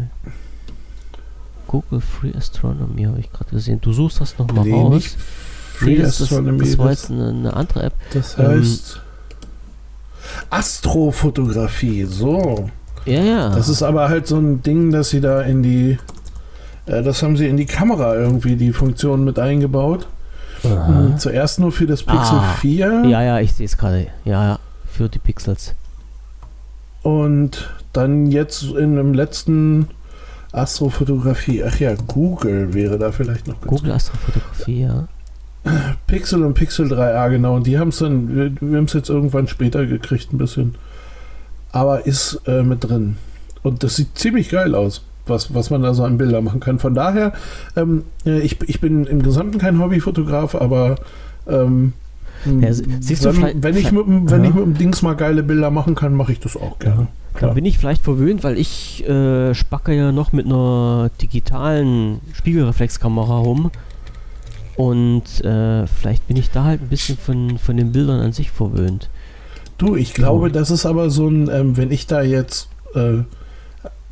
Google 1.68 2.02
Free 2.02 2.34
Astronomy 2.36 3.04
habe 3.04 3.20
ich 3.20 3.32
gerade 3.32 3.50
gesehen. 3.52 3.80
Du 3.82 3.94
suchst 3.94 4.20
das 4.22 4.38
nochmal 4.38 4.66
Nee, 4.66 4.74
raus. 4.74 4.94
nicht 4.94 5.18
nee, 5.86 5.96
Free 5.96 6.02
das, 6.02 6.16
ist, 6.20 6.22
Astronomy, 6.32 6.60
das 6.60 6.78
war 6.78 6.88
das- 6.90 7.02
jetzt 7.02 7.12
eine, 7.12 7.30
eine 7.30 7.54
andere 7.56 7.84
App. 7.84 7.94
Das 8.14 8.38
Ähm, 8.38 8.48
heißt 8.48 9.02
Astrofotografie, 10.50 12.06
so. 12.06 12.70
Ja, 13.06 13.22
ja. 13.24 13.50
Das 13.50 13.70
ist 13.70 13.82
aber 13.84 14.10
halt 14.10 14.28
so 14.28 14.38
ein 14.38 14.62
Ding, 14.62 14.92
dass 14.92 15.10
sie 15.10 15.22
da 15.22 15.42
in 15.42 15.64
die, 15.64 15.98
äh, 16.86 17.02
das 17.02 17.24
haben 17.24 17.36
sie 17.38 17.48
in 17.48 17.58
die 17.58 17.66
Kamera 17.66 18.16
irgendwie 18.16 18.56
die 18.56 18.72
Funktion 18.74 19.24
mit 19.24 19.40
eingebaut. 19.40 20.08
Hm, 20.62 21.18
Zuerst 21.18 21.58
nur 21.60 21.72
für 21.72 21.88
das 21.88 22.04
Pixel 22.04 22.38
Ah. 22.38 22.54
4 22.60 23.04
Ja, 23.08 23.24
ja, 23.24 23.40
ich 23.40 23.54
sehe 23.54 23.66
es 23.66 23.78
gerade. 23.78 24.08
Ja, 24.26 24.44
ja. 24.46 24.60
Für 24.92 25.10
die 25.10 25.18
Pixels. 25.20 25.74
und 27.04 27.72
dann 27.94 28.28
jetzt 28.28 28.62
in 28.64 28.96
dem 28.96 29.14
letzten 29.16 29.88
Astrofotografie. 30.52 31.64
Ach 31.64 31.80
ja, 31.80 31.96
Google 31.96 32.76
wäre 32.76 33.00
da 33.00 33.12
vielleicht 33.12 33.48
noch 33.48 33.60
ganz 33.60 33.68
Google 33.72 33.94
Astrofotografie, 33.94 34.82
ja. 34.84 35.08
Pixel 36.08 36.44
und 36.44 36.54
Pixel 36.54 36.92
3a, 36.92 37.30
genau. 37.30 37.56
Und 37.56 37.68
die 37.68 37.78
haben 37.78 37.90
es 37.90 38.00
dann, 38.00 38.36
wir, 38.36 38.52
wir 38.62 38.78
haben 38.78 38.86
es 38.86 38.94
jetzt 38.94 39.10
irgendwann 39.10 39.48
später 39.48 39.86
gekriegt, 39.86 40.34
ein 40.34 40.38
bisschen. 40.38 40.76
Aber 41.72 42.06
ist 42.06 42.42
äh, 42.48 42.64
mit 42.64 42.84
drin. 42.84 43.18
Und 43.64 43.84
das 43.84 43.96
sieht 43.96 44.18
ziemlich 44.18 44.50
geil 44.50 44.74
aus, 44.76 45.04
was, 45.28 45.54
was 45.54 45.70
man 45.70 45.84
da 45.84 45.94
so 45.94 46.04
an 46.04 46.18
Bildern 46.18 46.44
machen 46.44 46.60
kann. 46.60 46.80
Von 46.80 46.94
daher, 46.96 47.34
ähm, 47.76 48.04
äh, 48.26 48.40
ich, 48.40 48.58
ich 48.68 48.82
bin 48.82 49.06
im 49.06 49.22
Gesamten 49.22 49.58
kein 49.60 49.80
Hobbyfotograf, 49.80 50.56
aber 50.56 50.96
ähm, 51.48 51.94
Ja, 52.60 52.74
sie- 52.74 52.86
siehst 53.00 53.24
du, 53.24 53.30
wenn, 53.30 53.36
vielleicht- 53.36 53.64
wenn, 53.64 53.78
ich 53.78 53.92
mit, 53.92 54.06
dem- 54.08 54.30
wenn 54.30 54.44
Ja. 54.44 54.50
ich 54.50 54.56
mit 54.56 54.66
dem 54.66 54.74
Dings 54.78 55.02
mal 55.04 55.16
geile 55.16 55.44
Bilder 55.44 55.70
machen 55.70 55.96
kann, 55.96 56.14
mache 56.16 56.32
ich 56.34 56.40
das 56.40 56.58
auch 56.58 56.80
gerne. 56.80 57.08
Da 57.34 57.40
Klar. 57.40 57.54
bin 57.54 57.64
ich 57.66 57.78
vielleicht 57.78 58.04
verwöhnt, 58.04 58.44
weil 58.44 58.58
ich 58.58 59.08
äh, 59.08 59.54
spacke 59.54 59.94
ja 59.94 60.12
noch 60.12 60.34
mit 60.34 60.48
einer 60.48 61.10
digitalen 61.22 62.20
Spiegelreflexkamera 62.34 63.38
rum. 63.38 63.72
Und 64.76 65.44
äh, 65.44 65.86
vielleicht 65.88 66.28
bin 66.28 66.38
ich 66.38 66.50
da 66.50 66.64
halt 66.64 66.82
ein 66.82 66.88
bisschen 66.88 67.18
von, 67.18 67.58
von 67.58 67.78
den 67.78 67.92
Bildern 67.92 68.20
an 68.20 68.34
sich 68.34 68.52
verwöhnt. 68.52 69.10
Du, 69.78 69.96
ich 69.96 70.14
glaube, 70.14 70.52
das 70.52 70.70
ist 70.72 70.86
aber 70.86 71.10
so 71.10 71.28
ein, 71.28 71.50
ähm, 71.52 71.76
wenn 71.78 71.92
ich 71.92 72.08
da 72.08 72.22
jetzt, 72.22 72.70
äh, 72.94 73.24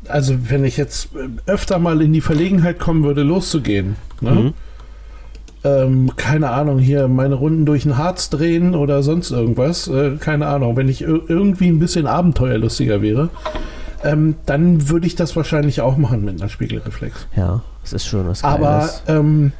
also 0.08 0.34
wenn 0.48 0.64
ich 0.64 0.76
jetzt 0.76 1.10
äh, 1.14 1.28
öfter 1.50 1.78
mal 1.78 2.02
in 2.02 2.12
die 2.12 2.20
Verlegenheit 2.20 2.78
kommen 2.78 3.04
würde, 3.04 3.22
loszugehen, 3.22 3.94
ne? 4.20 4.30
Mhm. 4.30 4.52
ähm, 5.62 6.12
keine 6.16 6.50
Ahnung, 6.50 6.78
hier 6.80 7.06
meine 7.06 7.34
Runden 7.36 7.66
durch 7.66 7.84
den 7.84 7.96
Harz 7.96 8.30
drehen 8.30 8.74
oder 8.74 9.02
sonst 9.02 9.30
irgendwas, 9.30 9.86
äh, 9.86 10.16
keine 10.18 10.48
Ahnung, 10.48 10.76
wenn 10.76 10.88
ich 10.88 11.02
ir 11.02 11.20
irgendwie 11.28 11.68
ein 11.68 11.78
bisschen 11.78 12.06
abenteuerlustiger 12.08 13.00
wäre, 13.00 13.28
ähm, 14.02 14.34
dann 14.46 14.88
würde 14.88 15.06
ich 15.06 15.14
das 15.14 15.36
wahrscheinlich 15.36 15.82
auch 15.82 15.96
machen 15.96 16.24
mit 16.24 16.40
einer 16.40 16.48
Spiegelreflex. 16.48 17.26
Ja, 17.36 17.62
es 17.84 17.92
ist 17.92 18.06
schon 18.06 18.26
was 18.26 18.42
Aber 18.42 18.78
Geiles. 18.78 19.02
ähm, 19.06 19.52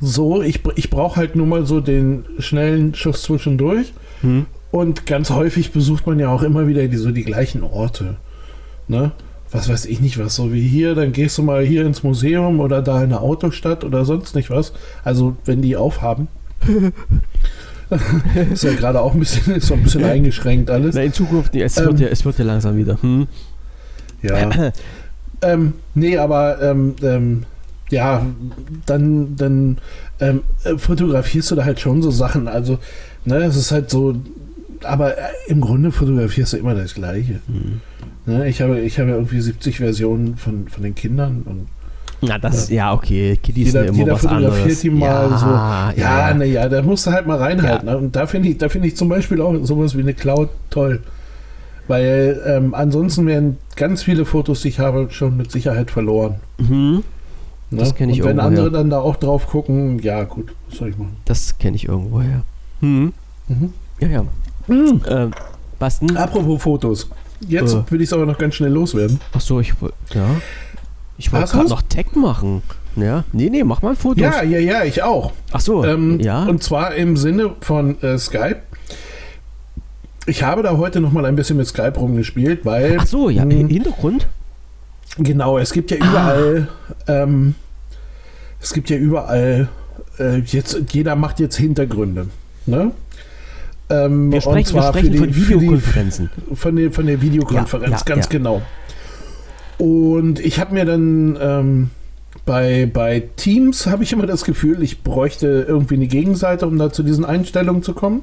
so, 0.00 0.42
ich, 0.42 0.60
ich 0.76 0.90
brauche 0.90 1.16
halt 1.16 1.36
nur 1.36 1.46
mal 1.46 1.66
so 1.66 1.80
den 1.80 2.24
schnellen 2.38 2.94
Schuss 2.94 3.22
zwischendurch. 3.22 3.92
Hm? 4.22 4.46
Und 4.70 5.06
ganz 5.06 5.30
häufig 5.30 5.72
besucht 5.72 6.06
man 6.06 6.18
ja 6.18 6.28
auch 6.28 6.42
immer 6.42 6.66
wieder 6.66 6.86
die, 6.86 6.96
so 6.96 7.10
die 7.10 7.24
gleichen 7.24 7.62
Orte. 7.62 8.16
Ne? 8.88 9.12
Was 9.50 9.68
weiß 9.68 9.86
ich 9.86 10.00
nicht 10.00 10.18
was, 10.18 10.36
so 10.36 10.52
wie 10.52 10.66
hier, 10.66 10.94
dann 10.94 11.12
gehst 11.12 11.36
du 11.36 11.42
mal 11.42 11.64
hier 11.64 11.84
ins 11.84 12.02
Museum 12.02 12.60
oder 12.60 12.82
da 12.82 12.98
in 12.98 13.04
eine 13.04 13.20
Autostadt 13.20 13.84
oder 13.84 14.04
sonst 14.04 14.36
nicht 14.36 14.48
was. 14.50 14.72
Also 15.02 15.36
wenn 15.44 15.60
die 15.60 15.76
aufhaben. 15.76 16.28
ist 18.52 18.62
ja 18.62 18.72
gerade 18.74 19.00
auch 19.00 19.14
ein 19.14 19.18
bisschen, 19.18 19.56
ist 19.56 19.66
so 19.66 19.74
ein 19.74 19.82
bisschen 19.82 20.04
eingeschränkt 20.04 20.70
alles. 20.70 20.94
Na, 20.94 21.02
in 21.02 21.12
Zukunft, 21.12 21.54
es, 21.56 21.76
Ähm, 21.78 21.86
wird 21.86 22.00
ja, 22.00 22.08
es 22.08 22.24
wird 22.24 22.38
ja 22.38 22.44
langsam 22.44 22.76
wieder. 22.76 23.02
Hm? 23.02 23.26
Ja. 24.22 24.72
ähm, 25.42 25.72
nee, 25.94 26.16
aber 26.16 26.62
ähm, 26.62 26.94
ähm, 27.02 27.42
ja, 27.90 28.24
dann, 28.86 29.36
dann 29.36 29.78
ähm, 30.20 30.42
äh, 30.64 30.76
fotografierst 30.78 31.50
du 31.50 31.56
da 31.56 31.64
halt 31.64 31.80
schon 31.80 32.02
so 32.02 32.10
Sachen. 32.10 32.48
Also, 32.48 32.78
ne, 33.24 33.36
es 33.36 33.56
ist 33.56 33.72
halt 33.72 33.90
so, 33.90 34.16
aber 34.82 35.18
äh, 35.18 35.22
im 35.48 35.60
Grunde 35.60 35.92
fotografierst 35.92 36.52
du 36.52 36.56
immer 36.56 36.74
das 36.74 36.94
Gleiche. 36.94 37.40
Mhm. 37.48 37.80
Ne, 38.26 38.48
ich, 38.48 38.60
habe, 38.60 38.80
ich 38.80 38.98
habe 38.98 39.10
irgendwie 39.10 39.40
70 39.40 39.78
Versionen 39.78 40.36
von, 40.36 40.68
von 40.68 40.82
den 40.82 40.94
Kindern 40.94 41.42
und 41.44 41.66
Na, 42.20 42.38
das, 42.38 42.68
ja, 42.68 42.92
okay. 42.92 43.36
Kiddies 43.42 43.68
jeder, 43.68 43.80
sind 43.80 43.88
immer 43.88 43.98
jeder 43.98 44.12
was 44.12 44.20
fotografiert 44.20 44.60
anderes. 44.60 44.80
die 44.80 44.90
mal 44.90 45.06
ja, 45.06 45.38
so. 45.38 45.46
Ja, 46.00 46.28
ja. 46.28 46.34
naja, 46.34 46.68
da 46.68 46.82
musst 46.82 47.06
du 47.06 47.12
halt 47.12 47.26
mal 47.26 47.38
reinhalten. 47.38 47.86
Ne? 47.88 47.96
Und 47.96 48.14
da 48.14 48.26
finde 48.26 48.50
ich, 48.50 48.58
da 48.58 48.68
finde 48.68 48.88
ich 48.88 48.96
zum 48.96 49.08
Beispiel 49.08 49.40
auch 49.40 49.54
sowas 49.62 49.96
wie 49.96 50.02
eine 50.02 50.14
Cloud 50.14 50.50
toll. 50.68 51.00
Weil 51.88 52.40
ähm, 52.46 52.74
ansonsten 52.74 53.26
werden 53.26 53.56
ganz 53.74 54.04
viele 54.04 54.24
Fotos, 54.24 54.62
die 54.62 54.68
ich 54.68 54.78
habe, 54.78 55.08
schon 55.10 55.36
mit 55.36 55.50
Sicherheit 55.50 55.90
verloren. 55.90 56.36
Mhm. 56.58 57.02
Ne? 57.70 57.78
Das 57.78 57.94
kenn 57.94 58.10
ich 58.10 58.20
Und 58.22 58.28
wenn 58.28 58.40
andere 58.40 58.64
ja. 58.66 58.70
dann 58.70 58.90
da 58.90 59.00
auch 59.00 59.16
drauf 59.16 59.46
gucken, 59.46 59.98
ja 60.00 60.24
gut, 60.24 60.52
was 60.68 60.78
soll 60.78 60.88
ich 60.88 60.98
machen? 60.98 61.16
Das 61.24 61.56
kenne 61.58 61.76
ich 61.76 61.86
irgendwo, 61.88 62.20
ja. 62.20 62.42
Mhm. 62.80 63.12
Mhm. 63.48 63.72
Ja, 64.00 64.08
ja. 64.08 64.24
Mhm. 64.66 65.00
Ähm, 65.08 65.30
Basten? 65.78 66.16
Apropos 66.16 66.62
Fotos. 66.62 67.08
Jetzt 67.48 67.74
Äh. 67.74 67.90
will 67.90 68.00
ich 68.00 68.08
es 68.08 68.12
aber 68.12 68.26
noch 68.26 68.38
ganz 68.38 68.54
schnell 68.56 68.72
loswerden. 68.72 69.20
Achso, 69.32 69.60
ich 69.60 69.80
wollte. 69.80 69.94
Ja. 70.14 70.26
Ich 71.16 71.32
wollte 71.32 71.52
gerade 71.52 71.68
noch 71.68 71.82
Tag 71.82 72.16
machen. 72.16 72.62
Ja. 72.96 73.24
Nee, 73.32 73.50
nee, 73.50 73.62
mach 73.62 73.82
mal 73.82 73.94
Fotos. 73.94 74.20
Ja, 74.22 74.42
ja, 74.42 74.58
ja, 74.58 74.84
ich 74.84 75.02
auch. 75.02 75.32
Achso, 75.52 75.84
Ähm, 75.84 76.18
ja. 76.20 76.44
Und 76.44 76.62
zwar 76.62 76.94
im 76.94 77.16
Sinne 77.16 77.54
von 77.60 78.00
äh, 78.02 78.18
Skype. 78.18 78.62
Ich 80.26 80.42
habe 80.42 80.62
da 80.62 80.76
heute 80.76 81.00
noch 81.00 81.12
mal 81.12 81.24
ein 81.24 81.36
bisschen 81.36 81.56
mit 81.56 81.66
Skype 81.66 81.94
rumgespielt, 81.98 82.64
weil 82.64 82.98
Achso, 82.98 83.30
ja, 83.30 83.44
mh, 83.44 83.68
Hintergrund? 83.68 84.26
Genau, 85.24 85.58
es 85.58 85.72
gibt 85.72 85.90
ja 85.90 85.98
Ah. 86.00 86.08
überall, 86.10 86.68
ähm, 87.08 87.54
es 88.60 88.72
gibt 88.72 88.90
ja 88.90 88.96
überall, 88.96 89.68
äh, 90.18 90.38
jetzt 90.38 90.78
jeder 90.90 91.16
macht 91.16 91.40
jetzt 91.40 91.56
Hintergründe, 91.56 92.26
ne? 92.66 92.92
Ähm, 93.88 94.30
Wir 94.30 94.36
und 94.36 94.42
sprechen, 94.42 94.56
wir 94.74 94.80
zwar 94.82 94.92
sprechen 94.92 95.12
für 95.12 95.18
von 95.18 95.26
die, 95.28 95.32
die, 95.34 95.48
Videokonferenzen. 95.48 96.30
von 96.54 96.76
der, 96.76 96.92
von 96.92 97.06
der 97.06 97.22
Videokonferenz, 97.22 97.90
Ja, 97.90 97.96
ja, 97.98 98.04
ganz 98.14 98.26
ja. 98.26 98.30
genau. 98.30 98.62
Und 99.78 100.38
ich 100.40 100.60
habe 100.60 100.74
mir 100.74 100.84
dann 100.84 101.36
ähm, 101.40 101.90
bei, 102.44 102.88
bei 102.92 103.24
Teams 103.36 103.86
habe 103.86 104.02
ich 104.04 104.12
immer 104.12 104.26
das 104.26 104.44
Gefühl, 104.44 104.82
ich 104.82 105.02
bräuchte 105.02 105.64
irgendwie 105.66 105.94
eine 105.94 106.06
Gegenseite, 106.06 106.66
um 106.66 106.78
da 106.78 106.92
zu 106.92 107.02
diesen 107.02 107.24
Einstellungen 107.24 107.82
zu 107.82 107.94
kommen. 107.94 108.22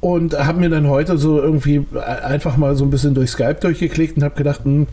Und 0.00 0.34
habe 0.38 0.60
mir 0.60 0.68
dann 0.68 0.86
heute 0.88 1.16
so 1.18 1.40
irgendwie 1.40 1.84
einfach 2.22 2.56
mal 2.56 2.76
so 2.76 2.84
ein 2.84 2.90
bisschen 2.90 3.14
durch 3.14 3.30
Skype 3.30 3.56
durchgeklickt 3.60 4.16
und 4.16 4.22
habe 4.22 4.34
gedacht, 4.36 4.64
hm, 4.64 4.86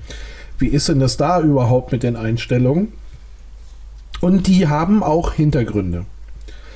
wie 0.62 0.68
ist 0.68 0.90
denn 0.90 1.00
das 1.00 1.18
da 1.18 1.42
überhaupt 1.42 1.92
mit 1.92 2.04
den 2.04 2.16
Einstellungen? 2.16 2.94
Und 4.22 4.48
die 4.48 4.68
haben 4.68 5.04
auch 5.04 5.34
Hintergründe. 5.34 6.06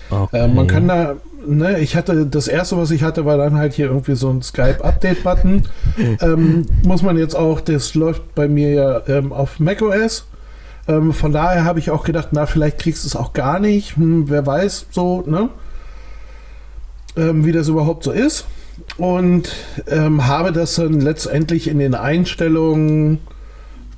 Okay. 0.10 0.46
Äh, 0.46 0.48
man 0.48 0.68
kann 0.68 0.88
da, 0.88 1.16
ne, 1.46 1.80
ich 1.80 1.96
hatte, 1.96 2.26
das 2.26 2.48
erste, 2.48 2.78
was 2.78 2.92
ich 2.92 3.04
hatte, 3.04 3.26
war 3.26 3.38
dann 3.38 3.56
halt 3.56 3.74
hier 3.74 3.88
irgendwie 3.88 4.16
so 4.16 4.30
ein 4.30 4.42
Skype-Update-Button. 4.42 5.64
ähm, 6.22 6.66
muss 6.84 7.02
man 7.02 7.18
jetzt 7.18 7.36
auch, 7.36 7.62
das 7.62 7.96
läuft 7.96 8.36
bei 8.36 8.48
mir 8.48 8.72
ja 8.72 9.02
ähm, 9.08 9.32
auf 9.32 9.60
macOS. 9.60 10.26
Ähm, 10.88 11.14
von 11.14 11.32
daher 11.32 11.64
habe 11.64 11.80
ich 11.80 11.92
auch 11.92 12.04
gedacht, 12.04 12.30
na, 12.32 12.46
vielleicht 12.46 12.80
kriegst 12.80 13.04
du 13.04 13.08
es 13.08 13.16
auch 13.16 13.34
gar 13.34 13.60
nicht. 13.60 13.96
Hm, 13.96 14.30
wer 14.30 14.46
weiß, 14.46 14.88
so, 14.92 15.24
ne? 15.26 15.50
Ähm, 17.18 17.46
wie 17.46 17.52
das 17.52 17.68
überhaupt 17.68 18.04
so 18.04 18.12
ist. 18.12 18.46
Und 18.98 19.56
ähm, 19.88 20.28
habe 20.28 20.52
das 20.52 20.76
dann 20.76 21.00
letztendlich 21.00 21.68
in 21.68 21.80
den 21.80 21.96
Einstellungen, 21.96 23.20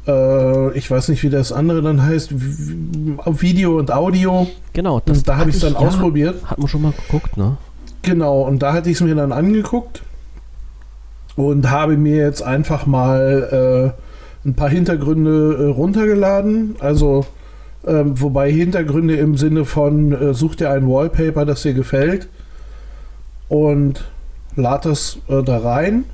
äh, 0.07 0.77
ich 0.77 0.89
weiß 0.89 1.09
nicht, 1.09 1.23
wie 1.23 1.29
das 1.29 1.51
andere 1.51 1.81
dann 1.81 2.01
heißt, 2.01 2.31
Video 2.33 3.77
und 3.77 3.91
Audio. 3.91 4.47
Genau, 4.73 5.01
Und 5.05 5.27
da 5.27 5.37
habe 5.37 5.49
ich 5.49 5.57
es 5.57 5.61
dann 5.61 5.73
ja, 5.73 5.79
ausprobiert. 5.79 6.43
Hat 6.45 6.57
man 6.57 6.67
schon 6.67 6.81
mal 6.81 6.93
geguckt, 6.93 7.37
ne? 7.37 7.57
Genau, 8.01 8.41
und 8.41 8.63
da 8.63 8.73
hatte 8.73 8.89
ich 8.89 8.95
es 8.95 9.01
mir 9.01 9.15
dann 9.15 9.31
angeguckt 9.31 10.01
und 11.35 11.69
habe 11.69 11.97
mir 11.97 12.17
jetzt 12.17 12.41
einfach 12.41 12.85
mal 12.85 13.93
äh, 13.93 14.47
ein 14.47 14.53
paar 14.53 14.69
Hintergründe 14.69 15.57
äh, 15.59 15.65
runtergeladen. 15.65 16.75
Also, 16.79 17.25
ähm, 17.85 18.19
wobei 18.21 18.51
Hintergründe 18.51 19.15
im 19.17 19.35
Sinne 19.37 19.65
von, 19.65 20.13
äh, 20.13 20.33
such 20.33 20.55
dir 20.55 20.71
ein 20.71 20.87
Wallpaper, 20.87 21.45
das 21.45 21.63
dir 21.63 21.73
gefällt 21.73 22.29
und 23.49 24.05
lad 24.55 24.85
das 24.85 25.19
äh, 25.27 25.43
da 25.43 25.57
rein. 25.57 26.05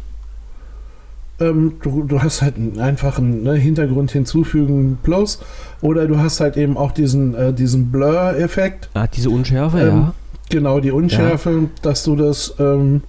Ähm, 1.50 1.74
du, 1.82 2.04
du 2.04 2.22
hast 2.22 2.42
halt 2.42 2.56
einen 2.58 2.80
einfachen 2.80 3.44
ne, 3.44 3.54
Hintergrund 3.54 4.12
hinzufügen 4.12 4.98
plus 5.04 5.40
oder 5.82 6.08
du 6.08 6.18
hast 6.18 6.40
halt 6.40 6.58
eben 6.58 6.78
auch 6.78 6.92
diesen, 6.92 7.36
äh, 7.36 7.54
diesen 7.54 7.92
Blur-Effekt. 7.92 8.90
Ah, 8.94 9.08
diese 9.08 9.30
Unschärfe, 9.30 9.80
Ähm, 9.80 9.88
ja. 9.88 10.14
Genau, 10.50 10.80
die 10.80 10.92
Unschärfe, 10.92 11.70
dass 11.82 12.04
du 12.04 12.16
das, 12.16 12.54
ähm, 12.60 13.02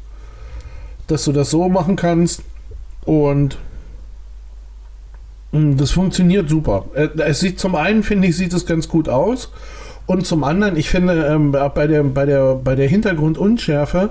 dass 1.08 1.24
du 1.24 1.32
das 1.32 1.50
so 1.50 1.68
machen 1.68 1.96
kannst 1.96 2.42
und 3.04 3.58
mh, 5.52 5.74
das 5.76 5.90
funktioniert 5.90 6.48
super. 6.48 6.86
Äh, 6.94 7.08
Es 7.26 7.40
sieht 7.40 7.58
zum 7.58 7.74
einen, 7.74 8.02
finde 8.02 8.28
ich, 8.28 8.36
sieht 8.36 8.52
es 8.54 8.66
ganz 8.66 8.88
gut 8.88 9.08
aus 9.08 9.50
und 10.06 10.26
zum 10.26 10.44
anderen, 10.44 10.76
ich 10.76 10.88
finde, 10.90 11.26
ähm, 11.26 11.52
bei 11.52 11.86
der, 11.86 12.02
bei 12.04 12.24
der, 12.26 12.54
bei 12.56 12.74
der 12.74 12.88
Hintergrundunschärfe 12.88 14.10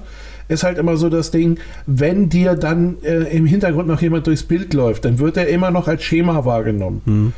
ist 0.54 0.64
halt 0.64 0.78
immer 0.78 0.96
so 0.98 1.10
das 1.10 1.32
Ding, 1.32 1.58
wenn 1.86 2.30
dir 2.30 2.56
dann 2.56 2.98
äh, 3.04 3.24
im 3.36 3.46
Hintergrund 3.46 3.88
noch 3.88 4.02
jemand 4.02 4.28
durchs 4.28 4.44
Bild 4.44 4.74
läuft, 4.74 5.06
dann 5.06 5.20
wird 5.20 5.38
er 5.38 5.48
immer 5.48 5.72
noch 5.72 5.88
als 5.88 6.04
Schema 6.04 6.46
wahrgenommen. 6.46 7.02
Hm. 7.06 7.34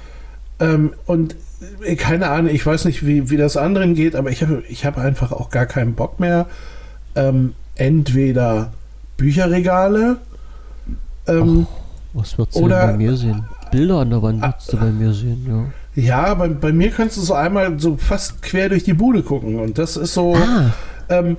Ähm, 0.59 0.93
und 1.05 1.35
äh, 1.83 1.95
keine 1.95 2.29
Ahnung, 2.29 2.53
ich 2.53 2.65
weiß 2.65 2.85
nicht, 2.85 3.05
wie, 3.05 3.29
wie 3.29 3.37
das 3.37 3.57
anderen 3.57 3.95
geht, 3.95 4.15
aber 4.15 4.29
ich 4.29 4.41
habe 4.43 4.63
ich 4.69 4.85
hab 4.85 4.97
einfach 4.97 5.31
auch 5.31 5.49
gar 5.49 5.65
keinen 5.65 5.93
Bock 5.95 6.19
mehr. 6.19 6.45
Ähm, 7.15 7.53
entweder 7.75 8.73
Bücherregale 9.17 10.17
ähm, 11.27 11.67
Was 12.13 12.37
würdest 12.37 12.57
du 12.57 12.63
oder- 12.63 12.81
denn 12.81 12.91
bei 12.91 12.97
mir 12.97 13.15
sehen? 13.17 13.43
Bilder 13.71 13.97
an 13.99 14.09
der 14.09 14.21
Wand 14.21 14.41
würdest 14.41 14.71
du 14.73 14.77
bei 14.77 14.91
mir 14.91 15.11
sehen, 15.11 15.73
ja. 15.95 16.01
ja, 16.27 16.33
bei, 16.35 16.47
bei 16.47 16.71
mir 16.71 16.91
kannst 16.91 17.17
du 17.17 17.21
so 17.21 17.33
einmal 17.33 17.77
so 17.79 17.97
fast 17.97 18.41
quer 18.41 18.69
durch 18.69 18.83
die 18.83 18.93
Bude 18.93 19.23
gucken. 19.23 19.59
Und 19.59 19.77
das 19.77 19.97
ist 19.97 20.13
so, 20.13 20.35
Ah, 20.35 20.71
ähm, 21.09 21.31
äh, 21.31 21.35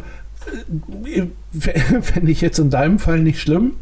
fände 2.03 2.31
ich 2.31 2.41
jetzt 2.41 2.59
in 2.59 2.71
deinem 2.71 2.99
Fall 2.99 3.21
nicht 3.21 3.41
schlimm. 3.41 3.73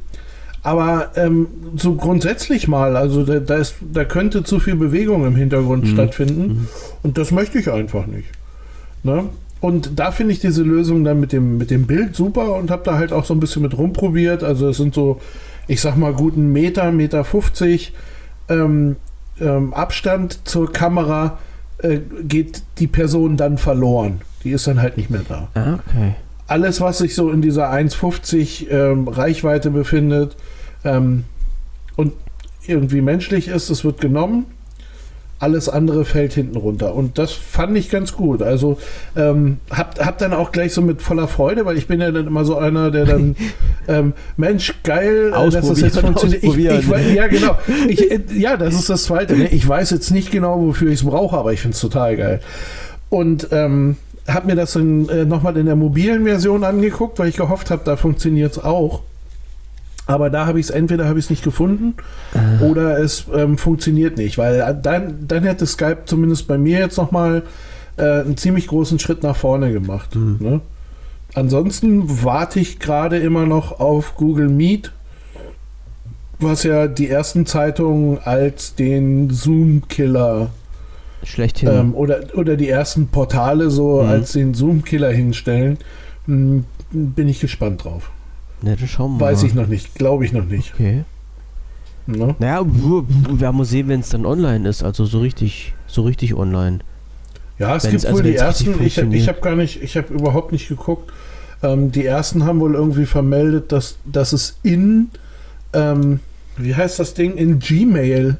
Aber 0.63 1.11
ähm, 1.17 1.47
so 1.77 1.95
grundsätzlich 1.95 2.69
mal, 2.69 2.97
also 2.97 3.23
da, 3.25 3.39
da, 3.39 3.57
ist, 3.57 3.77
da 3.93 4.05
könnte 4.07 4.45
zu 4.45 4.61
viel 4.61 4.77
Bewegung 4.77 5.27
im 5.27 5.37
Hintergrund 5.37 5.85
Mhm. 5.85 5.89
stattfinden. 5.89 6.43
Mhm. 6.47 6.69
Und 7.03 7.19
das 7.19 7.33
möchte 7.33 7.59
ich 7.59 7.71
einfach 7.71 8.07
nicht. 8.07 8.29
Ne? 9.03 9.25
Und 9.61 9.99
da 9.99 10.11
finde 10.11 10.33
ich 10.33 10.41
diese 10.41 10.63
Lösung 10.63 11.05
dann 11.05 11.21
mit 11.21 11.33
dem, 11.33 11.59
mit 11.59 11.71
dem 11.71 11.87
Bild 11.87 12.17
super 12.17 12.55
und 12.57 12.71
habe 12.71 12.83
da 12.85 12.97
halt 12.97 13.13
auch 13.13 13.25
so 13.27 13.35
ein 13.35 13.41
bisschen 13.41 13.61
mit 13.63 13.77
rumprobiert. 13.77 14.43
Also 14.43 14.69
es 14.71 14.79
sind 14.79 14.95
so, 14.95 15.21
ich 15.69 15.83
sag 15.83 15.97
mal, 15.97 16.15
guten 16.15 16.53
Meter, 16.53 16.91
Meter 16.93 17.25
50 17.25 17.93
ähm, 18.49 18.97
ähm, 19.41 19.75
Abstand 19.75 20.47
zur 20.49 20.73
Kamera 20.73 21.39
äh, 21.79 21.99
geht 22.27 22.63
die 22.79 22.87
Person 22.87 23.37
dann 23.37 23.59
verloren. 23.59 24.23
Die 24.45 24.51
ist 24.53 24.67
dann 24.67 24.81
halt 24.81 24.97
nicht 24.97 25.11
mehr 25.11 25.23
da. 25.29 25.49
ah, 25.55 25.75
okay. 25.87 26.15
Alles, 26.55 26.81
was 26.81 26.99
sich 26.99 27.17
so 27.17 27.33
in 27.33 27.43
dieser 27.43 27.73
1,50 27.73 28.71
ähm, 28.71 29.09
Reichweite 29.09 29.71
befindet 29.71 30.37
ähm, 30.85 31.25
und 31.97 32.13
irgendwie 32.65 33.01
menschlich 33.01 33.49
ist, 33.49 33.71
das 33.71 33.85
wird 33.85 34.01
genommen. 34.01 34.47
Alles 35.41 35.69
andere 35.69 36.05
fällt 36.05 36.33
hinten 36.35 36.57
runter. 36.57 36.95
Und 36.95 37.19
das 37.19 37.33
fand 37.33 37.77
ich 37.77 37.91
ganz 37.91 38.13
gut. 38.13 38.41
Also 38.41 38.79
ähm, 39.17 39.57
hab, 39.69 39.99
hab 39.99 40.19
dann 40.19 40.33
auch 40.33 40.53
gleich 40.53 40.73
so 40.73 40.81
mit 40.81 41.03
voller 41.03 41.27
Freude, 41.27 41.67
weil 41.67 41.77
ich 41.77 41.89
bin 41.89 42.01
ja 42.01 42.13
dann 42.13 42.29
immer 42.29 42.45
so 42.45 42.57
einer, 42.57 42.93
der 42.93 43.07
dann, 43.07 43.35
ähm, 43.89 44.13
Mensch, 44.37 44.75
geil, 44.85 45.33
äh, 45.35 45.51
dass 45.51 45.67
das 45.67 45.81
jetzt 45.81 45.99
funktioniert. 45.99 46.45
Ich, 46.45 46.57
ich, 46.57 47.15
ja, 47.17 47.27
genau. 47.27 47.59
Ich, 47.89 48.13
äh, 48.13 48.21
ja, 48.39 48.57
das 48.57 48.75
ist 48.75 48.89
das 48.89 49.03
Zweite. 49.03 49.37
Ne? 49.37 49.49
Ich 49.49 49.67
weiß 49.67 49.91
jetzt 49.91 50.13
nicht 50.13 50.31
genau, 50.31 50.61
wofür 50.61 50.93
ich 50.93 51.01
es 51.01 51.05
brauche, 51.05 51.37
aber 51.37 51.53
ich 51.53 51.61
finde 51.61 51.75
es 51.75 51.81
total 51.81 52.17
geil. 52.17 52.41
Und 53.11 53.49
ähm, 53.51 53.97
habe 54.29 54.47
mir 54.47 54.57
das 54.57 54.73
dann 54.73 55.09
äh, 55.09 55.25
nochmal 55.25 55.57
in 55.57 55.67
der 55.67 55.77
mobilen 55.77 56.25
Version 56.25 56.65
angeguckt, 56.65 57.19
weil 57.19 57.29
ich 57.29 57.37
gehofft 57.37 57.71
habe, 57.71 57.83
da 57.85 57.97
funktioniert 57.97 58.53
es 58.53 58.59
auch. 58.63 59.03
Aber 60.07 60.29
da 60.29 60.47
habe 60.47 60.61
ich 60.61 60.67
es 60.67 60.71
entweder 60.71 61.07
habe 61.07 61.19
ich 61.19 61.27
es 61.27 61.31
nicht 61.31 61.43
gefunden 61.43 61.95
Ah. 62.35 62.63
oder 62.63 62.99
es 62.99 63.25
ähm, 63.35 63.57
funktioniert 63.57 64.19
nicht, 64.19 64.37
weil 64.37 64.61
äh, 64.61 64.75
dann, 64.81 65.27
dann 65.27 65.45
hätte 65.45 65.67
Skype 65.67 66.03
zumindest 66.05 66.47
bei 66.47 66.59
mir 66.59 66.79
jetzt 66.79 66.99
nochmal 66.99 67.43
äh, 67.97 68.03
einen 68.21 68.37
ziemlich 68.37 68.67
großen 68.67 68.99
Schritt 68.99 69.23
nach 69.23 69.37
vorne 69.37 69.73
gemacht. 69.73 70.15
Mhm. 70.15 70.37
Ne? 70.41 70.61
Ansonsten 71.35 72.23
warte 72.23 72.61
ich 72.61 72.79
gerade 72.79 73.19
immer 73.19 73.47
noch 73.47 73.81
auf 73.81 74.15
Google 74.17 74.49
Meet, 74.49 74.93
was 76.39 76.65
ja 76.65 76.87
die 76.87 77.09
ersten 77.09 77.47
Zeitungen 77.47 78.19
als 78.23 78.75
den 78.75 79.31
Zoom-Killer 79.31 80.51
Schlechthin. 81.25 81.69
ähm, 81.69 81.95
oder, 81.95 82.21
oder 82.35 82.57
die 82.57 82.69
ersten 82.69 83.09
Portale 83.09 83.71
so 83.71 84.03
Mhm. 84.03 84.09
als 84.09 84.33
den 84.33 84.55
Zoom-Killer 84.55 85.11
hinstellen. 85.13 85.79
Hm, 86.27 86.65
Bin 86.91 87.29
ich 87.29 87.41
gespannt 87.41 87.85
drauf. 87.85 88.11
ne, 88.63 88.77
dann 88.79 88.89
schauen 88.89 89.19
wir 89.19 89.27
Weiß 89.27 89.43
mal. 89.43 89.49
ich 89.49 89.55
noch 89.55 89.67
nicht, 89.67 89.95
glaube 89.97 90.25
ich 90.25 90.33
noch 90.33 90.45
nicht. 90.45 90.73
Okay. 90.75 91.05
Ne? 92.07 92.35
Naja, 92.39 92.65
wir 92.65 93.65
sehen, 93.65 93.89
wenn 93.89 94.01
es 94.01 94.11
dann 94.11 94.27
online 94.27 94.69
ist. 94.69 94.83
Also 94.83 95.05
so 95.07 95.21
richtig, 95.21 95.75
so 95.87 96.03
richtig 96.03 96.35
online. 96.35 96.81
Ja, 97.59 97.77
es 97.77 97.85
Wenn's- 97.85 97.91
gibt 97.93 98.07
also 98.07 98.17
wohl 98.19 98.23
die 98.31 98.37
ersten. 98.37 98.83
Ich, 98.85 98.99
ich 98.99 99.29
habe 99.29 99.41
gar 99.41 99.57
nicht, 99.57 99.83
ich 99.83 99.97
habe 99.97 100.13
überhaupt 100.13 100.53
nicht 100.53 100.69
geguckt. 100.69 101.11
Ähm, 101.63 101.91
die 101.93 102.05
ersten 102.05 102.45
haben 102.45 102.61
wohl 102.61 102.75
irgendwie 102.75 103.07
vermeldet, 103.07 103.73
dass, 103.73 103.97
dass 104.05 104.33
es 104.33 104.59
in, 104.63 105.09
ähm, 105.73 106.21
wie 106.59 106.75
heißt 106.75 106.99
das 106.99 107.15
Ding, 107.15 107.37
in 107.37 107.59
Gmail 107.59 108.37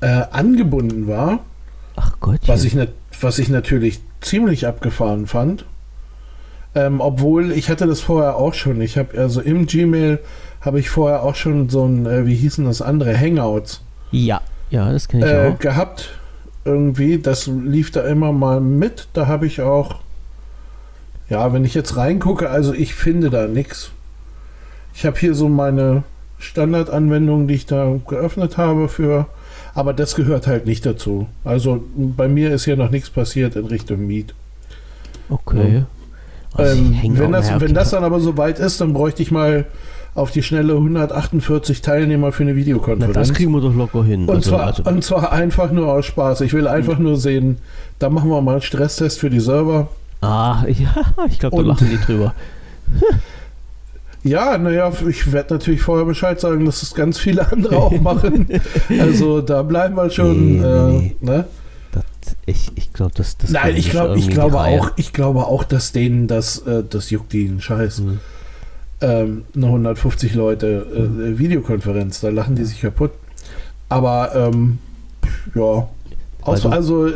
äh, 0.00 0.06
angebunden 0.32 1.06
war. 1.06 1.40
Ach 1.96 2.12
Gott. 2.20 2.40
Was 2.46 2.64
ich, 2.64 2.76
was 3.20 3.38
ich 3.38 3.48
natürlich 3.48 4.00
ziemlich 4.20 4.66
abgefahren 4.66 5.26
fand. 5.26 5.64
Ähm, 6.74 7.00
obwohl 7.00 7.52
ich 7.52 7.70
hatte 7.70 7.86
das 7.86 8.00
vorher 8.00 8.36
auch 8.36 8.54
schon. 8.54 8.80
Ich 8.80 8.98
habe 8.98 9.16
also 9.18 9.40
im 9.40 9.66
Gmail 9.66 10.18
habe 10.60 10.80
ich 10.80 10.90
vorher 10.90 11.22
auch 11.22 11.36
schon 11.36 11.68
so 11.68 11.84
ein, 11.84 12.06
äh, 12.06 12.26
wie 12.26 12.34
hießen 12.34 12.64
das 12.64 12.82
andere, 12.82 13.16
Hangouts. 13.18 13.82
Ja, 14.10 14.40
ja, 14.70 14.90
das 14.90 15.08
kenne 15.08 15.26
ich 15.26 15.32
äh, 15.32 15.52
auch. 15.52 15.58
Gehabt 15.58 16.18
irgendwie. 16.64 17.18
Das 17.18 17.46
lief 17.46 17.90
da 17.90 18.02
immer 18.02 18.32
mal 18.32 18.60
mit. 18.60 19.08
Da 19.12 19.26
habe 19.26 19.46
ich 19.46 19.60
auch, 19.60 19.96
ja, 21.28 21.52
wenn 21.52 21.64
ich 21.64 21.74
jetzt 21.74 21.96
reingucke, 21.96 22.50
also 22.50 22.72
ich 22.72 22.94
finde 22.94 23.30
da 23.30 23.46
nichts. 23.46 23.92
Ich 24.94 25.04
habe 25.04 25.18
hier 25.18 25.34
so 25.34 25.48
meine 25.48 26.04
Standardanwendung, 26.38 27.46
die 27.46 27.54
ich 27.54 27.66
da 27.66 27.98
geöffnet 28.06 28.56
habe 28.58 28.88
für, 28.88 29.26
aber 29.74 29.92
das 29.92 30.14
gehört 30.14 30.46
halt 30.46 30.66
nicht 30.66 30.86
dazu. 30.86 31.26
Also 31.44 31.82
bei 31.96 32.28
mir 32.28 32.52
ist 32.52 32.64
hier 32.64 32.76
noch 32.76 32.90
nichts 32.90 33.10
passiert 33.10 33.56
in 33.56 33.66
Richtung 33.66 34.06
Meet. 34.06 34.34
Okay. 35.28 35.74
Ja. 35.78 35.86
Also 36.56 36.76
Ähm, 36.80 37.00
wenn, 37.18 37.32
das, 37.32 37.60
wenn 37.60 37.74
das 37.74 37.90
dann 37.90 38.04
aber 38.04 38.20
so 38.20 38.36
weit 38.36 38.58
ist, 38.60 38.80
dann 38.80 38.92
bräuchte 38.92 39.22
ich 39.22 39.30
mal 39.32 39.64
auf 40.14 40.30
die 40.30 40.44
schnelle 40.44 40.74
148 40.74 41.82
Teilnehmer 41.82 42.30
für 42.30 42.44
eine 42.44 42.52
Na, 42.52 42.56
Videokonferenz. 42.58 43.14
das 43.14 43.32
kriegen 43.32 43.50
wir 43.50 43.60
doch 43.60 43.74
locker 43.74 44.04
hin. 44.04 44.22
und, 44.28 44.36
also, 44.36 44.50
zwar, 44.50 44.66
also, 44.66 44.82
und 44.84 45.02
zwar 45.02 45.32
einfach 45.32 45.72
nur 45.72 45.88
aus 45.92 46.06
Spaß. 46.06 46.42
Ich 46.42 46.52
will 46.52 46.68
einfach 46.68 46.98
nur 47.00 47.16
sehen, 47.16 47.58
da 47.98 48.10
machen 48.10 48.30
wir 48.30 48.40
mal 48.40 48.52
einen 48.52 48.60
Stresstest 48.62 49.18
für 49.18 49.30
die 49.30 49.40
Server. 49.40 49.88
ah, 50.20 50.64
ja, 50.68 50.94
ich 51.28 51.40
glaube, 51.40 51.56
da 51.56 51.62
Und- 51.62 51.66
lachen 51.68 51.88
die 51.90 51.98
drüber. 51.98 52.32
Ja, 54.24 54.56
naja, 54.58 54.90
ich 55.08 55.32
werde 55.32 55.54
natürlich 55.54 55.82
vorher 55.82 56.06
Bescheid 56.06 56.40
sagen, 56.40 56.64
dass 56.64 56.82
es 56.82 56.94
ganz 56.94 57.18
viele 57.18 57.50
andere 57.52 57.76
auch 57.76 58.00
machen. 58.00 58.48
Also 58.98 59.40
da 59.42 59.62
bleiben 59.62 59.94
wir 59.96 60.08
schon. 60.10 60.60
Nee, 60.60 60.64
äh, 60.66 60.90
nee. 60.92 61.16
Ne? 61.20 61.44
Das, 61.92 62.04
ich 62.46 62.72
ich 62.74 62.92
glaube, 62.92 63.12
das, 63.14 63.36
das 63.36 63.50
Nein, 63.50 63.76
ich, 63.76 63.90
glaub, 63.90 64.16
ich 64.16 64.28
glaube 64.30 64.58
auch, 64.58 64.92
ich 64.96 65.12
glaube 65.12 65.46
auch, 65.46 65.62
dass 65.62 65.92
denen 65.92 66.26
das, 66.26 66.58
äh, 66.66 66.82
das 66.88 67.10
juckt 67.10 67.32
die 67.34 67.46
einen 67.46 67.60
Scheiß. 67.60 67.98
Hm. 67.98 68.18
ähm, 69.02 69.44
eine 69.54 69.66
150 69.66 70.34
Leute 70.34 70.66
äh, 70.66 71.38
Videokonferenz, 71.38 72.20
da 72.20 72.30
lachen 72.30 72.54
die 72.56 72.64
sich 72.64 72.80
kaputt. 72.80 73.10
Aber 73.90 74.32
ähm, 74.34 74.78
ja, 75.54 75.86
du- 76.46 76.68
also 76.70 77.06
äh, 77.08 77.12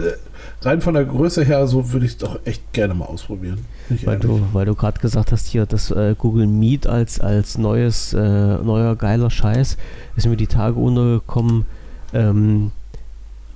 rein 0.63 0.81
von 0.81 0.95
der 0.95 1.05
Größe 1.05 1.45
her, 1.45 1.67
so 1.67 1.93
würde 1.93 2.07
ich 2.07 2.13
es 2.13 2.19
doch 2.19 2.41
echt 2.45 2.73
gerne 2.73 2.95
mal 2.95 3.07
ausprobieren. 3.07 3.65
Weil 4.05 4.19
du, 4.19 4.43
weil 4.53 4.67
du 4.67 4.75
gerade 4.75 5.01
gesagt 5.01 5.33
hast, 5.33 5.47
hier 5.47 5.67
das 5.67 5.91
äh, 5.91 6.15
Google 6.19 6.47
Meet 6.47 6.87
als, 6.87 7.21
als 7.21 7.59
neues, 7.59 8.13
äh, 8.13 8.19
neuer 8.19 8.97
geiler 8.97 9.31
Scheiß, 9.31 9.77
ist 10.17 10.27
mir 10.27 10.37
die 10.37 10.47
Tage 10.47 10.79
untergekommen. 10.79 11.65
Ähm, 12.13 12.73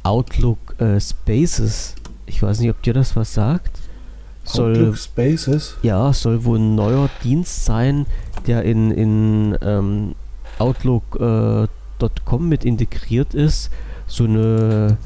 Outlook 0.03 0.81
äh, 0.81 1.01
Spaces. 1.01 1.95
Ich 2.27 2.43
weiß 2.43 2.61
nicht, 2.61 2.71
ob 2.71 2.83
dir 2.83 2.95
das 2.95 3.17
was 3.17 3.35
sagt. 3.35 3.79
Soll, 4.45 4.73
Outlook 4.73 4.97
Spaces. 4.97 5.77
ja, 5.83 6.13
soll 6.13 6.45
wohl 6.45 6.59
ein 6.59 6.75
neuer 6.75 7.09
Dienst 7.23 7.65
sein, 7.65 8.07
der 8.47 8.65
in, 8.65 8.91
in 8.91 9.59
ähm, 9.63 10.15
Outlook.com 10.59 12.49
mit 12.49 12.65
integriert 12.65 13.35
ist. 13.35 13.71
So 14.07 14.25
eine 14.25 14.99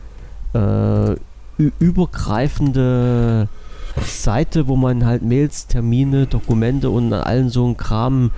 äh, 0.55 1.17
übergreifende 1.59 3.49
Seite, 4.05 4.69
wo 4.69 4.77
man 4.77 5.07
halt 5.07 5.23
Mails, 5.23 5.67
Termine, 5.67 6.27
Dokumente 6.27 6.91
und 6.91 7.13
allen 7.13 7.49
so 7.49 7.67
ein 7.67 7.77
Kram 7.77 8.31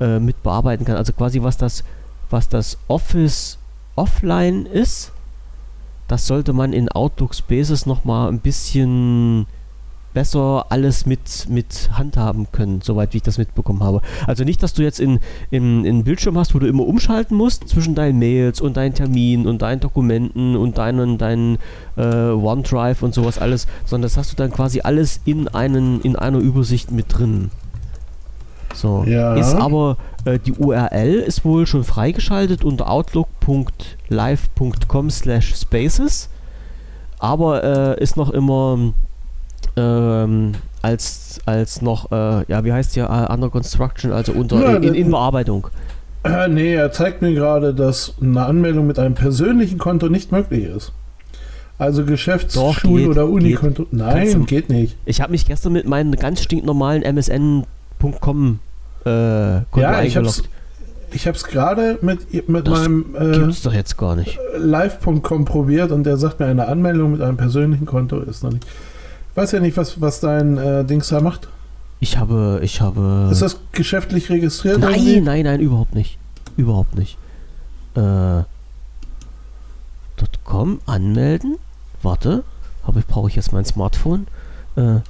äh, 0.00 0.18
mit 0.18 0.42
bearbeiten 0.42 0.84
kann. 0.84 0.96
Also 0.96 1.12
quasi 1.12 1.42
was 1.42 1.56
das, 1.56 1.84
was 2.30 2.48
das 2.48 2.78
Office 2.88 3.58
offline 3.94 4.66
ist, 4.66 5.12
das 6.08 6.26
sollte 6.26 6.52
man 6.52 6.72
in 6.72 6.88
Outlook 6.88 7.34
Spaces 7.34 7.86
nochmal 7.86 8.28
ein 8.28 8.40
bisschen 8.40 9.46
besser 10.14 10.66
alles 10.70 11.04
mit, 11.04 11.46
mit 11.50 11.90
handhaben 11.92 12.46
können, 12.52 12.80
soweit 12.82 13.12
wie 13.12 13.18
ich 13.18 13.22
das 13.22 13.36
mitbekommen 13.36 13.82
habe. 13.82 14.00
Also 14.26 14.44
nicht, 14.44 14.62
dass 14.62 14.72
du 14.72 14.82
jetzt 14.82 15.00
in, 15.00 15.18
in, 15.50 15.84
in 15.84 15.96
einen 15.96 16.04
Bildschirm 16.04 16.38
hast, 16.38 16.54
wo 16.54 16.60
du 16.60 16.66
immer 16.66 16.86
umschalten 16.86 17.36
musst 17.36 17.68
zwischen 17.68 17.94
deinen 17.94 18.18
Mails 18.18 18.60
und 18.60 18.76
deinen 18.76 18.94
Terminen 18.94 19.46
und 19.46 19.60
deinen 19.60 19.80
Dokumenten 19.80 20.56
und 20.56 20.78
deinen, 20.78 21.18
deinen 21.18 21.58
äh, 21.96 22.30
OneDrive 22.30 23.02
und 23.02 23.12
sowas 23.12 23.38
alles, 23.38 23.66
sondern 23.84 24.08
das 24.08 24.16
hast 24.16 24.32
du 24.32 24.36
dann 24.36 24.52
quasi 24.52 24.80
alles 24.80 25.20
in, 25.24 25.48
einen, 25.48 26.00
in 26.00 26.16
einer 26.16 26.38
Übersicht 26.38 26.92
mit 26.92 27.06
drin. 27.08 27.50
So. 28.72 29.04
Ja. 29.06 29.34
Ist 29.34 29.54
aber, 29.54 29.98
äh, 30.24 30.38
die 30.38 30.52
URL 30.52 31.14
ist 31.14 31.44
wohl 31.44 31.66
schon 31.66 31.82
freigeschaltet 31.84 32.64
unter 32.64 32.90
outlook.live.com 32.90 35.10
slash 35.10 35.54
spaces, 35.54 36.30
aber 37.18 37.98
äh, 37.98 38.02
ist 38.02 38.16
noch 38.16 38.30
immer 38.30 38.94
ähm, 39.76 40.52
als, 40.82 41.40
als 41.46 41.82
noch, 41.82 42.12
äh, 42.12 42.44
ja, 42.48 42.64
wie 42.64 42.72
heißt 42.72 42.94
hier, 42.94 43.08
uh, 43.10 43.32
under 43.32 43.50
construction, 43.50 44.12
also 44.12 44.32
unter, 44.32 44.60
Ja, 44.60 44.76
in, 44.76 44.94
in, 44.94 45.10
Bearbeitung. 45.10 45.68
Äh, 46.24 46.48
nee, 46.48 46.74
er 46.74 46.92
zeigt 46.92 47.22
mir 47.22 47.34
gerade, 47.34 47.74
dass 47.74 48.14
eine 48.20 48.44
Anmeldung 48.46 48.86
mit 48.86 48.98
einem 48.98 49.14
persönlichen 49.14 49.78
Konto 49.78 50.08
nicht 50.08 50.32
möglich 50.32 50.64
ist. 50.64 50.92
Also 51.78 52.04
Geschäfts-, 52.04 52.54
Doch, 52.54 52.76
Schul- 52.78 53.00
geht, 53.00 53.08
oder. 53.08 53.28
Unikonto. 53.28 53.86
Nein, 53.90 54.32
du- 54.32 54.44
geht 54.44 54.68
nicht. 54.68 54.96
Ich 55.06 55.20
habe 55.20 55.32
mich 55.32 55.44
gestern 55.46 55.72
mit 55.72 55.86
meinem 55.88 56.12
ganz 56.12 56.40
stinknormalen 56.42 57.02
MSN.com 57.02 58.58
äh, 59.04 59.08
Konto 59.70 59.80
Ja, 59.80 59.90
eingeloggt. 59.90 60.48
ich 61.12 61.26
hab's 61.26 61.44
gerade 61.44 61.98
mit, 62.00 62.48
mit 62.48 62.66
Das 62.68 62.80
meinem 62.80 63.14
äh, 63.18 63.38
Gibt's 63.38 63.62
doch 63.62 63.72
jetzt 63.74 63.96
gar 63.98 64.14
nicht. 64.16 64.38
live.com 64.56 65.44
probiert 65.44 65.90
und 65.92 66.04
der 66.04 66.16
sagt 66.16 66.40
mir, 66.40 66.46
eine 66.46 66.68
Anmeldung 66.68 67.12
mit 67.12 67.20
einem 67.20 67.36
persönlichen 67.36 67.86
Konto 67.86 68.20
ist 68.20 68.44
noch 68.44 68.52
nicht. 68.52 68.66
Weiß 69.34 69.52
ja 69.52 69.60
nicht, 69.60 69.76
was, 69.76 70.00
was 70.00 70.20
dein 70.20 70.56
äh, 70.58 70.84
Dings 70.84 71.08
da 71.08 71.20
macht. 71.20 71.48
Ich 72.00 72.18
habe, 72.18 72.60
ich 72.62 72.80
habe. 72.80 73.28
Ist 73.30 73.42
das 73.42 73.58
geschäftlich 73.72 74.30
registriert? 74.30 74.78
nein, 74.78 74.94
irgendwie? 74.94 75.20
nein, 75.20 75.44
nein, 75.44 75.60
überhaupt 75.60 75.94
nicht. 75.94 76.18
Überhaupt 76.56 76.96
nicht. 76.96 77.18
Äh, 77.94 78.42
.com 80.44 80.80
anmelden. 80.86 81.56
Warte, 82.02 82.44
habe 82.86 83.00
ich 83.00 83.06
brauche 83.06 83.28
ich 83.28 83.36
jetzt 83.36 83.52
mein 83.52 83.64
Smartphone. 83.64 84.26
Äh, 84.76 85.00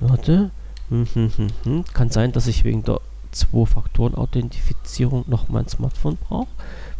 warte. 0.00 0.50
Hm, 0.88 1.06
hm, 1.12 1.30
hm, 1.36 1.48
hm. 1.64 1.84
Kann 1.92 2.10
sein, 2.10 2.32
dass 2.32 2.46
ich 2.46 2.64
wegen 2.64 2.82
der 2.82 3.00
Zwei-Faktoren-Authentifizierung 3.30 5.24
noch 5.26 5.48
mein 5.48 5.68
Smartphone 5.68 6.16
brauche, 6.16 6.48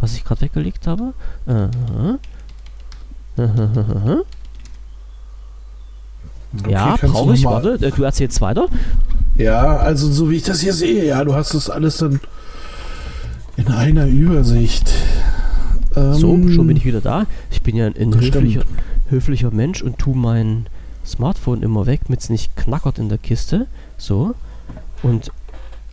was 0.00 0.14
ich 0.14 0.24
gerade 0.24 0.42
weggelegt 0.42 0.86
habe. 0.86 1.14
Aha. 1.46 2.18
Okay, 6.60 6.72
ja, 6.72 6.96
brauche 7.00 7.34
ich. 7.34 7.44
Warte, 7.44 7.78
äh, 7.80 7.90
du 7.90 8.02
erzählst 8.02 8.40
weiter. 8.40 8.68
Ja, 9.36 9.78
also 9.78 10.10
so 10.10 10.30
wie 10.30 10.36
ich 10.36 10.42
das 10.42 10.60
hier 10.60 10.74
sehe, 10.74 11.06
ja, 11.06 11.24
du 11.24 11.34
hast 11.34 11.54
das 11.54 11.70
alles 11.70 11.98
dann 11.98 12.20
in 13.56 13.68
einer 13.68 14.06
Übersicht. 14.06 14.90
Ähm, 15.96 16.14
So, 16.14 16.48
schon 16.48 16.66
bin 16.66 16.76
ich 16.76 16.84
wieder 16.84 17.00
da. 17.00 17.26
Ich 17.50 17.62
bin 17.62 17.76
ja 17.76 17.86
ein, 17.86 18.14
höflicher, 18.14 18.62
höflicher 19.08 19.50
Mensch 19.50 19.82
und 19.82 19.98
tu 19.98 20.14
mein 20.14 20.66
Smartphone 21.04 21.62
immer 21.62 21.86
weg, 21.86 22.00
damit 22.06 22.20
es 22.20 22.30
nicht 22.30 22.56
knackert 22.56 22.98
in 22.98 23.08
der 23.08 23.18
Kiste. 23.18 23.66
So. 23.96 24.34
Und 25.02 25.32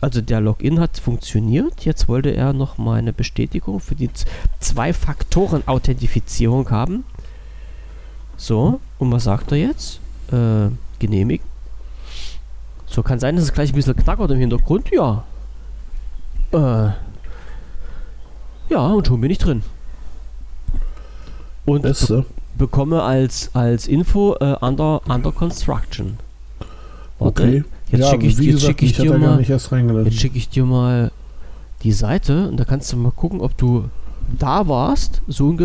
also 0.00 0.20
der 0.20 0.40
Login 0.40 0.80
hat 0.80 0.98
funktioniert. 0.98 1.84
Jetzt 1.84 2.08
wollte 2.08 2.30
er 2.30 2.52
noch 2.52 2.78
mal 2.78 2.98
eine 2.98 3.12
Bestätigung 3.12 3.80
für 3.80 3.94
die 3.94 4.10
Zwei-Faktoren-Authentifizierung 4.60 6.70
haben. 6.70 7.04
So, 8.36 8.80
und 8.98 9.12
was 9.12 9.24
sagt 9.24 9.52
er 9.52 9.58
jetzt? 9.58 10.00
Äh, 10.32 10.70
genehmigen. 10.98 11.46
So, 12.86 13.02
kann 13.02 13.18
sein, 13.20 13.36
dass 13.36 13.44
es 13.44 13.52
gleich 13.52 13.70
ein 13.72 13.74
bisschen 13.76 13.96
knackert 13.96 14.30
im 14.32 14.38
Hintergrund. 14.38 14.90
Ja. 14.90 15.24
Äh. 16.52 16.90
Ja, 18.70 18.86
und 18.88 19.06
schon 19.06 19.20
bin 19.20 19.30
ich 19.30 19.38
drin. 19.38 19.62
Und 21.64 21.82
be 21.82 21.88
Beste. 21.88 22.24
bekomme 22.56 23.02
als, 23.02 23.50
als 23.54 23.86
Info 23.86 24.34
äh, 24.40 24.56
under, 24.60 25.02
under 25.08 25.32
construction. 25.32 26.18
Warte, 27.18 27.42
Okay. 27.42 27.64
jetzt 27.90 28.08
schicke 28.08 28.26
ich, 28.26 28.38
jetzt 28.38 28.46
gesagt, 28.46 28.62
schick 28.80 28.82
ich 28.82 28.96
dir 28.96 29.18
mal, 29.18 29.40
jetzt 29.42 30.20
schicke 30.20 30.38
ich 30.38 30.48
dir 30.48 30.64
mal 30.64 31.10
die 31.82 31.92
Seite 31.92 32.48
und 32.48 32.56
da 32.58 32.64
kannst 32.64 32.92
du 32.92 32.96
mal 32.96 33.12
gucken, 33.12 33.40
ob 33.40 33.56
du 33.56 33.90
da 34.38 34.68
warst, 34.68 35.22
so 35.28 35.56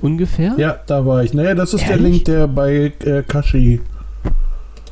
ungefähr. 0.00 0.54
Ja, 0.58 0.76
da 0.86 1.04
war 1.06 1.22
ich. 1.22 1.34
Naja, 1.34 1.54
das 1.54 1.74
ist 1.74 1.82
der 1.84 1.92
Ehrlich? 1.96 2.12
Link, 2.12 2.24
der 2.26 2.46
bei 2.46 2.92
äh, 3.04 3.22
Kashi 3.26 3.80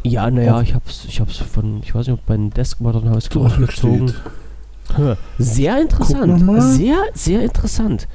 Ja, 0.02 0.30
naja, 0.30 0.60
ich 0.62 0.74
hab's, 0.74 1.04
ich 1.08 1.20
hab's 1.20 1.38
von, 1.38 1.80
ich 1.82 1.94
weiß 1.94 2.06
nicht, 2.06 2.18
ob 2.18 2.28
mein 2.28 2.50
Deskbutton 2.50 3.08
habe 3.08 3.18
ich 3.18 3.28
drauf 3.28 3.46
ausgezogen. 3.46 4.08
steht. 4.08 4.96
Hä, 4.96 5.14
Sehr 5.38 5.80
interessant. 5.80 6.62
Sehr, 6.62 6.98
sehr 7.14 7.42
interessant. 7.42 8.06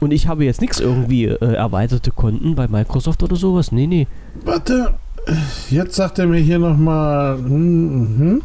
Und 0.00 0.12
ich 0.12 0.26
habe 0.28 0.44
jetzt 0.44 0.60
nichts 0.60 0.80
irgendwie 0.80 1.24
äh, 1.26 1.54
erweiterte 1.54 2.10
Konten 2.10 2.54
bei 2.54 2.68
Microsoft 2.68 3.22
oder 3.22 3.36
sowas. 3.36 3.72
Nee, 3.72 3.86
nee. 3.86 4.06
Warte, 4.44 4.94
Jetzt 5.70 5.96
sagt 5.96 6.18
er 6.18 6.26
mir 6.26 6.40
hier 6.40 6.58
nochmal, 6.58 7.38
hm, 7.38 8.42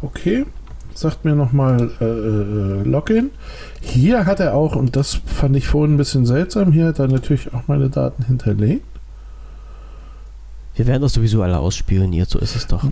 okay, 0.00 0.46
sagt 0.96 1.24
mir 1.24 1.34
nochmal 1.34 1.90
äh, 2.00 2.04
äh, 2.04 2.82
Login. 2.88 3.30
Hier 3.80 4.26
hat 4.26 4.40
er 4.40 4.54
auch, 4.54 4.74
und 4.76 4.96
das 4.96 5.20
fand 5.26 5.56
ich 5.56 5.66
vorhin 5.68 5.94
ein 5.94 5.98
bisschen 5.98 6.26
seltsam, 6.26 6.72
hier 6.72 6.86
hat 6.86 6.98
er 6.98 7.08
natürlich 7.08 7.52
auch 7.54 7.62
meine 7.68 7.88
Daten 7.90 8.24
hinterlegt. 8.24 8.84
Wir 10.74 10.86
werden 10.86 11.02
das 11.02 11.14
sowieso 11.14 11.42
alle 11.42 11.58
ausspioniert, 11.58 12.28
so 12.28 12.38
ist 12.38 12.54
es 12.56 12.66
doch. 12.66 12.84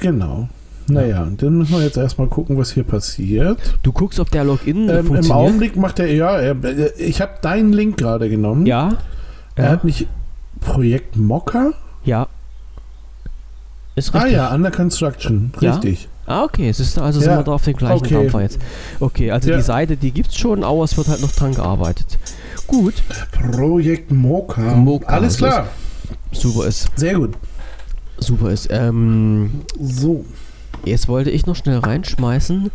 Genau. 0.00 0.48
Naja, 0.86 1.26
dann 1.36 1.58
müssen 1.58 1.72
wir 1.76 1.82
jetzt 1.82 1.96
erstmal 1.96 2.28
gucken, 2.28 2.58
was 2.58 2.72
hier 2.72 2.84
passiert. 2.84 3.58
Du 3.82 3.92
guckst, 3.92 4.20
ob 4.20 4.30
der 4.30 4.44
Login 4.44 4.88
Ähm, 4.88 4.98
Im 4.98 5.06
funktioniert. 5.06 5.30
Augenblick 5.36 5.76
macht 5.76 5.98
er, 5.98 6.12
ja, 6.12 6.36
er, 6.38 6.56
ich 7.00 7.20
habe 7.22 7.32
deinen 7.40 7.72
Link 7.72 7.96
gerade 7.98 8.28
genommen. 8.28 8.66
Ja. 8.66 8.98
Er 9.54 9.64
Ja. 9.64 9.70
hat 9.70 9.84
mich 9.84 10.06
Projekt 10.60 11.16
Mocker. 11.16 11.72
ja. 12.04 12.26
Ist 13.96 14.12
Ah 14.12 14.18
richtig. 14.18 14.32
ja, 14.34 14.52
Under 14.52 14.72
Construction. 14.72 15.52
Ja. 15.60 15.80
Ah, 16.26 16.44
okay, 16.44 16.68
es 16.68 16.80
ist 16.80 16.98
also 16.98 17.20
sind 17.20 17.30
Ja, 17.30 17.38
wir 17.38 17.42
da 17.44 17.52
auf 17.52 17.64
den 17.64 17.76
gleichen 17.76 18.04
okay. 18.04 18.14
Dampfer 18.14 18.42
jetzt. 18.42 18.58
Okay, 19.00 19.30
also 19.30 19.50
Ja. 19.50 19.56
die 19.56 19.62
Seite, 19.62 19.96
die 19.96 20.10
gibt's 20.10 20.36
schon, 20.36 20.64
aber 20.64 20.84
es 20.84 20.96
wird 20.96 21.08
halt 21.08 21.20
noch 21.20 21.32
dran 21.32 21.54
gearbeitet. 21.54 22.18
Gut, 22.66 22.94
Projekt 23.32 24.10
Mocha. 24.10 24.74
Mocha, 24.74 25.06
Alles 25.06 25.34
so 25.34 25.44
klar. 25.46 25.66
super 26.32 26.66
ist, 26.66 26.88
Sehr 26.96 27.14
gut. 27.14 27.34
super 28.18 28.50
ist. 28.50 28.68
Ähm, 28.70 29.50
So. 29.78 30.24
jetzt 30.84 31.08
wollte 31.08 31.30
ich 31.30 31.44
noch 31.46 31.56
schnell 31.56 31.78
reinschmeißen, 31.78 32.70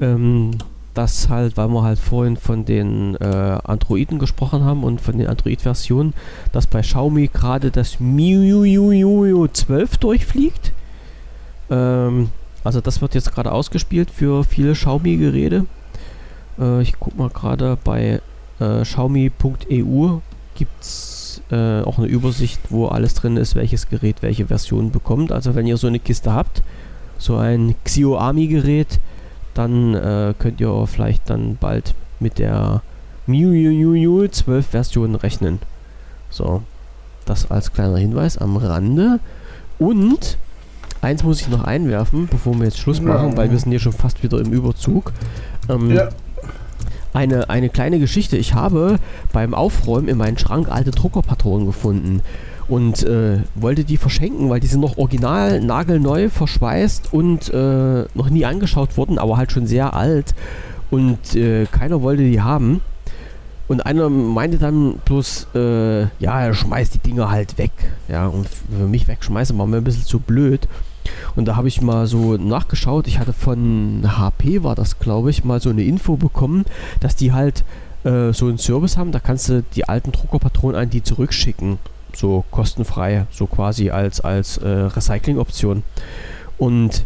ähm, 0.00 0.52
dass 0.94 1.28
halt, 1.28 1.56
weil 1.58 1.68
wir 1.68 1.82
halt 1.82 1.98
vorhin 1.98 2.36
von 2.38 2.64
den 2.64 3.16
äh, 3.16 3.24
Androiden 3.64 4.18
gesprochen 4.18 4.64
haben 4.64 4.82
und 4.82 5.00
von 5.00 5.18
den 5.18 5.26
Android-Versionen, 5.28 6.14
dass 6.52 6.66
bei 6.66 6.80
Xiaomi 6.80 7.28
gerade 7.32 7.70
das 7.70 8.00
MIUI 8.00 9.48
12 9.52 9.96
durchfliegt. 9.98 10.72
Ähm, 11.70 12.30
also 12.68 12.82
das 12.82 13.00
wird 13.00 13.14
jetzt 13.14 13.32
gerade 13.32 13.50
ausgespielt 13.50 14.10
für 14.10 14.44
viele 14.44 14.74
Xiaomi-Geräte. 14.74 15.64
Äh, 16.60 16.82
ich 16.82 17.00
guck 17.00 17.16
mal 17.16 17.30
gerade 17.30 17.78
bei 17.82 18.20
äh, 18.60 18.82
Xiaomi.eu 18.82 20.18
gibt 20.54 20.82
es 20.82 21.40
äh, 21.50 21.80
auch 21.80 21.96
eine 21.96 22.08
Übersicht, 22.08 22.60
wo 22.68 22.88
alles 22.88 23.14
drin 23.14 23.38
ist, 23.38 23.54
welches 23.54 23.88
Gerät 23.88 24.16
welche 24.20 24.48
Version 24.48 24.90
bekommt. 24.90 25.32
Also 25.32 25.54
wenn 25.54 25.66
ihr 25.66 25.78
so 25.78 25.86
eine 25.86 25.98
Kiste 25.98 26.34
habt, 26.34 26.62
so 27.16 27.38
ein 27.38 27.74
Xiaomi-Gerät, 27.84 29.00
dann 29.54 29.94
äh, 29.94 30.34
könnt 30.38 30.60
ihr 30.60 30.86
vielleicht 30.86 31.30
dann 31.30 31.56
bald 31.58 31.94
mit 32.20 32.38
der 32.38 32.82
MIUI 33.26 34.28
12 34.30 34.66
Version 34.66 35.14
rechnen. 35.14 35.58
So, 36.28 36.62
das 37.24 37.50
als 37.50 37.72
kleiner 37.72 37.96
Hinweis 37.96 38.36
am 38.36 38.58
Rande. 38.58 39.20
Und 39.78 40.36
eins 41.00 41.22
muss 41.22 41.40
ich 41.40 41.48
noch 41.48 41.64
einwerfen, 41.64 42.28
bevor 42.30 42.54
wir 42.58 42.64
jetzt 42.64 42.78
Schluss 42.78 43.00
machen, 43.00 43.30
Ja. 43.30 43.36
weil 43.36 43.50
wir 43.50 43.58
sind 43.58 43.70
hier 43.70 43.80
schon 43.80 43.92
fast 43.92 44.22
wieder 44.22 44.40
im 44.40 44.52
Überzug. 44.52 45.12
Ähm, 45.68 45.90
Ja. 45.90 46.08
eine, 47.12 47.48
eine 47.50 47.68
kleine 47.68 47.98
Geschichte. 47.98 48.36
Ich 48.36 48.54
habe 48.54 48.98
beim 49.32 49.54
Aufräumen 49.54 50.08
in 50.08 50.18
meinen 50.18 50.38
Schrank 50.38 50.68
alte 50.70 50.90
Druckerpatronen 50.90 51.66
gefunden 51.66 52.20
und 52.68 53.02
äh, 53.04 53.38
wollte 53.54 53.84
die 53.84 53.96
verschenken, 53.96 54.50
weil 54.50 54.60
die 54.60 54.66
sind 54.66 54.80
noch 54.80 54.98
original, 54.98 55.60
nagelneu, 55.60 56.28
verschweißt 56.28 57.12
und 57.12 57.48
äh, 57.52 58.04
noch 58.14 58.28
nie 58.30 58.44
angeschaut 58.44 58.96
worden, 58.96 59.18
aber 59.18 59.36
halt 59.38 59.52
schon 59.52 59.66
sehr 59.66 59.94
alt 59.94 60.34
und 60.90 61.34
äh, 61.34 61.64
keiner 61.66 62.02
wollte 62.02 62.22
die 62.24 62.40
haben. 62.42 62.80
Und 63.68 63.84
einer 63.84 64.08
meinte 64.08 64.58
dann 64.58 64.94
bloß, 65.04 65.48
äh, 65.54 66.00
ja, 66.18 66.40
er 66.40 66.54
schmeißt 66.54 66.94
die 66.94 66.98
Dinger 66.98 67.30
halt 67.30 67.58
weg. 67.58 67.70
Ja, 68.08 68.26
und 68.26 68.48
für 68.48 68.86
mich 68.86 69.06
wegschmeißen 69.06 69.56
war 69.58 69.66
mir 69.66 69.76
ein 69.76 69.84
bisschen 69.84 70.06
zu 70.06 70.18
blöd. 70.18 70.66
Und 71.36 71.46
da 71.46 71.56
habe 71.56 71.68
ich 71.68 71.80
mal 71.80 72.06
so 72.06 72.36
nachgeschaut. 72.36 73.06
Ich 73.06 73.18
hatte 73.18 73.32
von 73.32 74.02
HP, 74.04 74.62
war 74.62 74.74
das 74.74 74.98
glaube 74.98 75.30
ich, 75.30 75.44
mal 75.44 75.60
so 75.60 75.70
eine 75.70 75.82
Info 75.82 76.16
bekommen, 76.16 76.64
dass 77.00 77.14
die 77.14 77.32
halt 77.32 77.64
äh, 78.04 78.32
so 78.32 78.46
einen 78.46 78.58
Service 78.58 78.96
haben. 78.96 79.12
Da 79.12 79.20
kannst 79.20 79.48
du 79.48 79.62
die 79.74 79.88
alten 79.88 80.12
Druckerpatronen 80.12 80.80
an 80.80 80.90
die 80.90 81.02
zurückschicken. 81.02 81.78
So 82.14 82.44
kostenfrei, 82.50 83.26
so 83.30 83.46
quasi 83.46 83.90
als, 83.90 84.20
als 84.20 84.56
äh, 84.58 84.66
Recycling-Option. 84.68 85.82
Und 86.56 87.04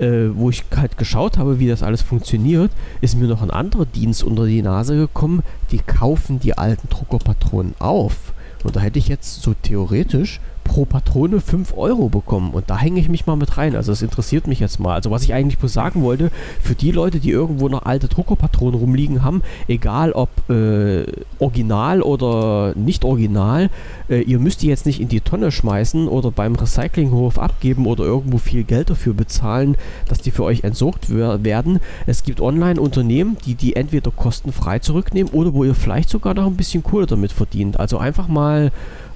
äh, 0.00 0.34
wo 0.34 0.50
ich 0.50 0.64
halt 0.74 0.96
geschaut 0.98 1.38
habe, 1.38 1.58
wie 1.58 1.68
das 1.68 1.82
alles 1.82 2.02
funktioniert, 2.02 2.70
ist 3.00 3.16
mir 3.16 3.28
noch 3.28 3.42
ein 3.42 3.50
anderer 3.50 3.86
Dienst 3.86 4.24
unter 4.24 4.46
die 4.46 4.62
Nase 4.62 4.96
gekommen. 4.96 5.42
Die 5.70 5.78
kaufen 5.78 6.40
die 6.40 6.56
alten 6.56 6.88
Druckerpatronen 6.88 7.74
auf. 7.78 8.32
Und 8.64 8.76
da 8.76 8.80
hätte 8.80 8.98
ich 8.98 9.08
jetzt 9.08 9.42
so 9.42 9.54
theoretisch 9.54 10.40
pro 10.70 10.84
Patrone 10.84 11.40
5 11.40 11.76
Euro 11.76 12.08
bekommen. 12.08 12.52
Und 12.52 12.70
da 12.70 12.78
hänge 12.78 13.00
ich 13.00 13.08
mich 13.08 13.26
mal 13.26 13.34
mit 13.34 13.58
rein. 13.58 13.74
Also 13.74 13.90
das 13.90 14.02
interessiert 14.02 14.46
mich 14.46 14.60
jetzt 14.60 14.78
mal. 14.78 14.94
Also 14.94 15.10
was 15.10 15.24
ich 15.24 15.34
eigentlich 15.34 15.58
bloß 15.58 15.72
sagen 15.72 16.02
wollte, 16.02 16.30
für 16.62 16.76
die 16.76 16.92
Leute, 16.92 17.18
die 17.18 17.30
irgendwo 17.30 17.68
noch 17.68 17.82
alte 17.86 18.06
Druckerpatronen 18.06 18.78
rumliegen 18.78 19.24
haben, 19.24 19.42
egal 19.66 20.12
ob 20.12 20.28
äh, 20.48 21.06
original 21.40 22.02
oder 22.02 22.72
nicht 22.76 23.04
original, 23.04 23.68
äh, 24.08 24.20
ihr 24.20 24.38
müsst 24.38 24.62
die 24.62 24.68
jetzt 24.68 24.86
nicht 24.86 25.00
in 25.00 25.08
die 25.08 25.20
Tonne 25.20 25.50
schmeißen 25.50 26.06
oder 26.06 26.30
beim 26.30 26.54
Recyclinghof 26.54 27.40
abgeben 27.40 27.86
oder 27.86 28.04
irgendwo 28.04 28.38
viel 28.38 28.62
Geld 28.62 28.90
dafür 28.90 29.12
bezahlen, 29.12 29.76
dass 30.06 30.20
die 30.20 30.30
für 30.30 30.44
euch 30.44 30.62
entsorgt 30.62 31.06
wer- 31.08 31.42
werden. 31.42 31.80
Es 32.06 32.22
gibt 32.22 32.40
Online-Unternehmen, 32.40 33.36
die 33.44 33.56
die 33.56 33.74
entweder 33.74 34.12
kostenfrei 34.12 34.78
zurücknehmen 34.78 35.32
oder 35.32 35.52
wo 35.52 35.64
ihr 35.64 35.74
vielleicht 35.74 36.10
sogar 36.10 36.34
noch 36.34 36.46
ein 36.46 36.56
bisschen 36.56 36.84
Kohle 36.84 37.06
damit 37.06 37.32
verdient. 37.32 37.80
Also 37.80 37.98
einfach 37.98 38.28
mal 38.28 38.70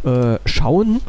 äh, 0.05 0.38
schauen 0.46 1.00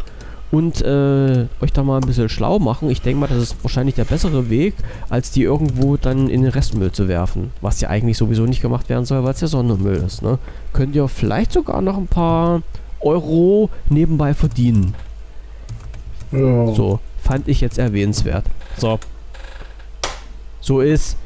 und 0.56 0.82
äh, 0.82 1.48
euch 1.62 1.74
da 1.74 1.84
mal 1.84 2.00
ein 2.00 2.08
bisschen 2.08 2.30
schlau 2.30 2.60
machen. 2.60 2.90
Ich 2.90 3.02
denke 3.02 3.20
mal, 3.20 3.28
das 3.28 3.38
ist 3.42 3.56
wahrscheinlich 3.64 3.96
der 3.96 4.06
bessere 4.06 4.50
Weg, 4.50 4.74
als 5.10 5.32
die 5.32 5.44
irgendwo 5.44 5.98
dann 5.98 6.30
in 6.30 6.42
den 6.44 6.52
Restmüll 6.52 6.92
zu 6.92 7.08
werfen. 7.08 7.52
Was 7.62 7.82
ja 7.82 7.90
eigentlich 7.90 8.18
sowieso 8.18 8.46
nicht 8.46 8.62
gemacht 8.62 8.88
werden 8.90 9.06
soll, 9.06 9.24
weil 9.24 9.34
es 9.34 9.42
ja 9.42 9.48
Sondermüll 9.48 9.98
ist. 10.06 10.22
Ne? 10.22 10.38
Könnt 10.74 10.96
ihr 10.96 11.08
vielleicht 11.08 11.52
sogar 11.52 11.82
noch 11.82 11.98
ein 11.98 12.08
paar 12.08 12.62
Euro 13.02 13.70
nebenbei 13.90 14.34
verdienen. 14.34 14.94
Ja. 16.32 16.68
So, 16.74 17.00
fand 17.22 17.48
ich 17.48 17.62
jetzt 17.62 17.78
erwähnenswert. 17.78 18.46
So. 18.78 19.00
So 20.62 20.82
ist 20.82 21.18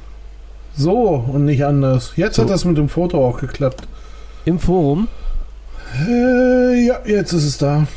So 0.76 1.24
und 1.32 1.46
nicht 1.46 1.64
anders. 1.66 2.14
Jetzt 2.16 2.36
So. 2.36 2.44
hat 2.44 2.50
das 2.50 2.66
mit 2.66 2.78
dem 2.78 2.90
Foto 2.90 3.26
auch 3.26 3.40
geklappt. 3.40 3.88
im 4.46 4.60
Forum, 4.60 5.08
Äh, 6.08 6.86
ja, 6.86 7.00
jetzt 7.06 7.34
ist 7.34 7.46
es 7.46 7.58
da. 7.58 7.88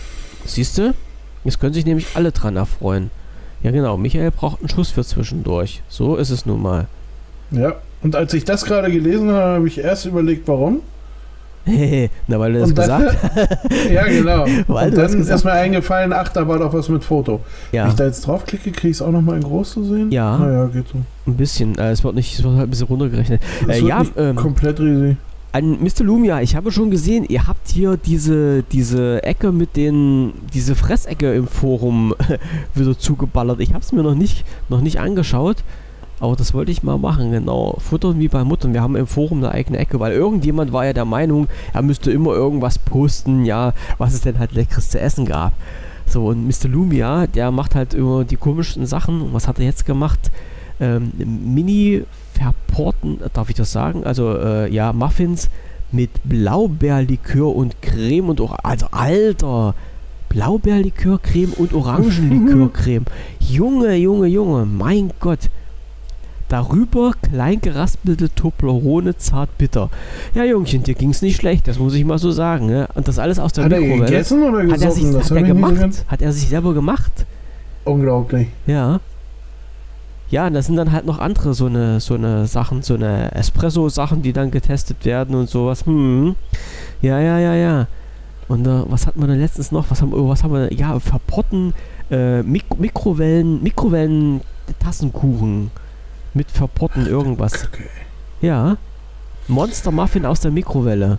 siehst 0.44 0.78
du? 0.78 0.94
Jetzt 1.44 1.60
können 1.60 1.74
sich 1.74 1.86
nämlich 1.86 2.08
alle 2.14 2.32
dran 2.32 2.56
erfreuen. 2.56 3.10
Ja 3.62 3.70
genau, 3.70 3.96
Michael 3.96 4.30
braucht 4.30 4.60
einen 4.60 4.68
Schuss 4.68 4.90
für 4.90 5.04
zwischendurch. 5.04 5.82
So 5.88 6.16
ist 6.16 6.30
es 6.30 6.46
nun 6.46 6.62
mal. 6.62 6.86
Ja. 7.50 7.74
Und 8.02 8.16
als 8.16 8.34
ich 8.34 8.44
das 8.44 8.64
gerade 8.64 8.90
gelesen 8.90 9.30
habe, 9.30 9.54
habe 9.56 9.68
ich 9.68 9.78
erst 9.78 10.06
überlegt, 10.06 10.48
warum. 10.48 10.80
Na, 12.26 12.40
weil 12.40 12.54
du 12.54 12.58
das 12.58 12.70
Und 12.70 12.74
gesagt 12.74 13.16
ja, 13.92 14.04
genau. 14.08 14.46
Weil 14.66 14.88
und 14.88 14.98
dann 14.98 15.20
ist 15.20 15.44
mir 15.44 15.52
eingefallen, 15.52 16.12
ach, 16.12 16.28
da 16.30 16.48
war 16.48 16.58
doch 16.58 16.72
was 16.72 16.88
mit 16.88 17.04
Foto. 17.04 17.40
Wenn 17.70 17.78
Ja, 17.78 17.88
ich 17.88 17.94
da 17.94 18.04
jetzt 18.04 18.26
draufklicke, 18.26 18.72
kriege 18.72 18.88
ich 18.88 18.96
es 18.96 19.02
auch 19.02 19.12
nochmal 19.12 19.36
in 19.36 19.44
groß 19.44 19.74
zu 19.74 19.84
sehen? 19.84 20.10
Ja. 20.10 20.38
Naja, 20.38 20.66
geht 20.66 20.88
so. 20.88 20.98
ein 21.26 21.36
bisschen. 21.36 21.78
Äh, 21.78 21.92
es 21.92 22.02
wird 22.02 22.16
nicht, 22.16 22.36
es 22.36 22.42
wird 22.42 22.56
halt 22.56 22.66
ein 22.66 22.70
bisschen 22.70 22.88
runtergerechnet. 22.88 23.40
Äh, 23.68 23.80
ja, 23.80 24.02
ähm, 24.16 24.34
komplett 24.34 24.80
riesig. 24.80 25.16
An 25.54 25.82
Mr. 25.82 26.02
Lumia, 26.02 26.40
ich 26.40 26.56
habe 26.56 26.72
schon 26.72 26.90
gesehen, 26.90 27.26
ihr 27.28 27.46
habt 27.46 27.68
hier 27.68 27.98
diese, 27.98 28.62
diese 28.62 29.22
Ecke 29.22 29.52
mit 29.52 29.76
den, 29.76 30.32
diese 30.54 30.74
Fressecke 30.74 31.34
im 31.34 31.46
Forum 31.46 32.14
wieder 32.74 32.98
zugeballert. 32.98 33.60
Ich 33.60 33.74
habe 33.74 33.80
es 33.80 33.92
mir 33.92 34.02
noch 34.02 34.14
nicht, 34.14 34.46
noch 34.70 34.80
nicht 34.80 34.98
angeschaut, 34.98 35.58
aber 36.20 36.36
das 36.36 36.54
wollte 36.54 36.72
ich 36.72 36.82
mal 36.82 36.96
machen, 36.96 37.32
genau. 37.32 37.76
Futtern 37.80 38.18
wie 38.18 38.28
bei 38.28 38.44
Muttern. 38.44 38.72
Wir 38.72 38.80
haben 38.80 38.96
im 38.96 39.06
Forum 39.06 39.38
eine 39.38 39.52
eigene 39.52 39.76
Ecke, 39.76 40.00
weil 40.00 40.12
irgendjemand 40.12 40.72
war 40.72 40.86
ja 40.86 40.94
der 40.94 41.04
Meinung, 41.04 41.48
er 41.74 41.82
müsste 41.82 42.10
immer 42.10 42.32
irgendwas 42.32 42.78
posten, 42.78 43.44
ja, 43.44 43.74
was 43.98 44.14
es 44.14 44.22
denn 44.22 44.38
halt 44.38 44.52
leckeres 44.52 44.88
zu 44.88 44.98
essen 45.00 45.26
gab. 45.26 45.52
So, 46.06 46.28
und 46.28 46.46
Mr. 46.46 46.68
Lumia, 46.68 47.26
der 47.26 47.50
macht 47.50 47.74
halt 47.74 47.92
immer 47.92 48.24
die 48.24 48.36
komischsten 48.36 48.86
Sachen. 48.86 49.20
Und 49.20 49.34
was 49.34 49.48
hat 49.48 49.58
er 49.58 49.66
jetzt 49.66 49.84
gemacht? 49.84 50.30
Ähm, 50.80 51.12
Mini 51.18 52.04
verporten, 52.32 53.18
darf 53.32 53.48
ich 53.48 53.56
das 53.56 53.72
sagen? 53.72 54.04
Also, 54.04 54.36
äh, 54.36 54.72
ja, 54.72 54.92
Muffins 54.92 55.48
mit 55.90 56.10
Blaubeerlikör 56.24 57.54
und 57.54 57.80
Creme 57.82 58.30
und 58.30 58.40
Orange. 58.40 58.64
Also, 58.64 58.86
Alter! 58.90 59.74
Blaubeerlikör, 60.28 61.20
Creme 61.22 61.52
und 61.52 61.74
Orangenlikörcreme. 61.74 63.04
Junge, 63.38 63.94
Junge, 63.96 64.26
Junge, 64.28 64.64
mein 64.64 65.12
Gott. 65.20 65.50
Darüber 66.48 67.12
klein 67.22 67.60
geraspelte 67.60 68.34
Toblerone 68.34 69.16
zart 69.16 69.56
bitter. 69.58 69.90
Ja, 70.34 70.44
Jungchen, 70.44 70.82
dir 70.82 70.94
ging's 70.94 71.22
nicht 71.22 71.36
schlecht, 71.36 71.68
das 71.68 71.78
muss 71.78 71.94
ich 71.94 72.04
mal 72.04 72.18
so 72.18 72.30
sagen. 72.30 72.66
Ne? 72.66 72.88
Und 72.94 73.08
das 73.08 73.18
alles 73.18 73.38
aus 73.38 73.52
der 73.52 73.64
Hat 73.64 73.72
er 73.72 73.80
Mikrowelle. 73.80 74.06
gegessen 74.06 74.42
oder 74.42 74.72
Hat 74.72 74.82
er 74.82 74.90
sich 74.90 75.04
gesoffen? 75.04 75.12
Das 75.20 75.30
hat 75.30 75.36
er 75.36 75.42
gemacht? 75.44 76.04
Hat 76.08 76.22
er 76.22 76.32
sich 76.32 76.48
selber 76.48 76.74
gemacht? 76.74 77.12
Unglaublich. 77.84 78.48
Ja. 78.66 79.00
Ja, 80.32 80.46
und 80.46 80.54
das 80.54 80.64
sind 80.64 80.76
dann 80.76 80.92
halt 80.92 81.04
noch 81.04 81.18
andere 81.18 81.52
so 81.52 81.66
eine, 81.66 82.00
so 82.00 82.14
eine 82.14 82.46
Sachen, 82.46 82.80
so 82.80 82.94
eine 82.94 83.32
Espresso-Sachen, 83.34 84.22
die 84.22 84.32
dann 84.32 84.50
getestet 84.50 85.04
werden 85.04 85.34
und 85.34 85.50
sowas. 85.50 85.84
Hm. 85.84 86.34
Ja, 87.02 87.20
ja, 87.20 87.38
ja, 87.38 87.54
ja. 87.54 87.86
Und 88.48 88.66
äh, 88.66 88.82
was 88.90 89.06
hatten 89.06 89.20
wir 89.20 89.26
denn 89.26 89.40
letztens 89.40 89.72
noch? 89.72 89.90
Was 89.90 90.00
haben, 90.00 90.10
was 90.12 90.42
haben 90.42 90.54
wir? 90.54 90.72
Ja, 90.72 90.98
verpotten, 90.98 91.74
äh, 92.10 92.42
Mik 92.42 92.64
Mikrowellen, 92.80 93.62
Mikrowellen 93.62 94.40
Tassenkuchen 94.80 95.70
mit 96.32 96.50
verpotten 96.50 97.06
irgendwas. 97.06 97.52
Okay. 97.66 97.88
Ja. 98.40 98.78
Monster 99.48 99.90
Muffin 99.90 100.24
aus 100.24 100.40
der 100.40 100.50
Mikrowelle 100.50 101.18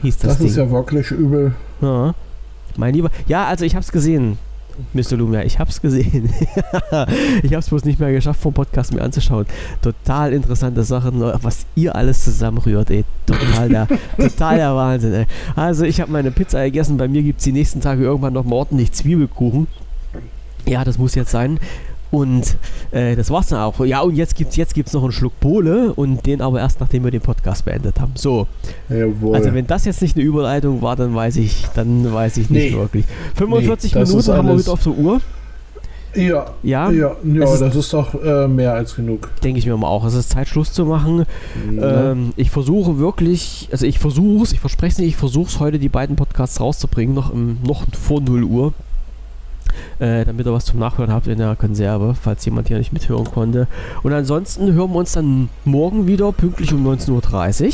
hieß 0.00 0.16
das, 0.16 0.28
Das, 0.30 0.38
Ding. 0.38 0.46
ist 0.46 0.56
ja 0.56 0.70
wirklich 0.70 1.10
übel. 1.10 1.52
Ja. 1.82 2.14
Mein 2.78 2.94
lieber. 2.94 3.10
Ja, 3.26 3.44
also 3.44 3.66
ich 3.66 3.76
hab's 3.76 3.92
gesehen. 3.92 4.38
Mr. 4.92 5.16
Lumia, 5.16 5.42
ich 5.42 5.58
hab's 5.58 5.80
gesehen. 5.80 6.32
ich 7.42 7.54
hab's 7.54 7.68
bloß 7.68 7.84
nicht 7.84 8.00
mehr 8.00 8.12
geschafft, 8.12 8.40
vom 8.40 8.52
Podcast 8.52 8.92
mir 8.94 9.02
anzuschauen. 9.02 9.46
Total 9.82 10.32
interessante 10.32 10.82
Sachen, 10.84 11.20
was 11.20 11.66
ihr 11.74 11.94
alles 11.94 12.24
zusammenrührt, 12.24 12.90
ey. 12.90 13.04
Total 13.26 13.68
der, 13.68 13.88
total 14.16 14.56
der 14.56 14.74
Wahnsinn, 14.74 15.12
ey. 15.14 15.26
Also 15.56 15.84
ich 15.84 16.00
habe 16.00 16.12
meine 16.12 16.30
Pizza 16.30 16.64
gegessen, 16.64 16.96
bei 16.96 17.08
mir 17.08 17.22
gibt's 17.22 17.44
die 17.44 17.52
nächsten 17.52 17.80
Tage 17.80 18.02
irgendwann 18.02 18.32
noch 18.32 18.44
mal 18.44 18.56
ordentlich 18.56 18.92
Zwiebelkuchen. 18.92 19.66
Ja, 20.66 20.84
das 20.84 20.98
muss 20.98 21.14
jetzt 21.14 21.30
sein. 21.30 21.58
Und 22.10 22.56
äh, 22.90 23.14
das 23.14 23.30
war's 23.30 23.48
dann 23.48 23.60
auch. 23.60 23.78
Ja, 23.84 24.00
und 24.00 24.16
jetzt 24.16 24.34
gibt's, 24.34 24.56
jetzt 24.56 24.74
gibt's 24.74 24.92
noch 24.92 25.02
einen 25.04 25.12
Schluck 25.12 25.38
Bohle 25.38 25.92
und 25.94 26.26
den 26.26 26.40
aber 26.40 26.58
erst, 26.58 26.80
nachdem 26.80 27.04
wir 27.04 27.10
den 27.12 27.20
Podcast 27.20 27.64
beendet 27.64 28.00
haben. 28.00 28.12
So. 28.16 28.48
Jawohl. 28.88 29.36
Also 29.36 29.54
wenn 29.54 29.66
das 29.66 29.84
jetzt 29.84 30.02
nicht 30.02 30.16
eine 30.16 30.24
Überleitung 30.24 30.82
war, 30.82 30.96
dann 30.96 31.14
weiß 31.14 31.36
ich, 31.36 31.66
dann 31.74 32.12
weiß 32.12 32.36
ich 32.38 32.50
nicht 32.50 32.72
Nee. 32.72 32.76
wirklich. 32.78 33.04
45 33.36 33.94
Nee, 33.94 34.04
Minuten 34.04 34.32
haben 34.32 34.48
wir 34.48 34.58
wieder 34.58 34.72
auf 34.72 34.82
der 34.82 34.92
Uhr. 34.92 35.20
ja, 36.16 36.46
Ja, 36.64 36.90
ja, 36.90 37.12
ja, 37.22 37.44
ist- 37.44 37.60
das 37.60 37.76
ist 37.76 37.92
doch 37.92 38.20
äh, 38.20 38.48
mehr 38.48 38.74
als 38.74 38.96
genug. 38.96 39.28
denke 39.44 39.60
ich 39.60 39.66
mir 39.66 39.76
mal 39.76 39.86
auch. 39.86 40.04
Es 40.04 40.14
ist 40.14 40.30
Zeit, 40.30 40.48
Schluss 40.48 40.72
zu 40.72 40.84
machen. 40.86 41.18
Ne? 41.70 42.06
Ähm, 42.12 42.32
ich 42.36 42.50
versuche 42.50 42.98
wirklich, 42.98 43.68
also 43.70 43.86
ich 43.86 44.00
versuche 44.00 44.42
es, 44.42 44.52
ich 44.52 44.58
verspreche 44.58 44.92
es 44.94 44.98
nicht, 44.98 45.08
ich 45.10 45.16
versuche 45.16 45.48
es 45.48 45.60
heute, 45.60 45.78
die 45.78 45.88
beiden 45.88 46.16
Podcasts 46.16 46.60
rauszubringen, 46.60 47.14
noch, 47.14 47.32
im, 47.32 47.58
noch 47.64 47.84
vor 47.92 48.20
0 48.20 48.42
Uhr. 48.42 48.72
Äh, 49.98 50.24
damit 50.24 50.46
ihr 50.46 50.52
was 50.52 50.64
zum 50.64 50.78
Nachhören 50.78 51.12
habt 51.12 51.26
in 51.26 51.38
der 51.38 51.54
Konserve, 51.56 52.14
falls 52.20 52.44
jemand 52.44 52.68
hier 52.68 52.78
nicht 52.78 52.92
mithören 52.92 53.26
konnte. 53.30 53.66
Und 54.02 54.12
ansonsten 54.12 54.72
hören 54.72 54.90
wir 54.92 54.98
uns 54.98 55.12
dann 55.12 55.48
morgen 55.64 56.06
wieder, 56.06 56.32
pünktlich 56.32 56.72
um 56.72 56.86
19.30 56.86 57.66
Uhr. 57.66 57.72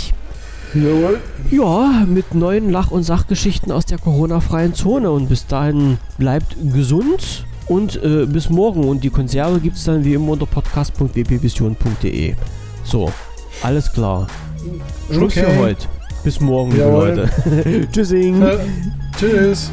Jawohl. 0.82 1.20
Ja, 1.51 2.05
mit 2.07 2.34
neuen 2.34 2.70
Lach- 2.70 2.91
und 2.91 3.05
Sachgeschichten 3.05 3.70
aus 3.72 3.87
der 3.87 3.99
Corona-freien 3.99 4.74
Zone. 4.74 5.11
Und 5.11 5.28
bis 5.28 5.47
dahin 5.47 5.99
bleibt 6.18 6.57
gesund 6.72 7.47
und 7.68 8.03
äh, 8.03 8.26
bis 8.26 8.51
morgen. 8.51 8.84
Und 8.84 9.05
die 9.05 9.11
Konserve 9.11 9.61
gibt 9.61 9.76
es 9.76 9.84
dann 9.84 10.05
wie 10.05 10.14
immer 10.14 10.32
unter 10.32 10.47
podcast.wpvision.de. 10.47 12.34
So, 12.84 13.11
alles 13.62 13.93
klar. 13.93 14.26
Schluss 15.11 15.34
für 15.34 15.47
Okay. 15.47 15.59
heute. 15.59 15.87
Bis 16.24 16.41
morgen, 16.41 16.72
liebe 16.72 16.82
Jawohl. 16.82 17.09
Leute. 17.55 17.89
Tschüssing. 17.93 18.43
Äh, 18.43 18.59
tschüss. 19.18 19.70